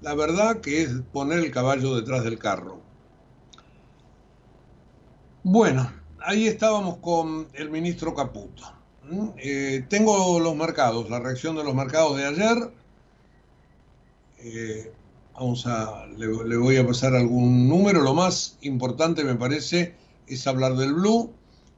La 0.01 0.15
verdad 0.15 0.61
que 0.61 0.83
es 0.83 0.91
poner 1.13 1.39
el 1.39 1.53
caballo 1.53 1.95
detrás 1.95 2.25
del 2.25 2.39
carro. 2.39 2.82
Bueno, 5.45 5.93
ahí 6.21 6.47
estábamos 6.47 6.99
con 6.99 7.49
el 7.55 7.69
ministro 7.69 8.15
Caputo. 8.15 8.63
Eh, 9.39 9.85
tengo 9.89 10.39
los 10.39 10.55
mercados, 10.55 11.11
la 11.11 11.19
reacción 11.19 11.57
de 11.57 11.65
los 11.65 11.75
mercados 11.75 12.17
de 12.17 12.27
ayer. 12.27 12.71
Eh, 14.39 14.93
vamos 15.35 15.67
a, 15.67 16.07
le, 16.17 16.29
voy 16.29 16.77
a 16.77 16.87
pasar 16.87 17.17
algún 17.17 17.69
número. 17.69 18.03
Lo 18.03 18.15
más 18.15 18.57
importante 18.61 19.25
me 19.25 19.35
parece 19.35 19.97
es 20.29 20.47
hablar 20.47 20.77
del 20.77 20.95
Blue, 20.95 21.33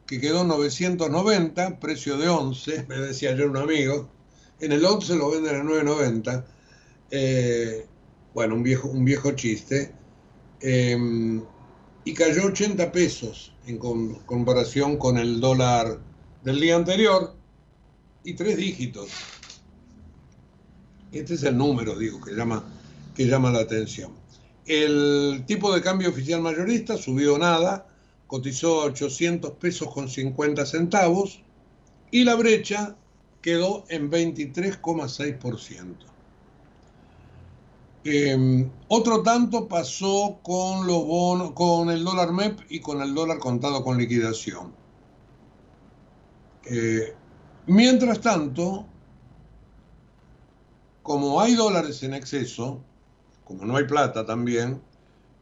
que 0.07 0.21
quedó 0.21 0.45
990, 0.45 1.81
precio 1.81 2.19
de 2.19 2.29
11, 2.29 2.85
me 2.89 2.99
decía 2.99 3.31
ayer 3.31 3.49
un 3.49 3.57
amigo. 3.57 4.11
En 4.61 4.73
el 4.73 4.85
11 4.85 5.17
lo 5.17 5.31
venden 5.31 5.57
a 5.57 5.65
990. 5.65 6.45
Eh, 7.11 7.87
bueno, 8.35 8.57
un 8.57 8.63
viejo, 8.63 8.89
un 8.89 9.07
viejo 9.07 9.33
chiste. 9.33 9.95
y 10.61 12.13
cayó 12.13 12.45
80 12.45 12.93
pesos 12.93 13.54
en 13.67 13.79
comparación 14.27 14.99
con 14.99 15.19
el 15.19 15.41
dólar 15.41 15.99
del 16.43 16.61
día 16.61 16.77
anterior 16.77 17.35
y 18.23 18.35
tres 18.35 18.57
dígitos. 18.57 19.09
Este 21.13 21.35
es 21.35 21.43
el 21.45 21.57
número, 21.57 21.99
digo, 21.99 22.21
que 22.21 22.33
llama, 22.33 22.65
que 23.15 23.27
llama 23.27 23.51
la 23.51 23.61
atención. 23.61 24.13
El 24.67 25.45
tipo 25.47 25.75
de 25.75 25.81
cambio 25.81 26.11
oficial 26.11 26.41
mayorista 26.41 26.97
subió 26.97 27.39
nada, 27.39 27.87
cotizó 28.27 28.83
a 28.83 28.87
800 28.87 29.53
pesos 29.53 29.93
con 29.93 30.09
50 30.09 30.67
centavos 30.67 31.41
y 32.11 32.25
la 32.25 32.35
brecha 32.35 32.97
quedó 33.43 33.85
en 33.89 34.11
23,6%. 34.11 36.14
Em, 38.05 38.71
otro 38.89 39.23
tanto 39.23 39.67
pasó 39.67 40.39
con 40.43 40.87
los 40.87 41.07
bonos, 41.07 41.53
con 41.53 41.89
el 41.89 42.05
dólar 42.05 42.33
MEP 42.33 42.61
y 42.69 42.81
con 42.81 43.01
el 43.01 43.15
dólar 43.15 43.39
contado 43.39 43.83
con 43.83 43.97
liquidación. 43.97 44.75
Eh, 46.67 47.15
mientras 47.67 48.21
tanto, 48.21 48.87
como 51.03 51.41
hay 51.41 51.55
dólares 51.55 52.03
en 52.03 52.13
exceso, 52.13 52.79
como 53.45 53.65
no 53.65 53.77
hay 53.77 53.85
plata 53.85 54.25
también, 54.27 54.83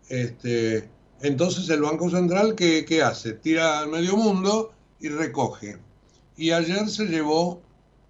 este, 0.09 0.89
Entonces 1.21 1.69
el 1.69 1.83
Banco 1.83 2.11
Central, 2.11 2.55
¿qué, 2.57 2.85
¿qué, 2.85 3.03
hace? 3.03 3.33
Tira 3.35 3.81
al 3.81 3.89
medio 3.89 4.17
mundo 4.17 4.73
y 5.01 5.09
recoge. 5.09 5.79
Y 6.37 6.51
ayer 6.51 6.89
se 6.89 7.07
llevó 7.07 7.61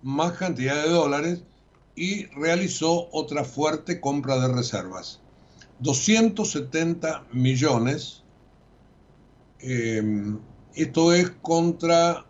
más 0.02 0.32
cantidad 0.32 0.82
de 0.82 0.90
dólares 0.90 1.42
y 1.94 2.26
realizó 2.26 3.08
otra 3.12 3.44
fuerte 3.44 4.00
compra 4.00 4.38
de 4.38 4.48
reservas. 4.48 5.20
270 5.80 7.26
millones. 7.32 8.22
Eh, 9.60 10.02
esto 10.74 11.12
es 11.12 11.30
contra, 11.42 12.26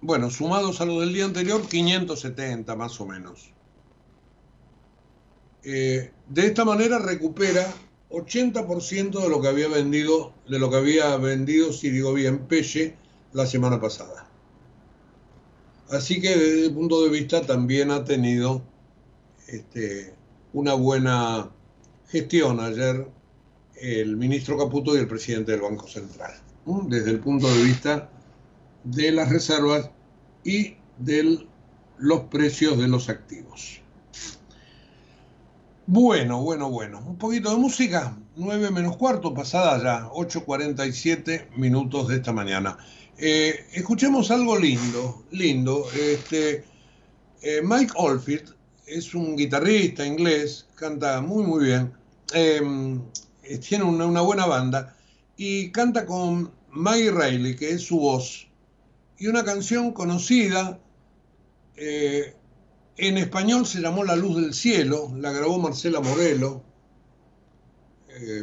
bueno, 0.00 0.30
sumados 0.30 0.80
a 0.80 0.86
lo 0.86 1.00
del 1.00 1.12
día 1.12 1.24
anterior, 1.24 1.66
570 1.68 2.74
más 2.76 3.00
o 3.00 3.06
menos. 3.06 3.52
Eh, 5.62 6.12
de 6.28 6.46
esta 6.46 6.64
manera 6.64 6.98
recupera 6.98 7.66
80% 8.10 9.20
de 9.20 9.28
lo 9.28 9.40
que 9.40 9.48
había 9.48 9.68
vendido, 9.68 10.32
de 10.48 10.58
lo 10.58 10.70
que 10.70 10.76
había 10.76 11.16
vendido, 11.16 11.72
si 11.72 11.90
digo 11.90 12.14
bien, 12.14 12.46
Pelle 12.46 12.96
la 13.32 13.46
semana 13.46 13.80
pasada. 13.80 14.25
Así 15.90 16.20
que 16.20 16.30
desde 16.30 16.66
el 16.66 16.74
punto 16.74 17.02
de 17.04 17.10
vista 17.10 17.42
también 17.42 17.90
ha 17.90 18.04
tenido 18.04 18.62
este, 19.46 20.14
una 20.52 20.74
buena 20.74 21.50
gestión 22.08 22.60
ayer 22.60 23.06
el 23.80 24.16
ministro 24.16 24.56
Caputo 24.56 24.96
y 24.96 24.98
el 24.98 25.06
presidente 25.06 25.52
del 25.52 25.60
Banco 25.60 25.86
Central, 25.86 26.32
desde 26.88 27.10
el 27.10 27.20
punto 27.20 27.46
de 27.46 27.62
vista 27.62 28.08
de 28.84 29.12
las 29.12 29.28
reservas 29.28 29.90
y 30.44 30.76
de 30.98 31.46
los 31.98 32.20
precios 32.22 32.78
de 32.78 32.88
los 32.88 33.08
activos. 33.08 33.80
Bueno, 35.86 36.42
bueno, 36.42 36.70
bueno. 36.70 37.00
Un 37.06 37.16
poquito 37.16 37.50
de 37.50 37.58
música. 37.58 38.16
9 38.34 38.70
menos 38.70 38.96
cuarto, 38.96 39.32
pasada 39.32 39.82
ya, 39.82 40.08
8.47 40.10 41.56
minutos 41.56 42.08
de 42.08 42.16
esta 42.16 42.32
mañana. 42.32 42.76
Eh, 43.18 43.66
escuchemos 43.72 44.30
algo 44.30 44.58
lindo, 44.58 45.24
lindo. 45.30 45.86
Este, 45.94 46.64
eh, 47.40 47.62
Mike 47.62 47.92
Oldfield 47.96 48.54
es 48.86 49.14
un 49.14 49.36
guitarrista 49.36 50.04
inglés, 50.04 50.66
canta 50.74 51.20
muy, 51.22 51.44
muy 51.44 51.64
bien. 51.64 51.92
Em, 52.32 53.00
tiene 53.66 53.84
una, 53.84 54.20
buena 54.20 54.46
banda 54.46 54.96
y 55.36 55.70
canta 55.70 56.04
con 56.04 56.52
Maggie 56.70 57.10
Riley, 57.10 57.56
que 57.56 57.70
es 57.70 57.82
su 57.82 57.98
voz. 58.00 58.48
Y 59.18 59.28
una 59.28 59.44
canción 59.44 59.92
conocida. 59.92 60.78
Eh, 61.76 62.34
en 62.98 63.18
español 63.18 63.66
se 63.66 63.80
llamó 63.80 64.04
La 64.04 64.16
Luz 64.16 64.36
del 64.36 64.54
Cielo, 64.54 65.12
la 65.16 65.30
grabó 65.30 65.58
Marcela 65.58 66.00
Morelo, 66.00 66.62
eh, 68.08 68.42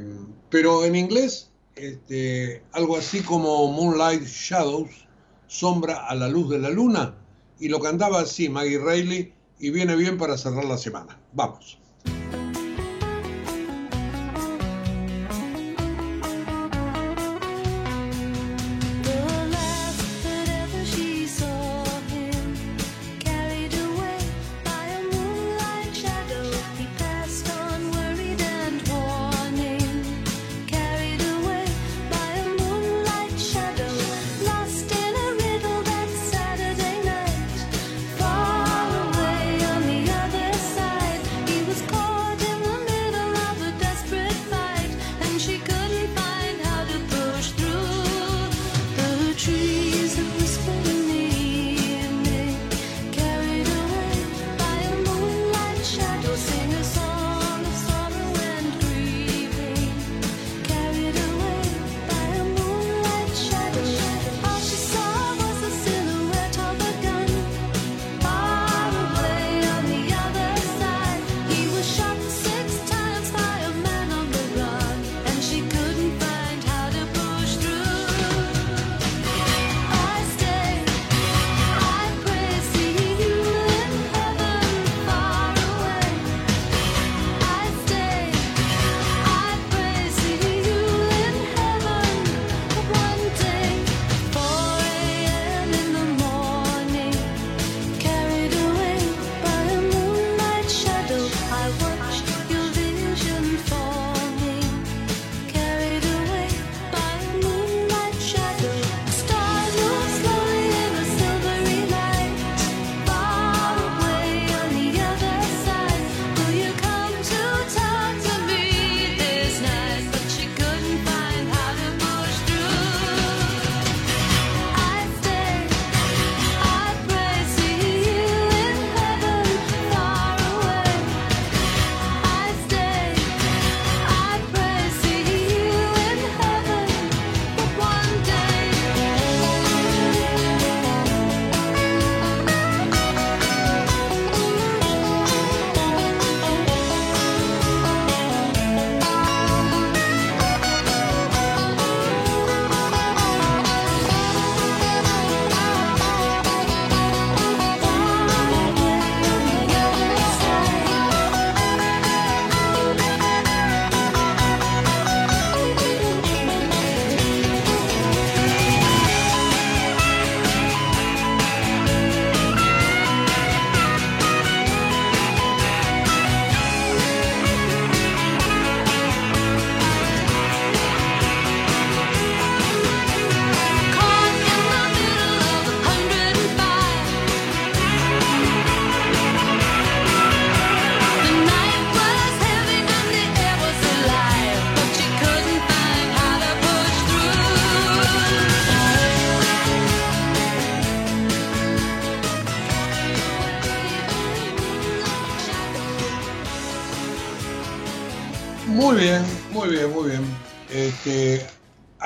pero 0.51 0.85
en 0.85 0.95
inglés 0.95 1.52
este, 1.75 2.63
algo 2.71 2.97
así 2.97 3.21
como 3.21 3.67
Moonlight 3.71 4.23
Shadows, 4.23 5.07
Sombra 5.47 6.07
a 6.07 6.15
la 6.15 6.27
Luz 6.27 6.49
de 6.49 6.59
la 6.59 6.69
Luna, 6.69 7.15
y 7.59 7.69
lo 7.69 7.79
cantaba 7.79 8.21
así 8.21 8.49
Maggie 8.49 8.79
Reilly 8.79 9.33
y 9.59 9.69
viene 9.69 9.95
bien 9.95 10.17
para 10.17 10.37
cerrar 10.37 10.65
la 10.65 10.77
semana. 10.77 11.19
Vamos. 11.33 11.82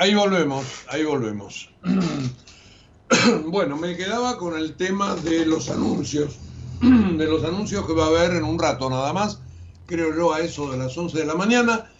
Ahí 0.08 0.14
volvemos, 0.14 0.66
ahí 0.88 1.04
volvemos. 1.04 1.70
bueno, 3.46 3.76
me 3.76 3.94
quedaba 3.94 4.38
con 4.38 4.56
el 4.56 4.74
tema 4.74 5.14
de 5.16 5.44
los 5.44 5.68
anuncios, 5.68 6.38
de 6.80 7.26
los 7.26 7.44
anuncios 7.44 7.86
que 7.86 7.92
va 7.92 8.06
a 8.06 8.08
haber 8.08 8.36
en 8.36 8.44
un 8.44 8.58
rato 8.58 8.88
nada 8.88 9.12
más, 9.12 9.40
creo 9.86 10.16
yo 10.16 10.32
a 10.32 10.40
eso 10.40 10.70
de 10.70 10.78
las 10.78 10.96
11 10.96 11.18
de 11.18 11.26
la 11.26 11.34
mañana, 11.34 11.92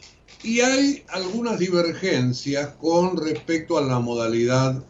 y 0.42 0.60
hay 0.60 1.04
algunas 1.10 1.58
divergencias 1.58 2.68
con 2.80 3.18
respecto 3.18 3.76
a 3.76 3.82
la 3.82 3.98
modalidad 3.98 4.82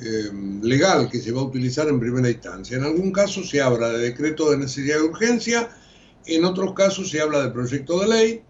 eh, 0.00 0.30
legal 0.62 1.10
que 1.10 1.20
se 1.20 1.32
va 1.32 1.42
a 1.42 1.44
utilizar 1.44 1.88
en 1.88 2.00
primera 2.00 2.30
instancia. 2.30 2.78
En 2.78 2.84
algún 2.84 3.12
caso 3.12 3.44
se 3.44 3.60
habla 3.60 3.90
de 3.90 3.98
decreto 3.98 4.50
de 4.50 4.56
necesidad 4.56 4.96
de 4.96 5.02
urgencia, 5.02 5.76
en 6.24 6.46
otros 6.46 6.72
casos 6.72 7.10
se 7.10 7.20
habla 7.20 7.42
de 7.42 7.50
proyecto 7.50 8.00
de 8.00 8.08
ley, 8.08 8.42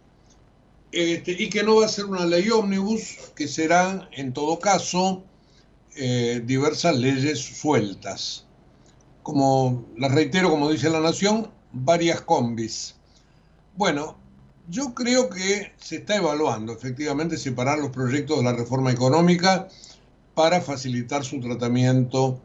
este, 0.92 1.32
y 1.32 1.50
que 1.50 1.62
no 1.62 1.76
va 1.76 1.86
a 1.86 1.88
ser 1.88 2.06
una 2.06 2.24
ley 2.24 2.48
ómnibus, 2.50 3.16
que 3.34 3.48
serán 3.48 4.08
en 4.12 4.32
todo 4.32 4.58
caso 4.58 5.24
eh, 5.96 6.42
diversas 6.44 6.96
leyes 6.96 7.38
sueltas. 7.38 8.46
Como 9.22 9.86
las 9.96 10.12
reitero, 10.12 10.50
como 10.50 10.70
dice 10.70 10.88
la 10.90 11.00
Nación, 11.00 11.50
varias 11.72 12.20
combis. 12.20 12.94
Bueno, 13.76 14.16
yo 14.68 14.94
creo 14.94 15.28
que 15.28 15.72
se 15.76 15.96
está 15.96 16.16
evaluando 16.16 16.72
efectivamente 16.72 17.36
separar 17.36 17.78
los 17.78 17.90
proyectos 17.90 18.38
de 18.38 18.44
la 18.44 18.52
reforma 18.52 18.90
económica 18.90 19.68
para 20.34 20.60
facilitar 20.60 21.24
su 21.24 21.40
tratamiento 21.40 22.40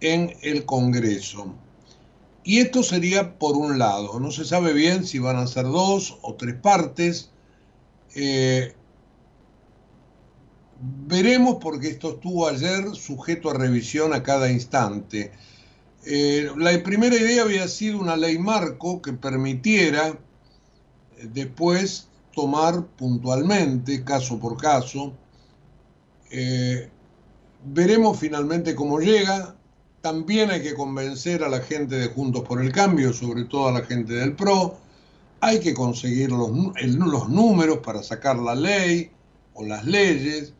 en 0.00 0.34
el 0.42 0.64
Congreso. 0.64 1.54
Y 2.42 2.58
esto 2.58 2.82
sería 2.82 3.38
por 3.38 3.56
un 3.56 3.78
lado, 3.78 4.20
no 4.20 4.30
se 4.30 4.44
sabe 4.44 4.72
bien 4.72 5.06
si 5.06 5.18
van 5.18 5.36
a 5.36 5.46
ser 5.46 5.64
dos 5.64 6.18
o 6.22 6.34
tres 6.34 6.54
partes. 6.54 7.30
Eh, 8.14 8.72
veremos 11.06 11.56
porque 11.60 11.88
esto 11.88 12.14
estuvo 12.14 12.46
ayer 12.46 12.94
sujeto 12.94 13.50
a 13.50 13.54
revisión 13.54 14.12
a 14.12 14.22
cada 14.22 14.50
instante. 14.50 15.32
Eh, 16.06 16.50
la 16.56 16.82
primera 16.82 17.16
idea 17.16 17.42
había 17.42 17.66
sido 17.66 17.98
una 17.98 18.16
ley 18.16 18.38
marco 18.38 19.00
que 19.02 19.12
permitiera 19.14 20.08
eh, 20.08 21.28
después 21.32 22.08
tomar 22.34 22.86
puntualmente, 22.86 24.04
caso 24.04 24.38
por 24.38 24.56
caso. 24.56 25.12
veremos 27.64 28.18
finalmente 28.18 28.74
cómo 28.74 29.00
llega. 29.00 29.54
También 30.00 30.50
hay 30.50 30.62
que 30.62 30.74
convencer 30.74 31.42
a 31.44 31.48
la 31.48 31.60
gente 31.60 31.96
de 31.96 32.08
Juntos 32.08 32.42
por 32.42 32.60
el 32.60 32.72
Cambio, 32.72 33.12
sobre 33.12 33.44
todo 33.44 33.68
a 33.68 33.72
la 33.72 33.84
gente 33.84 34.12
del 34.14 34.34
PRO. 34.36 34.83
Hay 35.46 35.60
que 35.60 35.74
conseguir 35.74 36.32
los, 36.32 37.28
números 37.28 37.78
para 37.84 38.02
sacar 38.02 38.38
la 38.38 38.54
ley 38.54 39.10
o 39.52 39.62
las 39.62 39.84
leyes. 39.84 40.54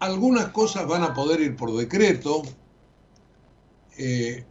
Algunas 0.00 0.48
cosas 0.48 0.88
van 0.88 1.04
a 1.04 1.14
poder 1.14 1.40
ir 1.40 1.54
por 1.54 1.72
decreto. 1.76 2.42
Eh, 3.96 4.44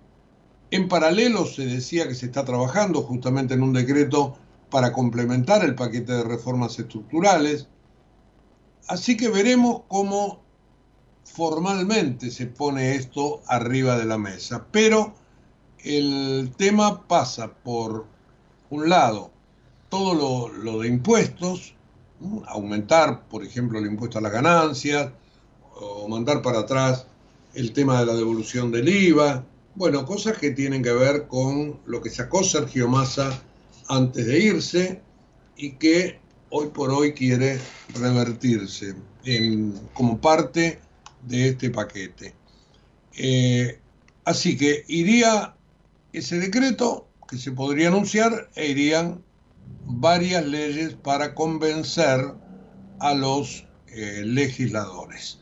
en 0.71 0.87
paralelo 0.87 1.45
se 1.45 1.65
decía 1.65 2.07
que 2.07 2.15
se 2.15 2.27
está 2.27 2.45
trabajando 2.45 3.01
justamente 3.01 3.53
en 3.53 3.63
un 3.63 3.73
decreto 3.73 4.37
para 4.71 4.93
complementar 4.93 5.65
el 5.65 5.75
paquete 5.75 6.13
de 6.13 6.23
reformas 6.23 6.79
estructurales. 6.79 7.67
Así 8.87 9.17
que 9.17 9.27
veremos 9.27 9.81
cómo 9.89 10.41
formalmente 11.25 12.31
se 12.31 12.47
pone 12.47 12.95
esto 12.95 13.41
arriba 13.47 13.97
de 13.97 14.05
la 14.05 14.17
mesa, 14.17 14.67
pero 14.71 15.15
el 15.79 16.53
tema 16.55 17.05
pasa 17.09 17.53
por 17.53 18.07
un 18.69 18.87
lado 18.87 19.32
todo 19.93 20.49
lo, 20.49 20.79
de 20.79 20.87
impuestos, 20.87 21.75
aumentar, 22.47 23.27
por 23.27 23.43
ejemplo, 23.43 23.77
el 23.77 23.85
impuesto 23.85 24.17
a 24.17 24.21
las 24.21 24.31
ganancias, 24.31 25.11
o 25.75 26.07
mandar 26.07 26.41
para 26.41 26.61
atrás 26.61 27.05
el 27.53 27.73
tema 27.73 27.99
de 27.99 28.07
la 28.07 28.15
devolución 28.15 28.71
del 28.71 28.89
IVA, 28.89 29.45
bueno, 29.75 30.03
cosas 30.03 30.39
que 30.39 30.49
tienen 30.49 30.81
que 30.81 30.93
ver 30.93 31.27
con 31.27 31.79
lo 31.85 32.01
que 32.01 32.09
sacó 32.09 32.43
Sergio 32.43 32.87
Massa 32.87 33.39
antes 33.87 34.25
de 34.25 34.39
irse 34.39 34.99
y 35.57 35.73
que 35.73 36.19
hoy 36.49 36.69
por 36.69 36.89
hoy 36.89 37.13
quiere 37.13 37.59
revertirse 37.93 38.95
como 39.93 40.19
parte 40.19 40.79
de 41.21 41.49
este 41.49 41.69
paquete. 41.69 42.33
Eh, 43.15 43.79
así 44.25 44.57
que 44.57 44.85
iría 44.87 45.55
ese 46.13 46.39
decreto 46.39 47.07
que 47.29 47.37
se 47.37 47.51
podría 47.51 47.89
anunciar 47.89 48.49
e 48.55 48.71
irían 48.71 49.21
varias 49.85 50.45
leyes 50.45 50.93
para 50.93 51.35
convencer 51.35 52.33
a 52.99 53.13
los 53.13 53.65
eh, 53.87 54.23
legisladores. 54.25 55.39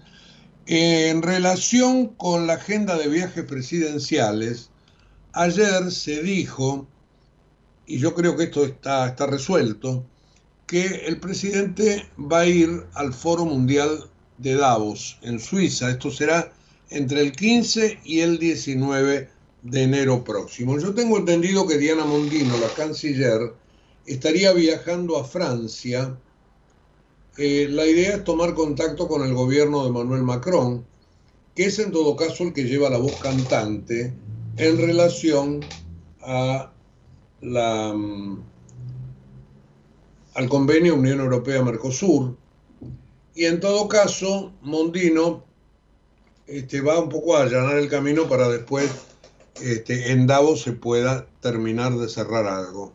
En 0.65 1.21
relación 1.21 2.07
con 2.07 2.47
la 2.47 2.53
agenda 2.53 2.97
de 2.97 3.07
viajes 3.07 3.43
presidenciales, 3.45 4.69
ayer 5.33 5.91
se 5.91 6.21
dijo, 6.21 6.87
y 7.85 7.97
yo 7.99 8.13
creo 8.13 8.37
que 8.37 8.45
esto 8.45 8.65
está, 8.65 9.07
está 9.07 9.25
resuelto, 9.25 10.05
que 10.67 11.05
el 11.07 11.19
presidente 11.19 12.07
va 12.17 12.41
a 12.41 12.45
ir 12.45 12.85
al 12.93 13.13
Foro 13.13 13.45
Mundial 13.45 14.09
de 14.37 14.55
Davos, 14.55 15.19
en 15.21 15.39
Suiza. 15.39 15.91
Esto 15.91 16.09
será 16.09 16.53
entre 16.89 17.21
el 17.21 17.33
15 17.33 17.99
y 18.03 18.21
el 18.21 18.39
19 18.39 19.29
de 19.63 19.83
enero 19.83 20.23
próximo. 20.23 20.79
Yo 20.79 20.93
tengo 20.93 21.17
entendido 21.17 21.67
que 21.67 21.77
Diana 21.77 22.05
Mondino, 22.05 22.57
la 22.57 22.69
canciller, 22.69 23.53
estaría 24.05 24.53
viajando 24.53 25.17
a 25.17 25.23
Francia. 25.23 26.17
Eh, 27.37 27.67
la 27.69 27.85
idea 27.85 28.15
es 28.15 28.23
tomar 28.23 28.53
contacto 28.53 29.07
con 29.07 29.23
el 29.23 29.33
gobierno 29.33 29.83
de 29.83 29.91
Manuel 29.91 30.23
Macron, 30.23 30.85
que 31.55 31.65
es 31.65 31.79
en 31.79 31.91
todo 31.91 32.15
caso 32.15 32.43
el 32.43 32.53
que 32.53 32.65
lleva 32.65 32.89
la 32.89 32.97
voz 32.97 33.15
cantante 33.17 34.13
en 34.57 34.77
relación 34.77 35.61
a 36.21 36.71
la, 37.41 37.93
mm, 37.93 38.43
al 40.35 40.49
convenio 40.49 40.95
Unión 40.95 41.19
Europea-Mercosur, 41.19 42.35
y 43.33 43.45
en 43.45 43.59
todo 43.59 43.87
caso, 43.87 44.51
Mondino 44.61 45.43
este, 46.47 46.81
va 46.81 46.99
un 46.99 47.09
poco 47.09 47.37
a 47.37 47.43
allanar 47.43 47.77
el 47.77 47.87
camino 47.87 48.27
para 48.27 48.49
después 48.49 48.91
este, 49.61 50.11
en 50.11 50.27
Davos 50.27 50.61
se 50.61 50.73
pueda 50.73 51.27
terminar 51.39 51.93
de 51.93 52.09
cerrar 52.09 52.45
algo. 52.45 52.93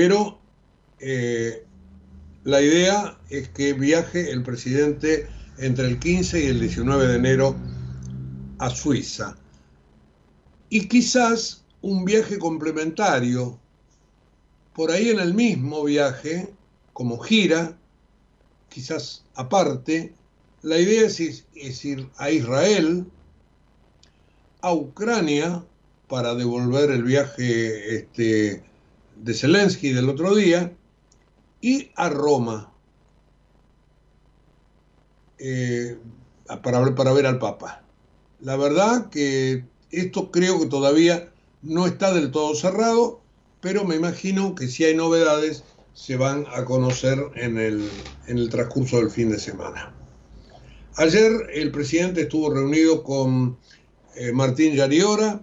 Pero 0.00 0.38
eh, 1.00 1.66
la 2.44 2.62
idea 2.62 3.18
es 3.30 3.48
que 3.48 3.72
viaje 3.72 4.30
el 4.30 4.44
presidente 4.44 5.26
entre 5.56 5.88
el 5.88 5.98
15 5.98 6.44
y 6.44 6.46
el 6.46 6.60
19 6.60 7.08
de 7.08 7.16
enero 7.16 7.56
a 8.58 8.70
Suiza. 8.70 9.36
Y 10.68 10.86
quizás 10.86 11.64
un 11.80 12.04
viaje 12.04 12.38
complementario, 12.38 13.58
por 14.72 14.92
ahí 14.92 15.08
en 15.08 15.18
el 15.18 15.34
mismo 15.34 15.82
viaje, 15.82 16.48
como 16.92 17.18
gira, 17.18 17.76
quizás 18.68 19.24
aparte, 19.34 20.14
la 20.62 20.78
idea 20.78 21.06
es, 21.06 21.20
ir 21.84 22.08
a 22.18 22.30
Israel, 22.30 23.04
a 24.60 24.72
Ucrania, 24.72 25.64
para 26.06 26.36
devolver 26.36 26.92
el 26.92 27.02
viaje 27.02 27.96
este, 27.96 28.67
de 29.22 29.34
Zelensky 29.34 29.92
del 29.92 30.08
otro 30.08 30.34
día, 30.34 30.72
y 31.60 31.90
a 31.96 32.08
Roma, 32.08 32.72
eh, 35.38 35.98
para, 36.62 36.94
para 36.94 37.12
ver 37.12 37.26
al 37.26 37.38
Papa. 37.38 37.82
La 38.40 38.56
verdad 38.56 39.10
que 39.10 39.64
esto 39.90 40.30
creo 40.30 40.60
que 40.60 40.66
todavía 40.66 41.32
no 41.62 41.86
está 41.86 42.12
del 42.12 42.30
todo 42.30 42.54
cerrado, 42.54 43.20
pero 43.60 43.84
me 43.84 43.96
imagino 43.96 44.54
que 44.54 44.68
si 44.68 44.84
hay 44.84 44.94
novedades 44.94 45.64
se 45.94 46.16
van 46.16 46.46
a 46.54 46.64
conocer 46.64 47.18
en 47.34 47.58
el, 47.58 47.90
en 48.28 48.38
el 48.38 48.48
transcurso 48.50 48.98
del 48.98 49.10
fin 49.10 49.30
de 49.30 49.38
semana. 49.38 49.92
Ayer 50.96 51.32
el 51.52 51.72
presidente 51.72 52.22
estuvo 52.22 52.54
reunido 52.54 53.02
con 53.02 53.58
eh, 54.14 54.32
Martín 54.32 54.74
Yariora. 54.74 55.40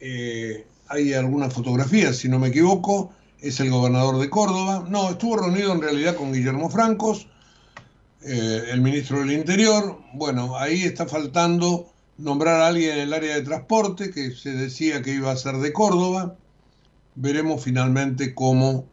Eh, 0.00 0.66
hay 0.90 1.14
algunas 1.14 1.52
fotografías, 1.52 2.16
si 2.16 2.28
no 2.28 2.38
me 2.38 2.48
equivoco. 2.48 3.12
Es 3.40 3.58
el 3.60 3.70
gobernador 3.70 4.18
de 4.18 4.28
Córdoba. 4.28 4.84
No, 4.88 5.08
estuvo 5.08 5.38
reunido 5.38 5.72
en 5.72 5.80
realidad 5.80 6.14
con 6.14 6.32
Guillermo 6.32 6.68
Francos, 6.68 7.26
eh, 8.22 8.64
el 8.70 8.82
ministro 8.82 9.20
del 9.20 9.32
Interior. 9.32 9.98
Bueno, 10.12 10.58
ahí 10.58 10.82
está 10.82 11.06
faltando 11.06 11.90
nombrar 12.18 12.60
a 12.60 12.66
alguien 12.66 12.92
en 12.92 12.98
el 12.98 13.14
área 13.14 13.34
de 13.34 13.42
transporte, 13.42 14.10
que 14.10 14.32
se 14.32 14.50
decía 14.50 15.00
que 15.00 15.14
iba 15.14 15.30
a 15.30 15.36
ser 15.36 15.56
de 15.56 15.72
Córdoba 15.72 16.36
veremos 17.14 17.62
finalmente 17.62 18.34
cómo, 18.34 18.86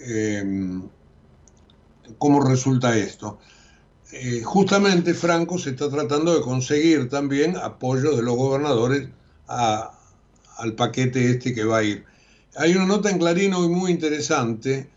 em, 0.00 0.82
cómo 2.18 2.40
resulta 2.40 2.96
esto. 2.96 3.38
Eh, 4.12 4.42
justamente 4.42 5.14
Franco 5.14 5.58
se 5.58 5.70
está 5.70 5.90
tratando 5.90 6.34
de 6.34 6.40
conseguir 6.40 7.08
también 7.08 7.56
apoyo 7.56 8.16
de 8.16 8.22
los 8.22 8.36
gobernadores 8.36 9.08
al 10.56 10.74
paquete 10.74 11.30
este 11.30 11.54
que 11.54 11.64
va 11.64 11.78
a 11.78 11.84
ir. 11.84 12.04
Hay 12.56 12.74
una 12.74 12.86
nota 12.86 13.10
en 13.10 13.18
Clarino 13.18 13.68
muy 13.68 13.90
interesante 13.90 14.88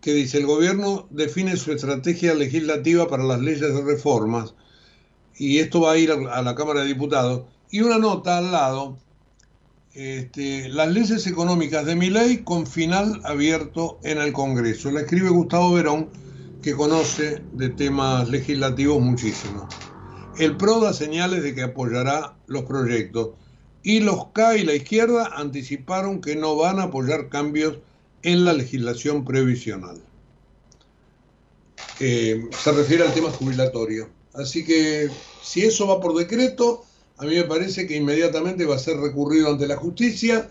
que 0.00 0.14
dice, 0.14 0.38
el 0.38 0.46
gobierno 0.46 1.06
define 1.10 1.56
su 1.56 1.72
estrategia 1.72 2.34
legislativa 2.34 3.08
para 3.08 3.22
las 3.22 3.40
leyes 3.40 3.60
de 3.74 3.82
reformas 3.82 4.54
y 5.36 5.58
esto 5.58 5.80
va 5.80 5.92
a 5.92 5.98
ir 5.98 6.10
a 6.10 6.42
la 6.42 6.54
Cámara 6.54 6.80
de 6.80 6.88
Diputados. 6.88 7.44
Y 7.70 7.80
una 7.80 7.98
nota 7.98 8.38
al 8.38 8.52
lado, 8.52 8.98
este, 9.94 10.68
las 10.68 10.90
leyes 10.92 11.26
económicas 11.26 11.86
de 11.86 11.96
mi 11.96 12.10
ley 12.10 12.38
con 12.38 12.66
final 12.66 13.20
abierto 13.24 13.98
en 14.02 14.18
el 14.18 14.32
Congreso. 14.32 14.90
La 14.90 15.00
escribe 15.00 15.30
Gustavo 15.30 15.72
Verón, 15.72 16.10
que 16.62 16.74
conoce 16.74 17.42
de 17.52 17.70
temas 17.70 18.28
legislativos 18.28 19.00
muchísimo. 19.00 19.68
El 20.38 20.56
PRO 20.56 20.80
da 20.80 20.92
señales 20.92 21.42
de 21.42 21.54
que 21.54 21.62
apoyará 21.62 22.36
los 22.46 22.64
proyectos 22.64 23.30
y 23.82 24.00
los 24.00 24.26
K 24.32 24.56
y 24.58 24.64
la 24.64 24.74
izquierda 24.74 25.30
anticiparon 25.34 26.20
que 26.20 26.36
no 26.36 26.56
van 26.56 26.78
a 26.78 26.84
apoyar 26.84 27.28
cambios 27.28 27.78
en 28.22 28.44
la 28.44 28.52
legislación 28.52 29.24
previsional. 29.24 30.00
Eh, 32.00 32.48
se 32.62 32.72
refiere 32.72 33.04
al 33.04 33.14
tema 33.14 33.30
jubilatorio. 33.30 34.08
Así 34.34 34.64
que 34.64 35.10
si 35.42 35.62
eso 35.62 35.86
va 35.86 36.00
por 36.00 36.16
decreto, 36.16 36.84
a 37.18 37.24
mí 37.24 37.34
me 37.34 37.44
parece 37.44 37.86
que 37.86 37.96
inmediatamente 37.96 38.64
va 38.64 38.76
a 38.76 38.78
ser 38.78 38.96
recurrido 38.96 39.50
ante 39.50 39.66
la 39.66 39.76
justicia 39.76 40.48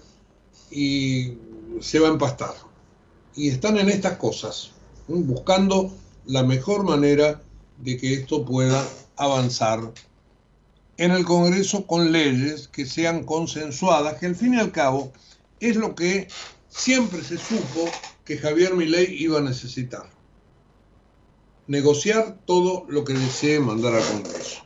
y 0.70 1.34
se 1.80 2.00
va 2.00 2.10
a 2.10 2.12
empastar. 2.12 2.54
Y 3.36 3.50
están 3.50 3.78
en 3.78 3.90
estas 3.90 4.18
cosas, 4.18 4.72
buscando 5.08 5.92
la 6.26 6.44
mejor 6.44 6.84
manera 6.84 7.42
de 7.80 7.98
que 7.98 8.14
esto 8.14 8.46
pueda 8.46 8.86
avanzar 9.16 9.92
en 11.02 11.10
el 11.10 11.26
Congreso 11.26 11.88
con 11.88 12.12
leyes 12.12 12.68
que 12.68 12.86
sean 12.86 13.24
consensuadas, 13.24 14.20
que 14.20 14.28
al 14.28 14.36
fin 14.36 14.54
y 14.54 14.60
al 14.60 14.72
cabo 14.72 15.12
es 15.60 15.76
lo 15.76 15.96
que 15.96 16.28
siempre 16.70 17.24
se 17.24 17.40
supo 17.40 17.90
que 18.24 18.38
Javier 18.38 18.76
Milei 18.76 19.16
iba 19.20 19.40
a 19.40 19.42
necesitar. 19.42 20.08
Negociar 21.66 22.38
todo 22.46 22.86
lo 22.88 23.04
que 23.04 23.14
desee 23.14 23.60
mandar 23.60 23.96
al 23.96 24.04
Congreso. 24.04 24.62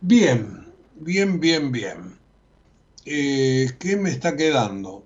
Bien, 0.00 0.66
bien, 0.94 1.38
bien, 1.38 1.70
bien. 1.70 2.18
Eh, 3.04 3.70
¿Qué 3.78 3.98
me 3.98 4.08
está 4.08 4.34
quedando? 4.34 5.04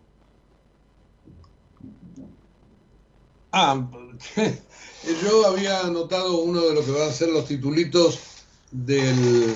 Ah, 3.51 3.91
yo 5.25 5.47
había 5.49 5.81
anotado 5.81 6.43
uno 6.43 6.61
de 6.61 6.75
lo 6.75 6.85
que 6.85 6.93
van 6.93 7.09
a 7.09 7.13
ser 7.13 7.31
los 7.31 7.49
titulitos 7.49 8.36
del, 8.71 9.55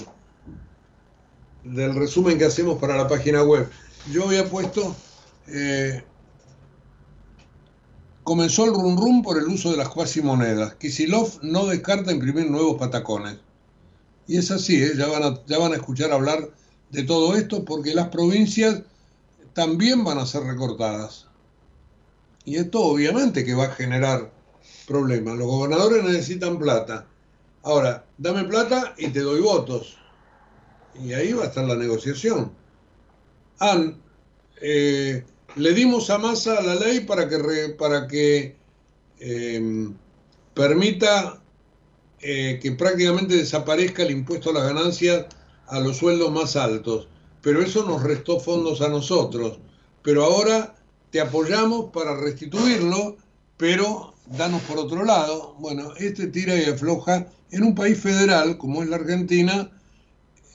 del 1.65 1.95
resumen 1.95 2.39
que 2.39 2.45
hacemos 2.45 2.79
para 2.79 2.97
la 2.97 3.09
página 3.09 3.43
web. 3.43 3.69
Yo 4.11 4.25
había 4.27 4.49
puesto, 4.49 4.95
eh, 5.49 6.03
comenzó 8.23 8.65
el 8.65 8.73
rum 8.73 8.97
rum 8.97 9.23
por 9.23 9.39
el 9.39 9.45
uso 9.45 9.71
de 9.71 9.77
las 9.77 9.89
cuasimonedas. 9.89 10.75
Kisilov 10.75 11.41
no 11.43 11.67
descarta 11.67 12.13
imprimir 12.13 12.51
nuevos 12.51 12.79
patacones. 12.79 13.37
Y 14.27 14.37
es 14.37 14.51
así, 14.51 14.83
¿eh? 14.83 14.93
ya, 14.97 15.09
van 15.09 15.23
a, 15.23 15.45
ya 15.47 15.59
van 15.59 15.73
a 15.73 15.77
escuchar 15.77 16.13
hablar 16.13 16.51
de 16.91 17.03
todo 17.03 17.37
esto 17.37 17.65
porque 17.65 17.95
las 17.95 18.09
provincias 18.09 18.83
también 19.53 20.05
van 20.05 20.19
a 20.19 20.27
ser 20.27 20.43
recortadas. 20.45 21.27
Y 22.45 22.57
esto 22.57 22.81
obviamente 22.81 23.45
que 23.45 23.55
va 23.55 23.65
a 23.65 23.73
generar 23.73 24.33
problemas. 24.87 25.37
Los 25.37 25.47
gobernadores 25.47 26.05
necesitan 26.05 26.59
plata. 26.59 27.07
Ahora, 27.63 28.07
dame 28.17 28.45
plata 28.45 28.95
y 28.97 29.09
te 29.09 29.21
doy 29.21 29.41
votos. 29.41 29.99
Y 31.03 31.13
ahí 31.13 31.33
va 31.33 31.45
a 31.45 31.47
estar 31.47 31.65
la 31.65 31.77
negociación. 31.77 32.53
Han, 33.59 34.01
eh, 34.61 35.25
le 35.57 35.73
dimos 35.75 36.09
a 36.11 36.19
Massa 36.19 36.61
la 36.63 36.75
ley 36.75 37.01
para 37.01 37.29
que, 37.29 37.75
para 37.79 38.07
que 38.07 38.57
em, 39.19 39.95
permita 40.55 41.41
eh, 42.21 42.59
que 42.63 42.73
prácticamente 42.73 43.37
desaparezca 43.37 44.03
el 44.03 44.11
impuesto 44.11 44.51
a 44.51 44.55
las 44.55 44.65
ganancias 44.65 45.27
a 45.67 45.81
los 45.81 45.99
sueldos 45.99 46.33
más 46.33 46.57
altos. 46.57 47.09
Pero 47.43 47.63
eso 47.63 47.85
nos 47.85 48.03
restó 48.03 48.41
fondos 48.41 48.81
a 48.81 48.89
nosotros. 48.89 49.59
Pero 50.03 50.25
ahora 50.25 50.75
te 51.11 51.21
apoyamos 51.21 51.91
para 51.93 52.17
restituirlo, 52.17 53.17
pero 53.57 54.15
danos 54.27 54.63
por 54.63 54.79
otro 54.79 55.05
lado. 55.05 55.55
Bueno, 55.59 55.93
este 55.99 56.29
tira 56.29 56.57
y 56.57 56.65
afloja 56.65 57.27
en 57.51 57.65
un 57.65 57.75
país 57.75 57.99
federal 57.99 58.59
como 58.59 58.83
es 58.83 58.89
la 58.89 58.97
Argentina, 58.97 59.71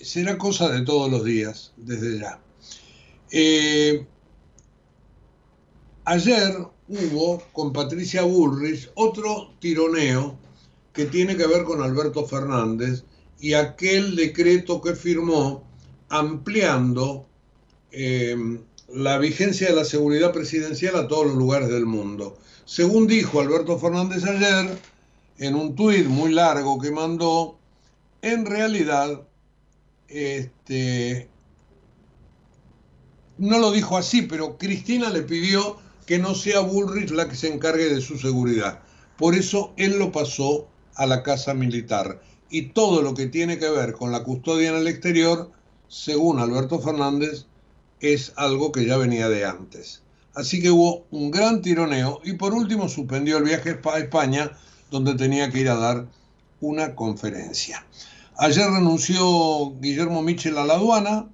será 0.02 0.38
cosa 0.38 0.70
de 0.70 0.84
todos 0.84 1.10
los 1.12 1.24
días, 1.24 1.74
desde 1.78 2.20
ya. 2.20 2.40
Eh, 3.32 4.06
ayer 6.06 6.56
hubo 6.88 7.42
con 7.52 7.74
Patricia 7.74 8.24
Bullrich 8.24 8.90
otro 8.96 9.54
tironeo 9.60 10.38
que 10.94 11.06
tiene 11.06 11.36
que 11.36 11.48
ver 11.48 11.64
con 11.64 11.82
Alberto 11.82 12.26
Fernández 12.26 13.04
y 13.40 13.54
aquel 13.54 14.16
decreto 14.16 14.82
que 14.82 14.96
firmó 14.96 15.64
ampliando 16.10 17.28
eh, 17.92 18.60
la 18.94 19.18
vigencia 19.18 19.70
de 19.70 19.76
la 19.76 19.86
seguridad 19.86 20.32
presidencial 20.32 20.96
a 20.96 21.08
todos 21.08 21.28
los 21.28 21.36
lugares 21.36 21.70
del 21.70 21.86
mundo. 21.86 22.38
Según 22.66 23.08
dijo 23.08 23.42
Alberto 23.42 23.78
Fernández 23.78 24.24
ayer, 24.24 24.78
en 25.38 25.56
un 25.56 25.76
tuit 25.76 26.08
muy 26.08 26.32
largo 26.32 26.80
que 26.80 26.92
mandó, 26.92 27.58
en 28.22 28.46
realidad, 28.46 29.22
este, 30.08 31.30
no 33.38 33.60
lo 33.60 33.72
dijo 33.72 33.98
así, 33.98 34.22
pero 34.22 34.58
Cristina 34.58 35.10
le 35.10 35.22
pidió 35.22 35.78
que 36.06 36.20
no 36.20 36.36
sea 36.36 36.60
Bullrich 36.62 37.12
la 37.12 37.28
que 37.28 37.36
se 37.36 37.54
encargue 37.54 37.94
de 37.94 38.02
su 38.02 38.18
seguridad. 38.18 38.82
Por 39.18 39.36
eso 39.36 39.74
él 39.78 39.98
lo 39.98 40.12
pasó 40.12 40.68
a 40.96 41.06
la 41.06 41.24
Casa 41.24 41.54
Militar. 41.54 42.22
Y 42.50 42.68
todo 42.68 43.02
lo 43.02 43.14
que 43.14 43.28
tiene 43.28 43.58
que 43.58 43.70
ver 43.70 43.94
con 43.94 44.12
la 44.12 44.24
custodia 44.24 44.70
en 44.70 44.76
el 44.76 44.88
exterior, 44.88 45.52
según 45.88 46.40
Alberto 46.40 46.80
Fernández, 46.80 47.48
es 48.00 48.34
algo 48.36 48.72
que 48.72 48.86
ya 48.86 48.98
venía 48.98 49.30
de 49.30 49.46
antes. 49.46 50.04
Así 50.36 50.62
que 50.62 50.70
hubo 50.70 51.06
un 51.12 51.32
gran 51.32 51.62
tironeo 51.62 52.22
y 52.24 52.34
por 52.34 52.54
último 52.54 52.90
suspendió 52.90 53.38
el 53.38 53.46
viaje 53.46 53.80
a 53.84 53.98
España 53.98 54.52
donde 54.96 55.16
tenía 55.16 55.52
que 55.52 55.60
ir 55.60 55.70
a 55.70 55.76
dar 55.76 56.08
una 56.62 56.96
conferencia. 56.96 57.86
Ayer 58.38 58.66
renunció 58.66 59.78
Guillermo 59.82 60.22
Michel 60.22 60.58
a 60.58 60.64
la 60.64 60.76
aduana, 60.76 61.28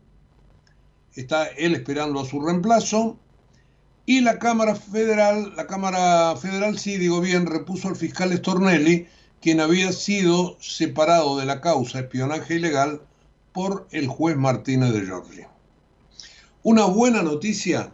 está 1.14 1.46
él 1.46 1.76
esperando 1.76 2.20
a 2.20 2.26
su 2.26 2.42
reemplazo 2.42 3.20
y 4.08 4.22
la 4.22 4.40
Cámara 4.40 4.74
Federal, 4.74 5.54
la 5.56 5.68
Cámara 5.68 6.36
Federal 6.38 6.80
sí 6.80 6.98
digo 6.98 7.22
bien, 7.22 7.46
repuso 7.46 7.88
al 7.88 7.96
fiscal 7.96 8.36
Stornelli 8.36 9.08
quien 9.42 9.60
había 9.60 9.92
sido 9.92 10.58
separado 10.60 11.38
de 11.38 11.46
la 11.46 11.62
causa 11.62 12.00
espionaje 12.00 12.56
ilegal 12.56 13.02
por 13.54 13.88
el 13.92 14.08
juez 14.08 14.38
Martínez 14.38 14.92
de 14.92 15.06
Giorgi. 15.06 15.42
Una 16.64 16.86
buena 16.86 17.22
noticia, 17.22 17.92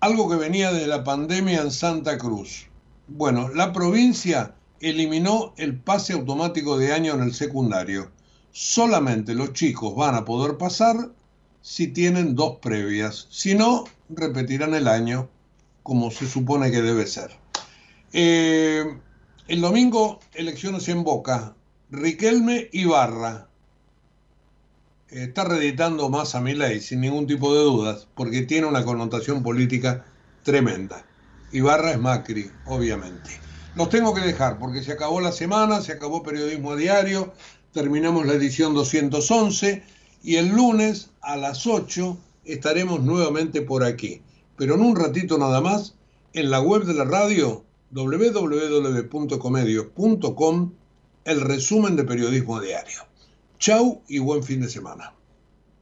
algo 0.00 0.28
que 0.28 0.36
venía 0.36 0.72
de 0.72 0.88
la 0.88 1.04
pandemia 1.04 1.60
en 1.62 1.70
Santa 1.70 2.18
Cruz. 2.18 2.66
Bueno, 3.06 3.48
la 3.50 3.72
provincia 3.72 4.54
eliminó 4.80 5.52
el 5.56 5.78
pase 5.78 6.14
automático 6.14 6.78
de 6.78 6.92
año 6.92 7.14
en 7.14 7.22
el 7.22 7.34
secundario. 7.34 8.10
Solamente 8.50 9.34
los 9.34 9.52
chicos 9.52 9.94
van 9.94 10.14
a 10.14 10.24
poder 10.24 10.56
pasar 10.56 11.10
si 11.60 11.88
tienen 11.88 12.34
dos 12.34 12.58
previas. 12.60 13.26
Si 13.30 13.54
no, 13.54 13.84
repetirán 14.08 14.74
el 14.74 14.88
año 14.88 15.28
como 15.82 16.10
se 16.10 16.26
supone 16.26 16.70
que 16.70 16.80
debe 16.80 17.06
ser. 17.06 17.30
Eh, 18.12 18.84
el 19.48 19.60
domingo, 19.60 20.20
elecciones 20.32 20.88
en 20.88 21.04
Boca. 21.04 21.54
Riquelme 21.90 22.68
Ibarra. 22.72 23.48
Está 25.08 25.44
reeditando 25.44 26.08
más 26.08 26.34
a 26.34 26.40
mi 26.40 26.54
ley, 26.54 26.80
sin 26.80 27.02
ningún 27.02 27.26
tipo 27.26 27.54
de 27.54 27.60
dudas, 27.60 28.08
porque 28.14 28.42
tiene 28.42 28.66
una 28.66 28.84
connotación 28.84 29.42
política 29.42 30.04
tremenda. 30.42 31.04
Ibarra 31.54 31.92
es 31.92 32.00
Macri, 32.00 32.50
obviamente. 32.66 33.30
Los 33.76 33.88
tengo 33.88 34.12
que 34.12 34.22
dejar 34.22 34.58
porque 34.58 34.82
se 34.82 34.90
acabó 34.90 35.20
la 35.20 35.30
semana, 35.30 35.80
se 35.80 35.92
acabó 35.92 36.24
periodismo 36.24 36.72
a 36.72 36.76
diario, 36.76 37.32
terminamos 37.72 38.26
la 38.26 38.32
edición 38.32 38.74
211 38.74 39.84
y 40.24 40.34
el 40.34 40.48
lunes 40.48 41.10
a 41.20 41.36
las 41.36 41.68
8 41.68 42.18
estaremos 42.44 43.02
nuevamente 43.02 43.62
por 43.62 43.84
aquí. 43.84 44.20
Pero 44.56 44.74
en 44.74 44.80
un 44.80 44.96
ratito 44.96 45.38
nada 45.38 45.60
más, 45.60 45.94
en 46.32 46.50
la 46.50 46.60
web 46.60 46.86
de 46.86 46.94
la 46.94 47.04
radio 47.04 47.62
www.comedios.com, 47.92 50.72
el 51.24 51.40
resumen 51.40 51.94
de 51.94 52.02
periodismo 52.02 52.60
diario. 52.60 53.06
Chau 53.60 54.02
y 54.08 54.18
buen 54.18 54.42
fin 54.42 54.60
de 54.60 54.68
semana. 54.68 55.13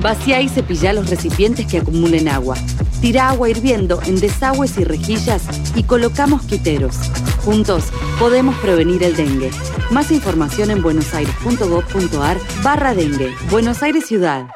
Vacía 0.00 0.40
y 0.40 0.48
cepilla 0.48 0.92
los 0.92 1.10
recipientes 1.10 1.66
que 1.66 1.78
acumulen 1.78 2.28
agua. 2.28 2.56
Tira 3.00 3.28
agua 3.28 3.48
hirviendo 3.48 4.00
en 4.02 4.20
desagües 4.20 4.78
y 4.78 4.84
rejillas 4.84 5.42
y 5.74 5.82
colocamos 5.82 6.42
quiteros. 6.42 6.96
Juntos 7.44 7.84
podemos 8.18 8.56
prevenir 8.58 9.02
el 9.02 9.16
dengue. 9.16 9.50
Más 9.90 10.10
información 10.10 10.70
en 10.70 10.82
buenosaires.gov.ar 10.82 12.38
barra 12.62 12.94
dengue. 12.94 13.34
Buenos 13.50 13.82
Aires 13.82 14.06
Ciudad. 14.06 14.46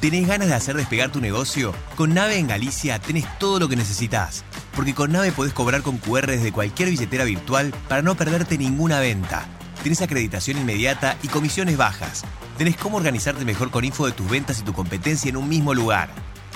¿Tenés 0.00 0.28
ganas 0.28 0.48
de 0.48 0.54
hacer 0.54 0.76
despegar 0.76 1.10
tu 1.10 1.20
negocio? 1.20 1.74
Con 1.96 2.14
Nave 2.14 2.38
en 2.38 2.46
Galicia 2.46 2.98
tenés 2.98 3.26
todo 3.38 3.58
lo 3.58 3.68
que 3.68 3.76
necesitas. 3.76 4.44
Porque 4.74 4.94
con 4.94 5.10
Nave 5.10 5.32
podés 5.32 5.52
cobrar 5.54 5.82
con 5.82 5.96
QR 5.96 6.26
desde 6.26 6.52
cualquier 6.52 6.90
billetera 6.90 7.24
virtual 7.24 7.72
para 7.88 8.02
no 8.02 8.14
perderte 8.14 8.58
ninguna 8.58 9.00
venta. 9.00 9.48
Tenés 9.86 10.02
acreditación 10.02 10.58
inmediata 10.58 11.16
y 11.22 11.28
comisiones 11.28 11.76
bajas. 11.76 12.24
Tenés 12.58 12.76
cómo 12.76 12.96
organizarte 12.96 13.44
mejor 13.44 13.70
con 13.70 13.84
info 13.84 14.04
de 14.04 14.10
tus 14.10 14.28
ventas 14.28 14.58
y 14.58 14.64
tu 14.64 14.72
competencia 14.72 15.28
en 15.28 15.36
un 15.36 15.48
mismo 15.48 15.74
lugar. 15.74 16.08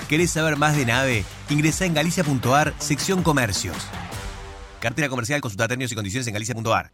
¿Querés 0.09 0.31
saber 0.31 0.57
más 0.57 0.75
de 0.75 0.85
Nave? 0.85 1.23
Ingresa 1.49 1.85
en 1.85 1.93
galicia.ar, 1.93 2.73
sección 2.79 3.23
comercios. 3.23 3.77
Cartera 4.81 5.07
comercial, 5.07 5.39
consulta 5.39 5.69
términos 5.69 5.93
y 5.93 5.95
condiciones 5.95 6.27
en 6.27 6.33
galicia.ar. 6.33 6.91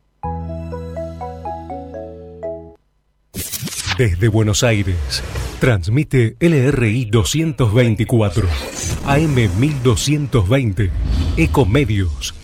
Desde 3.98 4.28
Buenos 4.28 4.62
Aires, 4.62 5.24
transmite 5.60 6.36
LRI 6.40 7.06
224, 7.06 8.48
AM 9.08 9.36
1220, 9.60 10.92
Ecomedios 11.36 12.36